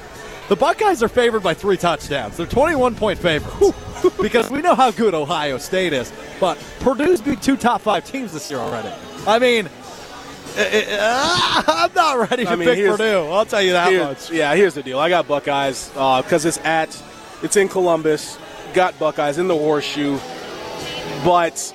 The 0.50 0.56
Buckeyes 0.58 1.02
are 1.02 1.08
favored 1.08 1.42
by 1.42 1.54
three 1.54 1.78
touchdowns. 1.78 2.36
They're 2.36 2.46
21 2.46 2.96
point 2.96 3.18
favorites 3.18 3.72
because 4.22 4.52
we 4.52 4.62
know 4.62 4.76
how 4.76 4.92
good 4.92 5.14
Ohio 5.14 5.58
State 5.58 5.94
is. 5.94 6.12
But 6.42 6.58
Purdue's 6.82 7.22
beat 7.22 7.42
two 7.42 7.56
top 7.56 7.80
five 7.82 8.04
teams 8.06 8.34
this 8.34 8.52
year 8.52 8.60
already. 8.60 8.92
I 9.26 9.40
mean, 9.40 9.70
I'm 10.58 11.94
not 11.94 12.30
ready 12.30 12.46
to 12.46 12.52
I 12.52 12.56
mean, 12.56 12.68
pick 12.70 12.86
Purdue. 12.86 13.28
I'll 13.32 13.46
tell 13.46 13.62
you 13.62 13.72
that 13.72 13.90
Here- 13.92 14.04
much. 14.04 14.32
Yeah, 14.32 14.54
here's 14.56 14.76
the 14.76 14.84
deal. 14.84 15.00
I 15.00 15.10
got 15.10 15.28
Buckeyes 15.28 15.92
uh, 15.96 16.22
because 16.22 16.46
it's 16.46 16.60
at, 16.60 17.02
it's 17.42 17.56
in 17.56 17.68
Columbus. 17.70 18.38
Got 18.74 18.98
Buckeyes 19.00 19.38
in 19.38 19.48
the 19.48 19.58
horseshoe, 19.58 20.18
but 21.24 21.74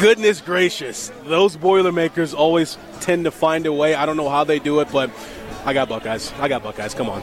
goodness 0.00 0.40
gracious, 0.40 1.12
those 1.24 1.56
Boilermakers 1.56 2.34
always 2.34 2.76
tend 3.00 3.24
to 3.24 3.30
find 3.30 3.66
a 3.66 3.72
way. 3.72 3.94
I 3.94 4.06
don't 4.06 4.16
know 4.16 4.28
how 4.28 4.44
they 4.44 4.58
do 4.58 4.80
it, 4.80 4.88
but 4.92 5.10
I 5.64 5.72
got 5.72 5.88
Buckeyes. 5.88 6.32
I 6.38 6.48
got 6.48 6.62
Buckeyes. 6.62 6.94
Come 6.94 7.08
on. 7.08 7.22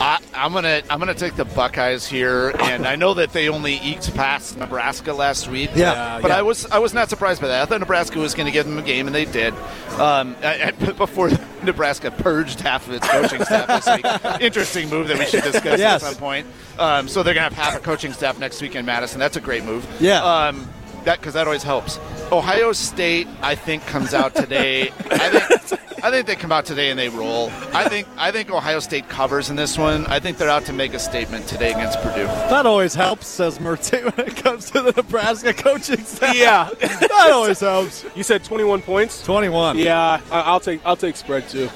I, 0.00 0.18
I'm 0.32 0.52
gonna 0.54 0.82
I'm 0.88 0.98
gonna 0.98 1.12
take 1.14 1.36
the 1.36 1.44
Buckeyes 1.44 2.06
here, 2.06 2.54
and 2.58 2.86
I 2.86 2.96
know 2.96 3.12
that 3.14 3.32
they 3.34 3.50
only 3.50 3.74
eked 3.74 4.14
past 4.14 4.56
Nebraska 4.56 5.12
last 5.12 5.46
week. 5.48 5.70
Yeah. 5.74 6.18
but 6.22 6.28
yeah. 6.30 6.38
I 6.38 6.42
was 6.42 6.64
I 6.70 6.78
was 6.78 6.94
not 6.94 7.10
surprised 7.10 7.42
by 7.42 7.48
that. 7.48 7.60
I 7.62 7.66
thought 7.66 7.80
Nebraska 7.80 8.18
was 8.18 8.34
going 8.34 8.46
to 8.46 8.52
give 8.52 8.64
them 8.66 8.78
a 8.78 8.82
game, 8.82 9.06
and 9.06 9.14
they 9.14 9.26
did. 9.26 9.52
Um, 9.98 10.36
I- 10.42 10.72
I- 10.80 10.92
before 10.92 11.28
Nebraska 11.62 12.10
purged 12.10 12.60
half 12.60 12.88
of 12.88 12.94
its 12.94 13.06
coaching 13.08 13.44
staff 13.44 13.84
this 13.84 13.96
week. 13.96 14.40
Interesting 14.40 14.88
move 14.88 15.08
that 15.08 15.18
we 15.18 15.26
should 15.26 15.44
discuss 15.44 15.78
Yes. 15.78 16.02
at 16.02 16.12
some 16.12 16.14
point. 16.18 16.46
Um, 16.78 17.06
so 17.06 17.22
they're 17.22 17.34
going 17.34 17.50
to 17.50 17.54
have 17.54 17.64
half 17.72 17.76
a 17.78 17.84
coaching 17.84 18.14
staff 18.14 18.38
next 18.38 18.62
week 18.62 18.74
in 18.74 18.86
Madison. 18.86 19.18
That's 19.20 19.36
a 19.36 19.40
great 19.40 19.64
move. 19.64 19.86
Yeah. 20.00 20.22
Um, 20.24 20.66
that 21.04 21.18
because 21.20 21.34
that 21.34 21.46
always 21.46 21.62
helps. 21.62 21.98
Ohio 22.32 22.72
State, 22.72 23.26
I 23.42 23.54
think, 23.54 23.84
comes 23.86 24.14
out 24.14 24.34
today. 24.34 24.90
I 25.10 25.28
think 25.30 25.80
I 26.02 26.10
think 26.10 26.26
they 26.26 26.34
come 26.36 26.50
out 26.52 26.64
today 26.64 26.88
and 26.90 26.98
they 26.98 27.08
roll. 27.10 27.50
I 27.74 27.88
think 27.88 28.06
I 28.16 28.30
think 28.30 28.50
Ohio 28.50 28.80
State 28.80 29.08
covers 29.08 29.50
in 29.50 29.56
this 29.56 29.76
one. 29.76 30.06
I 30.06 30.18
think 30.20 30.38
they're 30.38 30.48
out 30.48 30.64
to 30.66 30.72
make 30.72 30.94
a 30.94 30.98
statement 30.98 31.46
today 31.46 31.72
against 31.72 32.00
Purdue. 32.00 32.24
That 32.26 32.64
always 32.66 32.94
helps, 32.94 33.26
says 33.26 33.58
Mertzy, 33.58 34.04
when 34.16 34.26
it 34.28 34.36
comes 34.36 34.70
to 34.70 34.80
the 34.82 34.92
Nebraska 34.92 35.52
coaching 35.52 36.04
staff. 36.04 36.34
Yeah. 36.34 36.70
that 36.80 37.30
always 37.32 37.60
helps. 37.60 38.04
You 38.14 38.22
said 38.22 38.44
21 38.44 38.82
points. 38.82 39.22
21. 39.24 39.78
Yeah, 39.78 40.20
I- 40.30 40.40
I'll 40.40 40.60
take 40.60 40.80
I'll 40.86 40.96
take 40.96 41.16
spread 41.16 41.48
too 41.48 41.68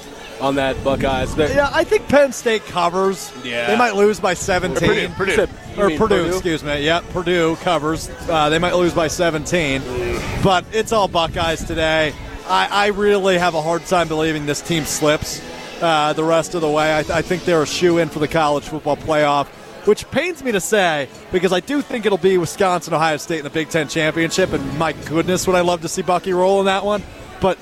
on 0.45 0.55
that 0.57 0.83
Buckeyes. 0.85 1.35
They- 1.35 1.55
Yeah, 1.55 1.71
I 1.73 1.85
think 1.85 2.07
Penn 2.09 2.33
State 2.33 2.65
covers. 2.67 3.33
Yeah. 3.43 3.67
They 3.69 3.77
might 3.77 3.97
lose 3.97 4.21
by 4.21 4.35
17. 4.35 4.79
Purdue, 4.89 5.09
Purdue. 5.37 5.47
You 5.77 5.83
or 5.83 5.89
mean 5.89 5.99
Purdue, 5.99 6.27
excuse 6.27 6.63
me. 6.63 6.85
Yeah, 6.85 7.01
Purdue 7.13 7.57
covers. 7.57 8.11
Uh, 8.29 8.49
they 8.51 8.59
might 8.59 8.75
lose 8.75 8.93
by 8.95 9.09
17, 9.09 9.83
but 10.43 10.65
it's 10.73 10.93
all 10.93 11.09
Buckeyes 11.09 11.65
today. 11.65 12.13
I, 12.47 12.69
I 12.71 12.87
really 12.89 13.39
have 13.39 13.55
a 13.55 13.63
hard 13.63 13.85
time 13.87 14.07
believing 14.07 14.47
this 14.47 14.61
team 14.61 14.85
slips 14.85 15.41
uh, 15.81 16.13
the 16.13 16.25
rest 16.25 16.55
of 16.55 16.61
the 16.61 16.71
way. 16.71 16.93
I, 16.93 16.99
I 17.01 17.23
think 17.23 17.45
they're 17.45 17.63
a 17.63 17.67
shoe 17.67 17.99
in 17.99 18.09
for 18.11 18.19
the 18.19 18.29
college 18.29 18.65
football 18.65 18.97
playoff, 18.99 19.47
which 19.87 20.09
pains 20.11 20.45
me 20.45 20.53
to 20.53 20.61
say 20.61 21.09
because 21.33 21.53
I 21.53 21.61
do 21.61 21.81
think 21.81 22.05
it'll 22.07 22.19
be 22.19 22.37
Wisconsin, 22.39 22.93
Ohio 22.95 23.17
State 23.17 23.39
in 23.39 23.45
the 23.45 23.51
Big 23.51 23.71
Ten 23.71 23.89
championship, 23.89 24.53
and 24.53 24.79
my 24.79 24.93
goodness, 24.93 25.47
would 25.47 25.57
I 25.57 25.63
love 25.63 25.81
to 25.83 25.89
see 25.89 26.03
Bucky 26.03 26.33
roll 26.35 26.61
in 26.61 26.67
that 26.67 26.85
one. 26.85 27.03
But 27.41 27.59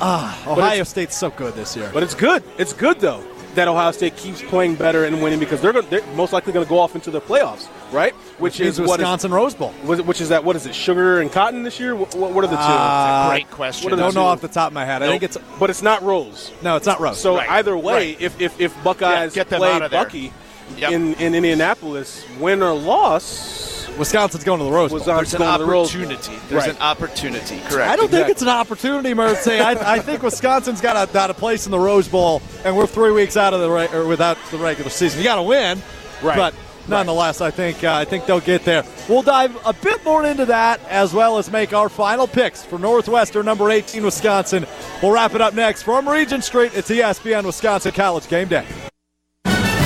ah, 0.00 0.50
Ohio 0.50 0.84
State's 0.84 1.16
so 1.16 1.30
good 1.30 1.54
this 1.54 1.76
year. 1.76 1.90
But 1.92 2.02
it's 2.02 2.14
good. 2.14 2.42
It's 2.58 2.72
good 2.72 3.00
though 3.00 3.22
that 3.54 3.68
Ohio 3.68 3.92
State 3.92 4.16
keeps 4.16 4.42
playing 4.42 4.74
better 4.74 5.04
and 5.04 5.22
winning 5.22 5.38
because 5.38 5.60
they're, 5.60 5.72
gonna, 5.72 5.86
they're 5.88 6.04
most 6.14 6.32
likely 6.32 6.52
going 6.52 6.66
to 6.66 6.68
go 6.68 6.78
off 6.78 6.96
into 6.96 7.10
the 7.12 7.20
playoffs, 7.20 7.68
right? 7.92 8.12
Which 8.38 8.58
is 8.60 8.80
is 8.80 8.88
Wisconsin 8.88 9.30
Rose 9.32 9.54
Bowl. 9.54 9.70
Which 9.84 10.20
is 10.20 10.30
that? 10.30 10.42
What 10.44 10.56
is 10.56 10.66
it? 10.66 10.74
Sugar 10.74 11.20
and 11.20 11.30
cotton 11.30 11.62
this 11.62 11.78
year? 11.78 11.94
What, 11.94 12.14
what 12.16 12.42
are 12.44 12.48
the 12.48 12.56
two? 12.56 12.62
Uh, 12.62 13.28
Great 13.30 13.50
question. 13.50 13.92
I 13.92 13.96
don't 13.96 14.14
know 14.14 14.24
off 14.24 14.40
the 14.40 14.48
top 14.48 14.68
of 14.68 14.72
my 14.72 14.84
head. 14.84 15.02
I 15.02 15.06
think 15.06 15.22
it's 15.22 15.38
but 15.60 15.70
it's 15.70 15.82
not 15.82 16.02
Rose. 16.02 16.50
no, 16.62 16.74
it's 16.76 16.86
not 16.86 16.98
Rose. 17.00 17.20
So 17.20 17.36
Right. 17.36 17.48
either 17.50 17.76
way, 17.78 17.94
Right. 18.14 18.20
if, 18.20 18.40
if 18.40 18.60
if 18.60 18.82
Buckeyes 18.84 19.36
Yeah, 19.36 19.42
get 19.44 19.50
them 19.50 19.60
play 19.60 19.72
out 19.72 19.82
of 19.82 19.90
there. 19.92 20.02
Bucky 20.04 20.32
Yep. 20.78 20.92
in, 20.92 21.14
in 21.14 21.34
Indianapolis, 21.34 22.24
win 22.40 22.62
or 22.62 22.72
loss, 22.72 23.73
Wisconsin's 23.98 24.44
going 24.44 24.58
to 24.58 24.64
the 24.64 24.70
Rose 24.72 24.90
Bowl. 24.90 24.98
Wisconsin's 24.98 25.32
There's 25.32 25.40
an 25.40 25.46
going 25.46 25.58
to 25.60 25.64
the 25.64 25.70
Bowl. 25.72 25.84
opportunity. 25.84 26.32
There's 26.48 26.66
Right. 26.66 26.70
an 26.76 26.82
opportunity. 26.82 27.60
Correct. 27.68 27.90
I 27.90 27.96
don't 27.96 28.10
think 28.10 28.28
it's 28.28 28.42
an 28.42 28.48
opportunity, 28.48 29.14
Mertzy. 29.14 29.60
I, 29.60 29.94
I 29.94 29.98
think 30.00 30.22
Wisconsin's 30.22 30.80
got 30.80 31.08
a, 31.08 31.12
got 31.12 31.30
a 31.30 31.34
place 31.34 31.66
in 31.66 31.70
the 31.72 31.78
Rose 31.78 32.08
Bowl, 32.08 32.42
and 32.64 32.76
we're 32.76 32.86
three 32.86 33.12
weeks 33.12 33.36
out 33.36 33.54
of 33.54 33.60
the 33.60 33.70
re- 33.70 33.88
or 33.92 34.06
without 34.06 34.36
the 34.50 34.58
regular 34.58 34.90
season. 34.90 35.18
You 35.20 35.24
got 35.24 35.36
to 35.36 35.42
win, 35.42 35.82
Right. 36.22 36.36
But 36.36 36.54
nonetheless, 36.88 37.40
I 37.40 37.50
think 37.50 37.82
uh, 37.84 37.92
I 37.94 38.04
think 38.04 38.26
they'll 38.26 38.40
get 38.40 38.64
there. 38.64 38.84
We'll 39.08 39.22
dive 39.22 39.54
a 39.66 39.72
bit 39.72 40.04
more 40.04 40.24
into 40.24 40.46
that 40.46 40.80
as 40.88 41.12
well 41.12 41.38
as 41.38 41.50
make 41.50 41.72
our 41.72 41.88
final 41.88 42.26
picks 42.26 42.62
for 42.64 42.78
Northwestern 42.78 43.44
number 43.44 43.70
18 43.70 44.02
Wisconsin. 44.04 44.66
We'll 45.02 45.12
wrap 45.12 45.34
it 45.34 45.40
up 45.40 45.54
next 45.54 45.82
from 45.82 46.08
Regent 46.08 46.44
Street. 46.44 46.72
It's 46.74 46.88
ESPN 46.90 47.44
Wisconsin 47.44 47.92
College 47.92 48.28
Game 48.28 48.48
Day. 48.48 48.64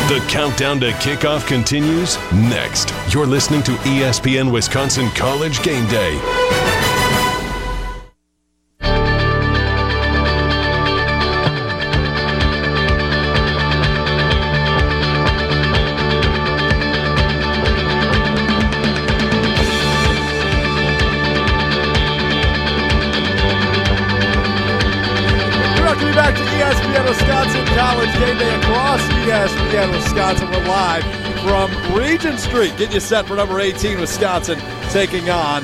The 0.09 0.21
countdown 0.21 0.81
to 0.81 0.93
kickoff 0.93 1.47
continues 1.47 2.17
next. 2.33 2.95
You're 3.13 3.27
listening 3.27 3.63
to 3.65 3.73
ESPN 3.73 4.51
Wisconsin 4.51 5.11
College 5.11 5.63
Game 5.63 5.87
Day. 5.89 6.78
ESPN 29.79 29.93
Wisconsin. 29.93 30.51
We're 30.51 30.67
live 30.67 31.05
from 31.43 31.95
Regent 31.97 32.41
Street. 32.41 32.77
Get 32.77 32.93
you 32.93 32.99
set 32.99 33.29
for 33.29 33.37
number 33.37 33.61
18 33.61 34.01
Wisconsin 34.01 34.59
taking 34.91 35.31
on 35.31 35.63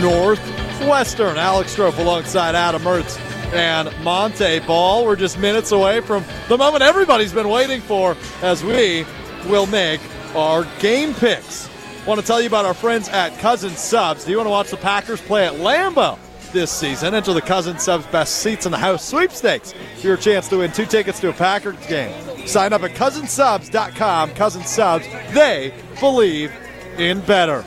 Northwestern. 0.00 1.36
Alex 1.36 1.76
Strouf 1.76 1.96
alongside 1.98 2.56
Adam 2.56 2.82
Mertz 2.82 3.20
and 3.52 3.88
Montee 4.02 4.66
Ball. 4.66 5.04
We're 5.04 5.14
just 5.14 5.38
minutes 5.38 5.70
away 5.70 6.00
from 6.00 6.24
the 6.48 6.58
moment 6.58 6.82
everybody's 6.82 7.32
been 7.32 7.48
waiting 7.48 7.80
for 7.80 8.16
as 8.42 8.64
we 8.64 9.06
will 9.46 9.66
make 9.66 10.00
our 10.34 10.64
game 10.80 11.14
picks. 11.14 11.70
Want 12.04 12.20
to 12.20 12.26
tell 12.26 12.40
you 12.40 12.48
about 12.48 12.64
our 12.64 12.74
friends 12.74 13.08
at 13.10 13.38
Cousins 13.38 13.78
Subs. 13.78 14.24
Do 14.24 14.32
you 14.32 14.38
want 14.38 14.48
to 14.48 14.50
watch 14.50 14.70
the 14.70 14.76
Packers 14.76 15.20
play 15.20 15.46
at 15.46 15.52
Lambeau? 15.52 16.18
This 16.52 16.70
season. 16.70 17.14
Enter 17.14 17.32
the 17.32 17.40
Cousins 17.40 17.82
Subs 17.82 18.04
Best 18.08 18.42
Seats 18.42 18.66
in 18.66 18.72
the 18.72 18.78
House 18.78 19.08
sweepstakes 19.08 19.72
for 19.96 20.06
your 20.06 20.18
chance 20.18 20.48
to 20.48 20.58
win 20.58 20.70
two 20.70 20.84
tickets 20.84 21.18
to 21.20 21.30
a 21.30 21.32
Packers 21.32 21.86
game. 21.86 22.46
Sign 22.46 22.74
up 22.74 22.82
at 22.82 22.90
cousinsubs.com. 22.90 24.34
Cousins 24.34 24.68
Subs, 24.68 25.06
they 25.32 25.72
believe 25.98 26.52
in 26.98 27.20
better. 27.22 27.64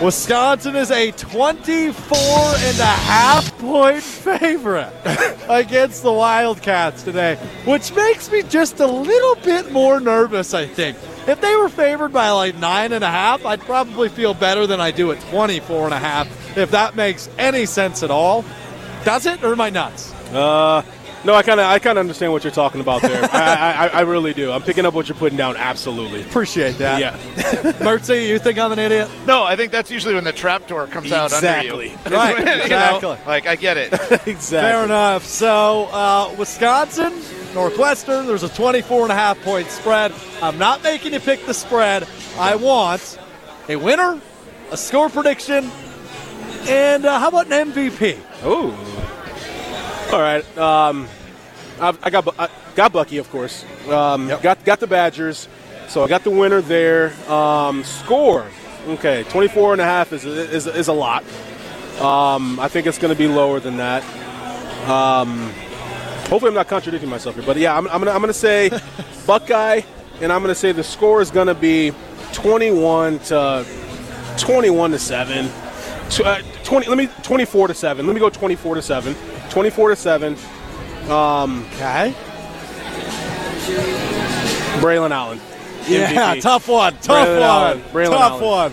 Wisconsin 0.00 0.74
is 0.74 0.90
a 0.90 1.10
24 1.12 2.18
and 2.18 2.78
a 2.78 2.84
half 2.84 3.58
point 3.58 4.02
favorite 4.02 4.92
against 5.48 6.02
the 6.02 6.12
Wildcats 6.12 7.02
today, 7.02 7.36
which 7.66 7.94
makes 7.94 8.30
me 8.30 8.42
just 8.42 8.80
a 8.80 8.86
little 8.86 9.34
bit 9.44 9.70
more 9.70 10.00
nervous, 10.00 10.54
I 10.54 10.66
think. 10.66 10.96
If 11.26 11.40
they 11.40 11.56
were 11.56 11.68
favored 11.68 12.12
by 12.12 12.30
like 12.30 12.56
nine 12.56 12.92
and 12.92 13.02
a 13.02 13.10
half, 13.10 13.44
I'd 13.44 13.60
probably 13.60 14.08
feel 14.08 14.32
better 14.34 14.66
than 14.66 14.80
I 14.80 14.90
do 14.92 15.10
at 15.12 15.20
24 15.22 15.86
and 15.86 15.94
a 15.94 15.98
half, 15.98 16.56
if 16.56 16.70
that 16.70 16.94
makes 16.94 17.28
any 17.38 17.66
sense 17.66 18.02
at 18.02 18.10
all. 18.10 18.44
Does 19.04 19.26
it, 19.26 19.42
or 19.42 19.52
am 19.52 19.60
I 19.60 19.70
nuts? 19.70 20.12
Uh, 20.32 20.82
no, 21.24 21.34
I 21.34 21.42
kind 21.42 21.58
of 21.58 21.66
I 21.66 21.80
kind 21.80 21.98
of 21.98 22.00
understand 22.02 22.30
what 22.32 22.44
you're 22.44 22.52
talking 22.52 22.80
about 22.80 23.02
there. 23.02 23.22
I, 23.32 23.86
I, 23.86 23.86
I 23.88 24.00
really 24.02 24.32
do. 24.34 24.52
I'm 24.52 24.62
picking 24.62 24.86
up 24.86 24.94
what 24.94 25.08
you're 25.08 25.18
putting 25.18 25.36
down. 25.36 25.56
Absolutely. 25.56 26.22
Appreciate 26.22 26.78
that. 26.78 27.00
Yeah. 27.00 27.16
Mertzy, 27.82 28.28
you 28.28 28.38
think 28.38 28.58
I'm 28.58 28.70
an 28.70 28.78
idiot? 28.78 29.08
No, 29.26 29.42
I 29.42 29.56
think 29.56 29.72
that's 29.72 29.90
usually 29.90 30.14
when 30.14 30.22
the 30.24 30.32
trap 30.32 30.68
door 30.68 30.86
comes 30.86 31.10
out 31.10 31.32
Exactly. 31.32 31.90
under 32.04 32.10
you. 32.10 32.16
Right, 32.16 32.38
You 32.38 32.44
know, 32.44 32.62
exactly. 32.62 33.18
like 33.26 33.46
I 33.46 33.56
get 33.56 33.76
it. 33.76 33.92
exactly. 34.26 34.46
Fair 34.70 34.84
enough. 34.84 35.24
So, 35.24 35.86
uh, 35.86 36.34
Wisconsin, 36.38 37.12
Northwestern, 37.56 38.26
there's 38.26 38.42
a 38.42 38.50
24 38.50 39.04
and 39.04 39.12
a 39.12 39.14
half 39.14 39.40
point 39.40 39.70
spread. 39.70 40.12
I'm 40.42 40.58
not 40.58 40.82
making 40.82 41.14
you 41.14 41.20
pick 41.20 41.46
the 41.46 41.54
spread. 41.54 42.06
I 42.38 42.54
want 42.54 43.18
a 43.70 43.76
winner, 43.76 44.20
a 44.70 44.76
score 44.76 45.08
prediction, 45.08 45.70
and 46.68 47.06
uh, 47.06 47.18
how 47.18 47.28
about 47.28 47.50
an 47.50 47.72
MVP? 47.72 48.18
Ooh. 48.44 48.74
All 50.14 50.20
right. 50.20 50.58
Um, 50.58 51.08
I've, 51.80 51.98
I 52.04 52.10
got 52.10 52.38
I 52.38 52.50
got 52.74 52.92
Bucky, 52.92 53.16
of 53.16 53.30
course. 53.30 53.64
Um, 53.88 54.28
Got 54.28 54.62
got 54.66 54.78
the 54.78 54.86
Badgers. 54.86 55.48
So 55.88 56.04
I 56.04 56.08
got 56.08 56.24
the 56.24 56.30
winner 56.30 56.60
there. 56.60 57.14
Um, 57.26 57.84
score. 57.84 58.46
Okay, 58.86 59.24
24 59.30 59.72
and 59.72 59.80
a 59.80 59.84
half 59.84 60.12
is 60.12 60.26
is, 60.26 60.66
is 60.66 60.88
a 60.88 60.92
lot. 60.92 61.24
Um, 62.02 62.60
I 62.60 62.68
think 62.68 62.86
it's 62.86 62.98
going 62.98 63.14
to 63.14 63.18
be 63.18 63.28
lower 63.28 63.60
than 63.60 63.78
that. 63.78 64.04
Um, 64.86 65.54
hopefully, 66.28 66.48
I'm 66.48 66.54
not 66.54 66.68
contradicting 66.68 67.10
myself 67.10 67.34
here. 67.36 67.44
But 67.44 67.56
yeah, 67.56 67.76
I'm, 67.76 67.86
I'm 67.88 68.02
going 68.02 68.14
I'm 68.14 68.22
to 68.22 68.32
say 68.32 68.70
Buckeye, 69.26 69.80
and 70.20 70.32
I'm 70.32 70.42
going 70.42 70.54
to 70.54 70.58
say 70.58 70.72
the 70.72 70.84
score 70.84 71.20
is 71.20 71.30
going 71.30 71.46
to 71.48 71.54
be 71.54 71.92
21 72.32 73.18
to 73.20 73.66
21 74.38 74.90
to 74.92 74.98
seven. 74.98 75.48
Tw- 76.10 76.20
uh, 76.20 76.40
20 76.64 76.88
let 76.88 76.98
me 76.98 77.08
24 77.24 77.68
to 77.68 77.74
7 77.74 78.06
let 78.06 78.12
me 78.14 78.20
go 78.20 78.30
24 78.30 78.76
to 78.76 78.82
7 78.82 79.14
24 79.50 79.88
to 79.90 79.96
7 79.96 80.36
Okay. 81.08 82.14
braylon 84.80 85.10
allen 85.10 85.40
Yeah, 85.88 86.34
tough 86.36 86.68
one. 86.68 86.92
Tough 86.98 87.26
Braylon 87.28 87.40
one. 87.40 87.42
Allen. 87.42 87.80
Braylon 87.92 88.10
tough 88.10 88.42
Allen. 88.42 88.72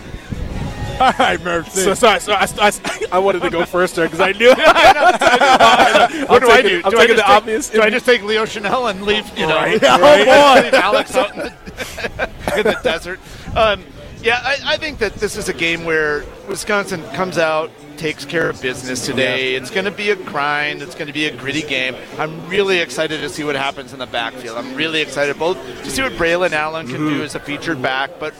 All 1.00 1.12
right, 1.18 1.38
Mertzy. 1.40 1.84
so 1.84 1.94
sorry, 1.94 2.20
sorry 2.20 2.38
I, 2.38 2.48
I, 2.68 2.72
I 3.12 3.18
wanted 3.18 3.42
to 3.42 3.50
go 3.50 3.64
first 3.64 3.96
there 3.96 4.06
because 4.06 4.20
I 4.20 4.32
knew 4.32 4.48
what 6.28 6.42
do 6.42 6.48
I 6.48 6.62
do? 6.62 6.82
I'm 6.84 6.90
do 6.90 6.98
I 6.98 7.06
the 7.06 7.14
take, 7.14 7.28
obvious 7.28 7.68
Do 7.70 7.82
I 7.82 7.90
just 7.90 8.06
take 8.06 8.22
Leo 8.22 8.44
Chenal 8.44 8.90
and 8.90 9.02
leave? 9.02 9.26
You 9.36 9.46
know, 9.46 9.56
Right, 9.56 9.80
Yeah, 9.82 9.98
right. 10.00 10.28
oh 10.28 10.70
Alex 10.76 11.14
out 11.16 11.30
in 11.32 11.38
the, 11.38 12.30
in 12.56 12.62
the 12.64 12.78
desert. 12.82 13.20
Um, 13.56 13.84
yeah, 14.22 14.40
I, 14.42 14.56
I 14.64 14.76
think 14.78 14.98
that 15.00 15.14
this 15.14 15.36
is 15.36 15.50
a 15.50 15.52
game 15.52 15.84
where 15.84 16.24
Wisconsin 16.48 17.02
comes 17.10 17.36
out, 17.36 17.70
takes 17.98 18.24
care 18.24 18.48
of 18.48 18.60
business 18.62 19.04
today. 19.04 19.54
It's 19.54 19.70
going 19.70 19.84
to 19.84 19.90
be 19.90 20.10
a 20.10 20.16
grind. 20.16 20.80
It's 20.80 20.94
going 20.94 21.08
to 21.08 21.12
be 21.12 21.26
a 21.26 21.36
gritty 21.36 21.60
game. 21.60 21.94
I'm 22.18 22.48
really 22.48 22.78
excited 22.78 23.20
to 23.20 23.28
see 23.28 23.44
what 23.44 23.54
happens 23.54 23.92
in 23.92 23.98
the 23.98 24.06
backfield. 24.06 24.56
I'm 24.56 24.74
really 24.74 25.02
excited 25.02 25.38
both 25.38 25.58
to 25.82 25.90
see 25.90 26.00
what 26.00 26.12
Braylon 26.12 26.52
Allen 26.52 26.86
can 26.86 27.00
do 27.06 27.22
as 27.22 27.34
a 27.34 27.40
featured 27.40 27.82
back, 27.82 28.12
but 28.18 28.32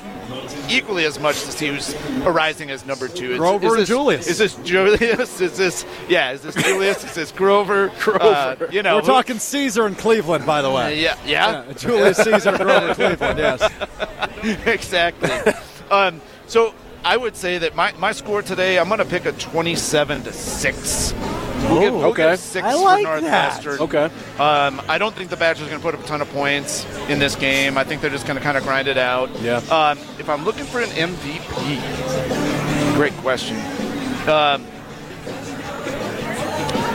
equally 0.69 1.05
as 1.05 1.19
much 1.19 1.43
to 1.43 1.53
see 1.53 1.69
who's 1.69 1.95
arising 2.25 2.71
as 2.71 2.87
number 2.87 3.09
two. 3.09 3.33
Is, 3.33 3.39
Grover 3.39 3.67
is 3.67 3.75
and 3.75 3.87
Julius. 3.87 4.27
Is 4.27 4.39
this 4.39 4.55
Julius? 4.57 5.41
Is 5.45 5.57
this 5.57 5.85
yeah? 6.09 6.33
Is 6.33 6.43
this 6.43 6.55
Julius? 6.55 7.05
is 7.05 7.15
this 7.15 7.33
Grover? 7.33 7.89
Grover. 8.01 8.67
Uh, 8.67 8.71
you 8.71 8.83
know, 8.83 8.97
We're 8.97 9.03
talking 9.03 9.39
Caesar 9.39 9.87
in 9.87 9.95
Cleveland, 9.95 10.47
by 10.47 10.63
the 10.63 10.71
way. 10.71 11.01
yeah, 11.01 11.17
yeah, 11.25 11.65
Yeah, 11.67 11.73
Julius 11.75 12.19
Caesar, 12.19 12.53
Grover 12.59 12.95
Cleveland, 12.95 13.39
yes. 13.39 14.67
exactly. 14.67 15.31
um, 15.91 16.21
so 16.47 16.75
I 17.05 17.17
would 17.17 17.37
say 17.37 17.59
that 17.59 17.75
my, 17.75 17.93
my 17.93 18.13
score 18.13 18.41
today, 18.43 18.79
I'm 18.79 18.89
going 18.89 18.99
to 18.99 19.05
pick 19.05 19.27
a 19.27 19.33
27 19.33 20.23
to 20.23 20.33
six. 20.33 21.13
We'll 21.71 21.81
give, 21.81 21.95
we'll 21.95 22.05
okay. 22.07 22.31
give 22.31 22.39
six 22.39 22.67
I 22.67 22.73
for 22.73 22.79
like 22.79 23.05
that. 23.05 23.65
Northwestern. 23.65 23.81
Okay. 23.81 24.05
Um, 24.39 24.83
I 24.89 24.99
don't 24.99 25.15
think 25.15 25.31
the 25.31 25.37
Badgers 25.37 25.67
are 25.67 25.71
going 25.71 25.81
to 25.81 25.85
put 25.85 25.95
up 25.95 26.05
a 26.05 26.07
ton 26.07 26.21
of 26.21 26.29
points 26.31 26.85
in 27.09 27.19
this 27.19 27.37
game. 27.37 27.79
I 27.79 27.85
think 27.85 28.01
they're 28.01 28.11
just 28.11 28.27
going 28.27 28.39
to 28.39 28.43
kind 28.43 28.57
of 28.57 28.65
grind 28.65 28.89
it 28.89 28.99
out. 28.99 29.31
Yeah. 29.41 29.57
Um, 29.71 29.99
if 30.19 30.29
I'm 30.29 30.45
looking 30.45 30.65
for 30.65 30.81
an 30.81 30.91
MVP, 30.91 32.95
great 32.95 33.13
question. 33.15 33.57
Um, 34.29 34.67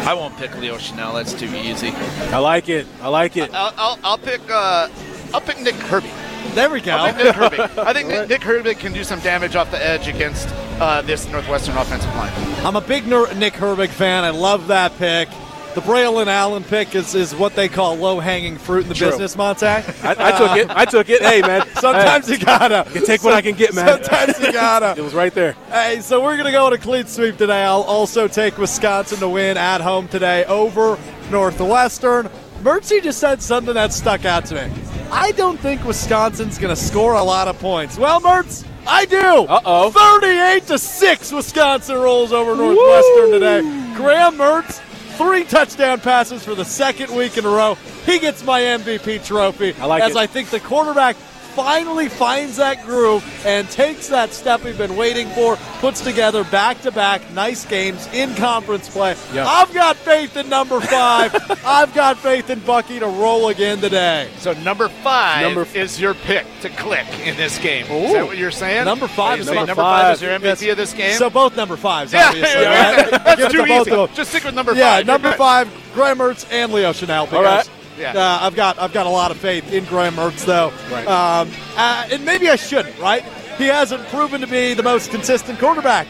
I 0.07 0.13
won't 0.15 0.35
pick 0.37 0.55
Leo 0.57 0.77
Chenal. 0.77 1.13
That's 1.13 1.33
too 1.33 1.53
easy. 1.55 1.89
I 1.89 2.37
like 2.37 2.69
it. 2.69 2.87
I 3.01 3.09
like 3.09 3.37
it. 3.37 3.53
I'll, 3.53 3.73
I'll, 3.77 3.99
I'll 4.03 4.17
pick. 4.17 4.41
Uh, 4.49 4.89
I'll 5.33 5.41
pick 5.41 5.59
Nick 5.59 5.75
Herbig. 5.75 6.28
There 6.55 6.69
we 6.69 6.81
go. 6.81 6.97
I 6.97 7.11
think 7.11 7.25
Nick 7.25 7.35
Herbig. 7.35 7.77
I 7.85 7.93
think 7.93 8.09
Nick, 8.09 8.29
Nick 8.29 8.41
Herbig 8.41 8.79
can 8.79 8.91
do 8.93 9.03
some 9.03 9.19
damage 9.19 9.55
off 9.55 9.71
the 9.71 9.83
edge 9.83 10.07
against 10.07 10.47
uh, 10.79 11.01
this 11.01 11.27
Northwestern 11.29 11.77
offensive 11.77 12.13
line. 12.15 12.31
I'm 12.65 12.75
a 12.75 12.81
big 12.81 13.05
Ner- 13.07 13.33
Nick 13.35 13.53
Herbig 13.53 13.89
fan. 13.89 14.23
I 14.23 14.31
love 14.31 14.67
that 14.67 14.97
pick. 14.97 15.29
The 15.75 15.81
Braylon 15.81 16.25
Allen 16.25 16.63
pick 16.63 16.95
is, 16.95 17.13
is 17.13 17.35
what 17.35 17.55
they 17.55 17.69
call 17.69 17.95
low 17.95 18.19
hanging 18.19 18.57
fruit 18.57 18.83
in 18.83 18.89
the 18.89 18.95
True. 18.95 19.11
business, 19.11 19.35
Montee. 19.35 19.67
I, 19.67 20.15
I 20.17 20.37
took 20.37 20.57
it. 20.57 20.69
I 20.71 20.85
took 20.85 21.09
it. 21.09 21.21
Hey, 21.21 21.41
man. 21.41 21.67
Sometimes 21.75 22.25
Hey, 22.27 22.33
you 22.33 22.39
gotta. 22.43 22.79
I 22.79 22.91
can 22.91 23.05
take 23.05 23.23
what 23.23 23.35
I 23.35 23.41
can 23.43 23.53
get, 23.55 23.75
man. 23.75 23.87
Sometimes 23.87 24.39
you 24.39 24.51
gotta. 24.51 24.95
It 24.99 25.03
was 25.03 25.13
right 25.13 25.33
there. 25.33 25.53
Hey, 25.69 26.01
so 26.01 26.21
we're 26.23 26.33
going 26.33 26.47
to 26.47 26.51
go 26.51 26.65
on 26.65 26.73
a 26.73 26.77
clean 26.79 27.05
sweep 27.05 27.37
today. 27.37 27.63
I'll 27.63 27.83
also 27.83 28.27
take 28.27 28.57
Wisconsin 28.57 29.19
to 29.19 29.29
win 29.29 29.57
at 29.57 29.79
home 29.81 30.07
today 30.07 30.43
over 30.45 30.97
Northwestern. 31.29 32.29
Mertzy 32.63 33.01
just 33.01 33.19
said 33.19 33.41
something 33.41 33.75
that 33.75 33.93
stuck 33.93 34.25
out 34.25 34.45
to 34.47 34.55
me. 34.55 34.73
I 35.11 35.31
don't 35.31 35.59
think 35.59 35.83
Wisconsin's 35.85 36.57
going 36.57 36.75
to 36.75 36.81
score 36.81 37.13
a 37.13 37.23
lot 37.23 37.47
of 37.47 37.57
points. 37.59 37.97
Well, 37.97 38.21
Mertz, 38.21 38.65
I 38.87 39.05
do. 39.05 39.17
Uh-oh. 39.17 39.91
38 39.91 40.67
to 40.67 40.77
6 40.77 41.31
Wisconsin 41.31 41.95
rolls 41.97 42.31
over 42.31 42.55
Northwestern 42.55 43.31
today. 43.31 43.61
Graham 43.95 44.35
Mertz, 44.37 44.79
three 45.17 45.43
touchdown 45.43 45.99
passes 45.99 46.43
for 46.43 46.55
the 46.55 46.65
second 46.65 47.13
week 47.15 47.37
in 47.37 47.45
a 47.45 47.49
row. 47.49 47.75
He 48.05 48.19
gets 48.19 48.43
my 48.43 48.61
MVP 48.61 49.25
trophy. 49.25 49.73
I 49.79 49.85
like 49.85 50.03
as 50.03 50.11
it. 50.11 50.17
I 50.17 50.27
think 50.27 50.49
the 50.49 50.59
quarterback 50.59 51.15
finally 51.55 52.09
finds 52.09 52.57
that 52.57 52.83
groove 52.85 53.23
and 53.45 53.69
takes 53.69 54.07
that 54.09 54.31
step 54.33 54.63
we've 54.63 54.77
been 54.77 54.95
waiting 54.95 55.27
for, 55.29 55.55
puts 55.79 56.01
together 56.01 56.43
back 56.45 56.79
to 56.81 56.91
back 56.91 57.21
nice 57.33 57.65
games 57.65 58.07
in 58.13 58.33
conference 58.35 58.89
play. 58.89 59.15
Yeah. 59.33 59.47
I've 59.47 59.73
got 59.73 59.95
faith 59.97 60.37
in 60.37 60.49
number 60.49 60.79
five. 60.79 61.33
I've 61.65 61.93
got 61.93 62.17
faith 62.17 62.49
in 62.49 62.59
Bucky 62.61 62.99
to 62.99 63.07
roll 63.07 63.49
again 63.49 63.79
today. 63.79 64.29
So 64.37 64.53
number 64.53 64.89
five 64.89 65.41
Number 65.43 65.61
f- 65.61 65.75
is 65.75 65.99
your 65.99 66.13
pick 66.13 66.45
to 66.61 66.69
click 66.69 67.07
in 67.25 67.35
this 67.37 67.57
game. 67.59 67.85
Is 67.87 68.13
that 68.13 68.25
what 68.25 68.37
you're 68.37 68.51
saying? 68.51 68.85
Number 68.85 69.07
five 69.07 69.37
you 69.37 69.41
is 69.41 69.47
number 69.47 69.65
Number 69.67 69.81
five 69.81 70.15
is 70.15 70.21
your 70.21 70.31
MVP 70.31 70.43
Yes. 70.61 70.71
of 70.71 70.77
this 70.77 70.93
game. 70.93 71.13
So 71.17 71.29
both 71.29 71.55
number 71.57 71.75
fives, 71.77 72.13
yeah, 72.13 72.27
obviously. 72.29 72.61
yeah, 72.61 72.95
right? 73.01 73.23
That's 73.37 73.51
too 73.51 73.65
easy. 73.65 74.13
Just 74.15 74.29
stick 74.31 74.43
with 74.43 74.55
number 74.55 74.73
Yeah, 74.73 74.97
five. 74.97 75.05
You're 75.05 75.13
number 75.13 75.31
five, 75.33 75.91
Graham 75.93 76.17
Mertz 76.19 76.45
and 76.51 76.71
Leo 76.71 76.91
Chenal. 76.91 77.25
Because, 77.25 77.67
right. 77.67 77.69
Yeah. 77.99 78.13
uh, 78.13 78.39
I've 78.41 78.55
got 78.55 78.79
I've 78.79 78.93
got 78.93 79.05
a 79.05 79.09
lot 79.09 79.29
of 79.31 79.37
faith 79.37 79.71
in 79.73 79.83
Graham 79.85 80.15
Mertz 80.15 80.45
though. 80.45 80.71
Right. 80.91 81.05
Um, 81.05 81.51
uh, 81.75 82.07
and 82.11 82.25
maybe 82.25 82.49
I 82.49 82.55
shouldn't. 82.55 82.97
Right? 82.99 83.23
He 83.57 83.65
hasn't 83.65 84.07
proven 84.07 84.41
to 84.41 84.47
be 84.47 84.73
the 84.73 84.83
most 84.83 85.11
consistent 85.11 85.59
quarterback 85.59 86.07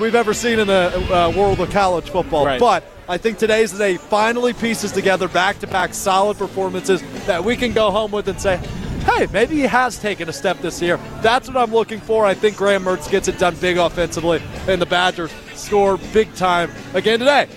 we've 0.00 0.14
ever 0.14 0.32
seen 0.32 0.58
in 0.60 0.68
the 0.68 0.94
uh, 1.12 1.30
world 1.36 1.60
of 1.60 1.70
college 1.70 2.10
football. 2.10 2.46
Right. 2.46 2.60
But 2.60 2.84
I 3.08 3.18
think 3.18 3.38
today's 3.38 3.72
the 3.72 3.78
day 3.78 3.96
finally 3.96 4.52
pieces 4.52 4.92
together 4.92 5.26
back-to-back 5.26 5.94
solid 5.94 6.38
performances 6.38 7.02
that 7.26 7.44
we 7.44 7.56
can 7.56 7.72
go 7.72 7.90
home 7.90 8.12
with 8.12 8.28
and 8.28 8.40
say. 8.40 8.60
Hey, 9.02 9.26
maybe 9.32 9.56
he 9.56 9.62
has 9.62 9.98
taken 9.98 10.28
a 10.28 10.32
step 10.32 10.60
this 10.60 10.80
year. 10.80 10.96
That's 11.22 11.48
what 11.48 11.56
I'm 11.56 11.72
looking 11.72 11.98
for. 11.98 12.24
I 12.24 12.34
think 12.34 12.56
Graham 12.56 12.84
Mertz 12.84 13.10
gets 13.10 13.26
it 13.26 13.36
done 13.36 13.56
big 13.56 13.76
offensively, 13.76 14.40
and 14.68 14.80
the 14.80 14.86
Badgers 14.86 15.32
score 15.54 15.96
big 16.12 16.32
time 16.36 16.70
again 16.94 17.18
today. 17.18 17.48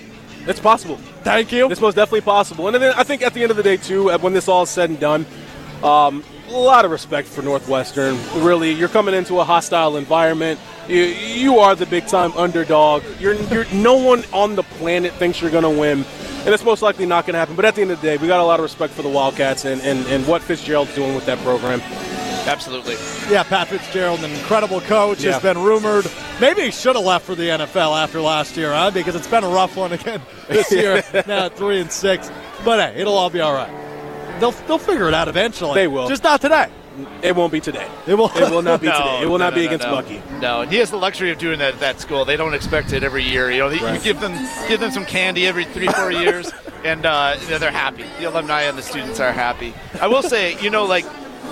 It's 0.47 0.59
possible. 0.59 0.97
Thank 1.23 1.51
you. 1.51 1.69
It's 1.71 1.81
most 1.81 1.95
definitely 1.95 2.21
possible. 2.21 2.67
And 2.67 2.75
then 2.75 2.93
I 2.95 3.03
think 3.03 3.21
at 3.21 3.33
the 3.33 3.41
end 3.41 3.51
of 3.51 3.57
the 3.57 3.63
day, 3.63 3.77
too, 3.77 4.15
when 4.17 4.33
this 4.33 4.47
all 4.47 4.63
is 4.63 4.69
said 4.69 4.89
and 4.89 4.99
done, 4.99 5.25
um, 5.83 6.23
a 6.47 6.51
lot 6.51 6.85
of 6.85 6.91
respect 6.91 7.27
for 7.27 7.41
Northwestern. 7.41 8.17
Really, 8.35 8.71
you're 8.71 8.89
coming 8.89 9.15
into 9.15 9.39
a 9.39 9.43
hostile 9.43 9.97
environment. 9.97 10.59
You, 10.87 11.01
you 11.03 11.59
are 11.59 11.75
the 11.75 11.87
big 11.87 12.07
time 12.07 12.31
underdog. 12.33 13.03
You're, 13.19 13.33
you're 13.33 13.65
no 13.73 13.95
one 13.97 14.23
on 14.31 14.55
the 14.55 14.63
planet 14.63 15.13
thinks 15.13 15.41
you're 15.41 15.51
going 15.51 15.63
to 15.63 15.69
win, 15.69 16.05
and 16.45 16.53
it's 16.53 16.63
most 16.63 16.81
likely 16.81 17.05
not 17.07 17.25
going 17.25 17.33
to 17.33 17.39
happen. 17.39 17.55
But 17.55 17.65
at 17.65 17.75
the 17.75 17.81
end 17.81 17.91
of 17.91 18.01
the 18.01 18.07
day, 18.07 18.17
we 18.17 18.27
got 18.27 18.39
a 18.39 18.43
lot 18.43 18.59
of 18.59 18.63
respect 18.63 18.93
for 18.93 19.01
the 19.01 19.09
Wildcats 19.09 19.65
and, 19.65 19.81
and, 19.81 20.05
and 20.07 20.27
what 20.27 20.43
Fitzgerald's 20.43 20.93
doing 20.93 21.15
with 21.15 21.25
that 21.25 21.39
program. 21.39 21.81
Absolutely. 22.47 22.95
Yeah, 23.31 23.43
Pat 23.43 23.67
Fitzgerald, 23.69 24.23
an 24.23 24.31
incredible 24.31 24.81
coach, 24.81 25.23
Yeah. 25.23 25.33
has 25.33 25.41
been 25.41 25.57
rumored. 25.57 26.05
Maybe 26.39 26.61
he 26.63 26.71
should 26.71 26.95
have 26.95 27.05
left 27.05 27.25
for 27.25 27.33
the 27.35 27.49
NFL 27.49 27.95
after 27.95 28.21
last 28.21 28.55
year, 28.57 28.71
huh? 28.73 28.91
Because 28.91 29.15
it's 29.15 29.27
been 29.27 29.43
a 29.43 29.49
rough 29.49 29.75
one 29.75 29.93
again 29.93 30.21
this 30.47 30.71
year. 30.71 31.03
now 31.27 31.45
at 31.45 31.57
three 31.57 31.79
and 31.81 31.91
six, 31.91 32.29
but 32.63 32.79
hey, 32.93 33.01
it'll 33.01 33.17
all 33.17 33.29
be 33.29 33.41
all 33.41 33.53
right. 33.53 33.71
They'll 34.39 34.51
they'll 34.51 34.77
figure 34.77 35.07
it 35.07 35.13
out 35.13 35.27
eventually. 35.27 35.75
They 35.75 35.87
will. 35.87 36.07
just 36.07 36.23
not 36.23 36.41
today. 36.41 36.67
It 37.21 37.35
won't 37.35 37.51
be 37.51 37.59
today. 37.59 37.85
It 38.07 38.13
will. 38.15 38.29
It 38.35 38.49
will 38.51 38.61
not 38.61 38.79
be 38.79 38.87
No, 38.89 38.97
today. 38.97 39.21
It 39.23 39.25
will 39.25 39.37
no, 39.37 39.45
not 39.45 39.53
no, 39.53 39.59
be 39.59 39.65
against 39.65 39.85
no. 39.85 39.91
Bucky. 39.95 40.21
No, 40.39 40.61
and 40.61 40.71
he 40.71 40.77
has 40.77 40.91
the 40.91 40.97
luxury 40.97 41.29
of 41.31 41.37
doing 41.37 41.59
that 41.59 41.73
at 41.73 41.79
that 41.81 41.99
school. 41.99 42.23
They 42.25 42.37
don't 42.37 42.53
expect 42.53 42.93
it 42.93 43.03
every 43.03 43.23
year. 43.23 43.51
You 43.51 43.59
know, 43.59 43.69
you 43.69 43.83
Right. 43.85 44.01
give 44.01 44.19
them 44.21 44.33
give 44.69 44.79
them 44.79 44.91
some 44.91 45.05
candy 45.05 45.45
every 45.47 45.65
three 45.65 45.87
four 45.87 46.11
years, 46.11 46.51
and 46.85 47.05
uh, 47.05 47.35
you 47.41 47.49
know, 47.49 47.57
they're 47.57 47.71
happy. 47.71 48.05
The 48.19 48.25
alumni 48.25 48.61
and 48.63 48.77
the 48.77 48.81
students 48.81 49.19
are 49.19 49.31
happy. 49.33 49.73
I 49.99 50.07
will 50.07 50.23
say, 50.23 50.57
you 50.61 50.69
know, 50.69 50.85
like 50.85 51.05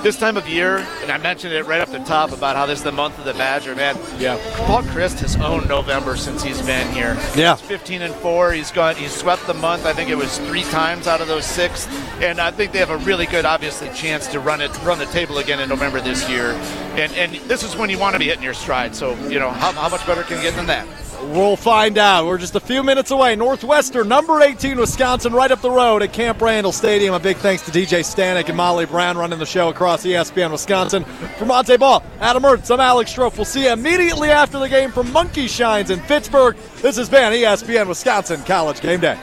this 0.03 0.17
time 0.17 0.35
of 0.35 0.47
year, 0.49 0.85
and 1.01 1.11
I 1.11 1.17
mentioned 1.17 1.53
it 1.53 1.65
right 1.65 1.79
up 1.79 1.89
the 1.89 1.99
top 1.99 2.31
about 2.33 2.55
how 2.57 2.65
this 2.65 2.79
is 2.79 2.83
the 2.83 2.91
month 2.91 3.17
of 3.17 3.25
the 3.25 3.33
Badger. 3.33 3.73
Man, 3.73 3.97
Yeah. 4.19 4.37
Paul 4.57 4.83
Chryst 4.83 5.19
has 5.19 5.35
owned 5.37 5.67
November 5.69 6.17
since 6.17 6.43
he's 6.43 6.61
been 6.61 6.91
here. 6.93 7.17
Yeah. 7.35 7.55
He's 7.55 7.65
15 7.67 8.01
and 8.01 8.13
four. 8.15 8.51
He's 8.51 8.69
gone. 8.71 8.95
He's 8.95 9.13
swept 9.13 9.47
the 9.47 9.53
month. 9.53 9.85
I 9.85 9.93
think 9.93 10.09
it 10.09 10.17
was 10.17 10.37
three 10.39 10.63
times 10.63 11.07
out 11.07 11.21
of 11.21 11.27
those 11.27 11.45
six, 11.45 11.87
and 12.19 12.39
I 12.39 12.51
think 12.51 12.73
they 12.73 12.79
have 12.79 12.89
a 12.89 12.97
really 12.97 13.25
good, 13.25 13.45
obviously, 13.45 13.89
chance 13.89 14.27
to 14.27 14.39
run 14.39 14.59
it, 14.61 14.71
run 14.83 14.99
the 14.99 15.05
table 15.05 15.37
again 15.37 15.59
in 15.59 15.69
November 15.69 16.01
this 16.01 16.29
year. 16.29 16.51
And 16.95 17.11
and 17.13 17.33
this 17.49 17.63
is 17.63 17.75
when 17.75 17.89
you 17.89 17.97
want 17.97 18.13
to 18.13 18.19
be 18.19 18.25
hitting 18.25 18.43
your 18.43 18.53
stride. 18.53 18.95
So 18.95 19.15
you 19.29 19.39
know 19.39 19.49
how, 19.49 19.71
how 19.71 19.89
much 19.89 20.05
better 20.05 20.23
can 20.23 20.37
you 20.37 20.43
get 20.43 20.55
than 20.55 20.67
that? 20.67 20.85
We'll 21.31 21.55
find 21.55 21.97
out. 21.97 22.25
We're 22.25 22.37
just 22.37 22.55
a 22.55 22.59
few 22.59 22.83
minutes 22.83 23.11
away. 23.11 23.35
Northwestern, 23.35 24.07
number 24.07 24.41
18, 24.41 24.77
Wisconsin, 24.77 25.33
right 25.33 25.51
up 25.51 25.61
the 25.61 25.71
road 25.71 26.03
at 26.03 26.11
Camp 26.13 26.41
Randall 26.41 26.71
Stadium. 26.71 27.13
A 27.13 27.19
big 27.19 27.37
thanks 27.37 27.63
to 27.63 27.71
DJ 27.71 28.01
Stanek 28.01 28.49
and 28.49 28.57
Molly 28.57 28.85
Brown 28.85 29.17
running 29.17 29.39
the 29.39 29.45
show 29.45 29.69
across 29.69 30.05
ESPN 30.05 30.51
Wisconsin. 30.51 31.05
For 31.37 31.45
Montee 31.45 31.77
Ball, 31.77 32.03
Adam 32.19 32.43
Mertz, 32.43 32.71
I'm 32.71 32.79
Alex 32.79 33.13
Strouf. 33.13 33.37
We'll 33.37 33.45
see 33.45 33.63
you 33.63 33.71
immediately 33.71 34.29
after 34.29 34.59
the 34.59 34.69
game 34.69 34.91
from 34.91 35.11
Monkey 35.11 35.47
Shines 35.47 35.89
in 35.89 35.99
Pittsburgh. 36.01 36.57
This 36.81 36.97
has 36.97 37.09
been 37.09 37.31
ESPN 37.31 37.87
Wisconsin 37.87 38.43
College 38.43 38.81
Game 38.81 38.99
Day. 38.99 39.17